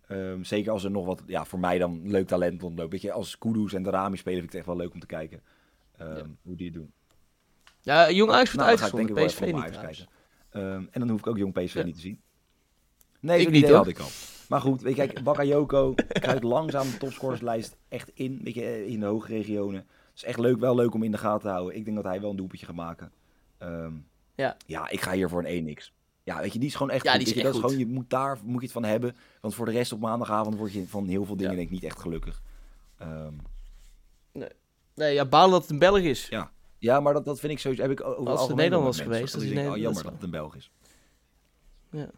Ehm, 0.09 0.43
zeker 0.43 0.73
als 0.73 0.85
er 0.85 0.91
nog 0.91 1.07
wat, 1.07 1.23
ja, 1.27 1.45
voor 1.45 1.59
mij 1.59 1.79
dan 1.79 2.11
leuk 2.11 2.27
talent 2.27 2.61
rondloopt. 2.63 2.93
Weet 2.93 3.01
je, 3.03 3.13
als 3.13 3.39
Kudus 3.39 3.73
en 3.73 3.83
Darami 3.83 4.17
spelen, 4.17 4.39
vind 4.41 4.53
ik 4.53 4.59
het 4.59 4.67
echt 4.69 4.77
wel 4.77 4.85
leuk 4.85 4.95
om 4.95 5.01
te 5.01 5.07
kijken 5.07 5.43
ehm, 5.97 6.17
Ja. 6.17 6.25
hoe 6.43 6.57
die 6.57 6.67
het 6.67 6.75
doen. 6.75 6.93
Ja, 7.81 8.11
Jong 8.11 8.31
Ajax 8.31 8.53
wordt 8.53 8.69
Nou, 8.69 8.69
uitgezonden, 8.69 9.15
wel 9.15 9.27
PSV 9.27 9.41
niet. 9.41 10.07
Ehm, 10.51 10.63
en 10.91 11.01
dan 11.01 11.09
hoef 11.09 11.19
ik 11.21 11.27
ook 11.27 11.37
Jong 11.39 11.53
PSV 11.53 11.75
Ja. 11.75 11.83
niet 11.85 11.95
te 11.95 12.01
zien. 12.01 12.21
Nee, 13.21 13.41
Ik 13.41 13.51
niet, 13.51 13.69
had 13.69 13.87
ik 13.87 13.99
al. 13.99 14.09
Maar 14.49 14.61
goed, 14.61 14.83
weet 14.83 14.97
je, 14.97 15.07
kijk, 15.07 15.23
Bakayoko 15.23 15.95
kruipt 16.09 16.43
langzaam 16.43 16.91
de 16.91 16.97
topscorerslijst 16.97 17.77
echt 17.89 18.11
in, 18.15 18.41
weet 18.45 18.55
je, 18.55 18.63
eh, 18.65 18.87
in 18.87 19.01
de 19.01 19.07
hoge 19.07 19.27
regionen. 19.33 19.81
Het 19.81 20.17
is 20.17 20.25
echt 20.25 20.39
leuk, 20.39 20.59
wel 20.59 20.75
leuk 20.75 20.95
om 20.95 21.03
in 21.03 21.11
de 21.11 21.19
gaten 21.19 21.41
te 21.41 21.49
houden. 21.49 21.77
Ik 21.77 21.85
denk 21.85 21.97
dat 21.97 22.05
hij 22.07 22.21
wel 22.21 22.31
een 22.31 22.37
doelpuntje 22.37 22.67
gaat 22.67 22.75
maken. 22.75 23.13
Ehm, 23.59 23.93
Ja. 24.35 24.57
ja, 24.67 24.89
ik 24.89 25.01
ga 25.01 25.13
hier 25.13 25.29
voor 25.29 25.45
een 25.45 25.47
1x. 25.77 25.93
Ja, 26.23 26.41
weet 26.41 26.53
je, 26.53 26.59
die 26.59 26.69
is 26.69 26.75
gewoon 26.75 26.93
echt 26.93 27.05
Ja, 27.05 27.11
goed. 27.13 27.21
die 27.21 27.29
is 27.29 27.35
echt 27.35 27.45
dat 27.45 27.55
goed. 27.55 27.63
gewoon, 27.65 27.79
je 27.79 27.87
moet 27.87 28.11
daar 28.11 28.39
moet 28.45 28.55
je 28.61 28.63
het 28.67 28.73
van 28.73 28.85
hebben. 28.85 29.17
Want 29.41 29.55
voor 29.55 29.67
de 29.67 29.73
rest 29.73 29.93
op 29.93 30.01
maandagavond 30.01 30.57
word 30.57 30.73
je 30.73 30.87
van 30.89 31.07
heel 31.07 31.25
veel 31.25 31.37
dingen 31.37 31.51
Ja. 31.51 31.57
denk 31.57 31.69
ik 31.69 31.75
niet 31.75 31.85
echt 31.85 32.01
gelukkig. 32.01 32.43
Ehm, 32.99 33.33
Nee, 34.95 35.15
ja, 35.15 35.25
balen 35.25 35.51
dat 35.51 35.63
het 35.63 35.71
een 35.71 35.79
Belg 35.79 35.99
is. 35.99 36.27
ja. 36.29 36.51
ja, 36.79 37.01
maar 37.01 37.13
dat, 37.13 37.25
dat 37.25 37.41
vind 37.41 37.53
ik 37.53 37.59
sowieso. 37.59 37.83
Heb 37.83 37.91
ik 37.93 38.01
over 38.05 38.19
het 38.19 38.29
algemeen 38.29 38.57
Nederland 38.57 38.71
wel 38.83 38.83
was 38.93 38.97
met 38.97 39.07
geweest, 39.07 39.33
dat 39.33 39.43
is 39.43 39.49
denk, 39.49 39.61
nee, 39.61 39.71
oh, 39.71 39.77
jammer 39.77 40.03
dat 40.03 40.13
is 40.13 40.17
het 40.19 40.23
een 40.25 40.31
Belg 40.31 40.57
is. 40.57 40.71
Ja. 41.91 42.11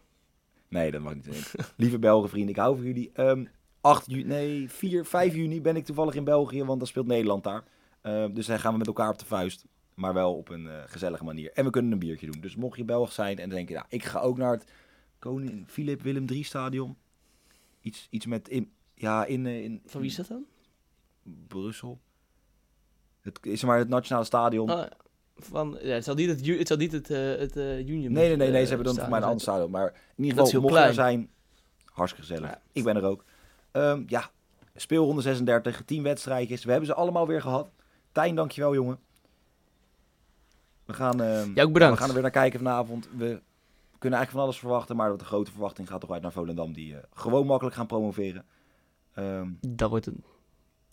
Nee, 0.71 0.91
dat 0.91 1.01
mag 1.01 1.13
niet. 1.13 1.53
Lieve 1.75 1.99
Belgen 1.99 2.29
vrienden, 2.29 2.49
ik 2.49 2.59
hou 2.59 2.75
van 2.75 2.85
jullie. 2.85 3.11
Ehm 3.13 3.45
8 3.81 4.09
juni, 4.11 4.23
nee, 4.23 4.69
4, 4.69 5.05
5 5.05 5.35
juni 5.35 5.61
ben 5.61 5.75
ik 5.75 5.85
toevallig 5.85 6.15
in 6.15 6.23
België, 6.23 6.63
want 6.63 6.79
dan 6.79 6.87
speelt 6.87 7.07
Nederland 7.07 7.43
daar. 7.43 7.63
Ehm, 8.01 8.33
dus 8.33 8.45
dan 8.45 8.59
gaan 8.59 8.71
we 8.71 8.77
met 8.77 8.87
elkaar 8.87 9.09
op 9.09 9.19
de 9.19 9.25
vuist. 9.25 9.65
Maar 9.93 10.13
wel 10.13 10.35
op 10.35 10.49
een 10.49 10.67
eh, 10.67 10.81
gezellige 10.85 11.23
manier. 11.23 11.51
En 11.51 11.65
we 11.65 11.69
kunnen 11.69 11.91
een 11.91 11.99
biertje 11.99 12.31
doen. 12.31 12.41
Dus 12.41 12.55
mocht 12.55 12.77
je 12.77 12.85
Belg 12.85 13.11
zijn 13.11 13.37
en 13.37 13.49
denken, 13.49 13.75
nou, 13.75 13.85
ik 13.89 14.03
ga 14.03 14.19
ook 14.19 14.37
naar 14.37 14.51
het 14.51 14.71
Koning 15.19 15.67
Philip 15.67 16.01
Willem 16.01 16.25
III 16.29 16.43
stadion. 16.43 16.97
Iets, 17.81 18.07
iets 18.09 18.25
met, 18.25 18.49
in, 18.49 18.71
ja, 18.95 19.25
in, 19.25 19.45
eh, 19.45 19.63
in, 19.63 19.81
Van 19.85 20.01
wie 20.01 20.09
is 20.09 20.15
dat 20.15 20.27
dan? 20.27 20.45
Brussel. 21.47 21.99
Het 23.21 23.39
is 23.41 23.63
maar 23.63 23.77
het 23.77 23.89
nationale 23.89 24.25
stadion. 24.25 24.71
Oh, 24.71 24.85
van... 25.45 25.77
Ja, 25.81 25.93
het 25.93 26.03
zal 26.03 26.15
niet 26.15 26.29
het, 26.29 26.47
het, 26.47 26.67
zal 26.67 26.77
niet 26.77 26.91
het, 26.91 27.09
eh, 27.09 27.17
het 27.17 27.57
eh, 27.57 27.79
Union... 27.79 28.13
Nee, 28.13 28.27
nee, 28.27 28.35
nee, 28.35 28.49
nee 28.49 28.61
eh, 28.61 28.67
ze 28.67 28.75
hebben 28.75 28.85
dan 28.85 28.95
voor 28.95 29.09
mij 29.09 29.17
een 29.17 29.25
ander 29.25 29.41
stadion. 29.41 29.71
Maar 29.71 29.93
in 30.15 30.23
ieder 30.23 30.45
geval, 30.45 30.61
mocht 30.61 30.73
er 30.73 30.79
klein. 30.79 30.93
zijn, 30.93 31.29
hartstikke 31.85 32.27
gezellig. 32.27 32.49
Ja. 32.49 32.61
Ik 32.71 32.83
ben 32.83 32.95
er 32.95 33.03
ook. 33.03 33.23
Ehm, 33.71 34.03
ja, 34.07 34.29
speelronde 34.75 35.21
36, 35.21 35.81
10 35.85 36.03
wedstrijdjes. 36.03 36.63
We 36.63 36.71
hebben 36.71 36.89
ze 36.89 36.95
allemaal 36.95 37.27
weer 37.27 37.41
gehad. 37.41 37.69
Tijn, 38.11 38.35
dankjewel 38.35 38.73
jongen. 38.73 38.99
We 40.85 40.93
gaan, 40.93 41.21
ehm, 41.21 41.51
Ja, 41.55 41.63
ook 41.63 41.73
bedankt. 41.73 41.93
we 41.93 41.99
gaan 41.99 42.07
er 42.07 42.13
weer 42.13 42.23
naar 42.23 42.31
kijken 42.31 42.59
vanavond. 42.59 43.07
We 43.17 43.41
kunnen 43.97 44.19
eigenlijk 44.19 44.31
van 44.31 44.41
alles 44.41 44.59
verwachten, 44.59 44.95
maar 44.95 45.17
de 45.17 45.23
grote 45.23 45.51
verwachting 45.51 45.87
gaat 45.87 46.01
toch 46.01 46.11
uit 46.11 46.21
naar 46.21 46.31
Volendam, 46.31 46.73
die 46.73 46.95
gewoon 47.13 47.45
makkelijk 47.45 47.75
gaan 47.75 47.87
promoveren. 47.87 48.45
Ehm, 49.13 49.47
Dat 49.59 49.89
wordt 49.89 50.05
een, 50.05 50.23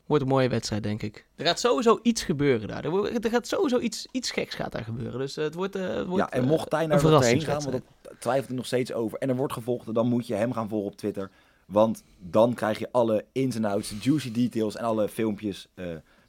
wordt 0.08 0.22
een 0.22 0.28
mooie 0.28 0.48
wedstrijd, 0.48 0.82
denk 0.82 1.02
ik. 1.02 1.26
Er 1.36 1.46
gaat 1.46 1.60
sowieso 1.60 1.98
iets 2.02 2.22
gebeuren 2.22 2.68
daar. 2.68 2.84
Er, 2.84 3.30
gaat 3.30 3.46
sowieso 3.46 3.78
iets, 3.78 4.08
iets 4.10 4.30
geks 4.30 4.54
gaat 4.54 4.72
daar 4.72 4.84
gebeuren. 4.84 5.18
Dus 5.18 5.36
eh, 5.36 5.44
het 5.44 5.54
wordt, 5.54 5.76
eh, 5.76 5.82
het 5.82 6.06
wordt 6.06 6.24
ja, 6.24 6.30
en 6.30 6.42
eh, 6.42 6.48
mocht 6.48 6.70
Tijn 6.70 6.90
een 6.90 7.02
daar 7.02 7.10
nog 7.10 7.24
heen 7.24 7.40
gaan, 7.40 7.62
want 7.62 7.72
dat 7.72 8.14
twijfelt 8.18 8.46
hij 8.46 8.56
nog 8.56 8.66
steeds 8.66 8.92
over. 8.92 9.18
En 9.18 9.28
er 9.28 9.36
wordt 9.36 9.52
gevolgd, 9.52 9.94
dan 9.94 10.08
moet 10.08 10.26
je 10.26 10.34
hem 10.34 10.52
gaan 10.52 10.68
volgen 10.68 10.90
op 10.90 10.96
Twitter. 10.96 11.30
Want 11.66 12.02
dan 12.18 12.54
krijg 12.54 12.78
je 12.78 12.88
alle 12.92 13.24
ins 13.32 13.56
en 13.56 13.64
outs, 13.64 13.94
juicy 14.00 14.32
details 14.32 14.76
en 14.76 14.84
alle 14.84 15.08
filmpjes 15.08 15.68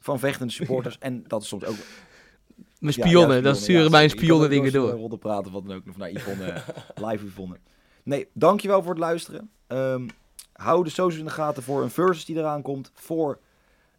van 0.00 0.18
vechtende 0.18 0.52
supporters. 0.52 0.98
en 1.08 1.24
dat 1.26 1.42
is 1.42 1.48
soms 1.48 1.64
ook... 1.64 1.76
Mijn 2.78 2.94
Ja, 2.96 3.06
spionnen, 3.06 3.42
dan 3.42 3.56
sturen 3.56 3.84
ja, 3.84 3.90
mijn 3.90 4.10
spionnen 4.10 4.50
dingen 4.50 4.72
door. 4.72 4.90
Rodden 4.90 5.18
praten, 5.18 5.52
wat 5.52 5.66
dan 5.66 5.76
ook. 5.76 5.82
Of 5.88 5.96
naar 5.96 6.10
Yvonne, 6.10 6.62
live 7.06 7.26
Yvonne. 7.26 7.56
Nee, 8.02 8.28
dankjewel 8.32 8.82
voor 8.82 8.90
het 8.90 9.00
luisteren. 9.00 9.50
Ehm, 9.66 10.08
hou 10.52 10.84
de 10.84 10.90
socials 10.90 11.18
in 11.18 11.24
de 11.24 11.30
gaten 11.30 11.62
voor 11.62 11.82
een 11.82 11.90
versus 11.90 12.24
die 12.24 12.36
eraan 12.36 12.62
komt. 12.62 12.90
Voor 12.94 13.38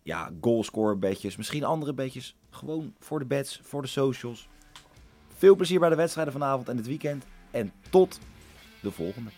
ja, 0.03 0.31
goalscore 0.41 0.95
bedjes, 0.95 1.35
misschien 1.35 1.63
andere 1.63 1.93
bedjes. 1.93 2.35
Gewoon 2.49 2.93
voor 2.99 3.19
de 3.19 3.25
bets, 3.25 3.59
voor 3.63 3.81
de 3.81 3.87
socials. 3.87 4.49
Veel 5.35 5.55
plezier 5.55 5.79
bij 5.79 5.89
de 5.89 5.95
wedstrijden 5.95 6.33
vanavond 6.33 6.69
en 6.69 6.77
het 6.77 6.87
weekend. 6.87 7.25
En 7.51 7.71
tot 7.89 8.19
de 8.81 8.91
volgende. 8.91 9.29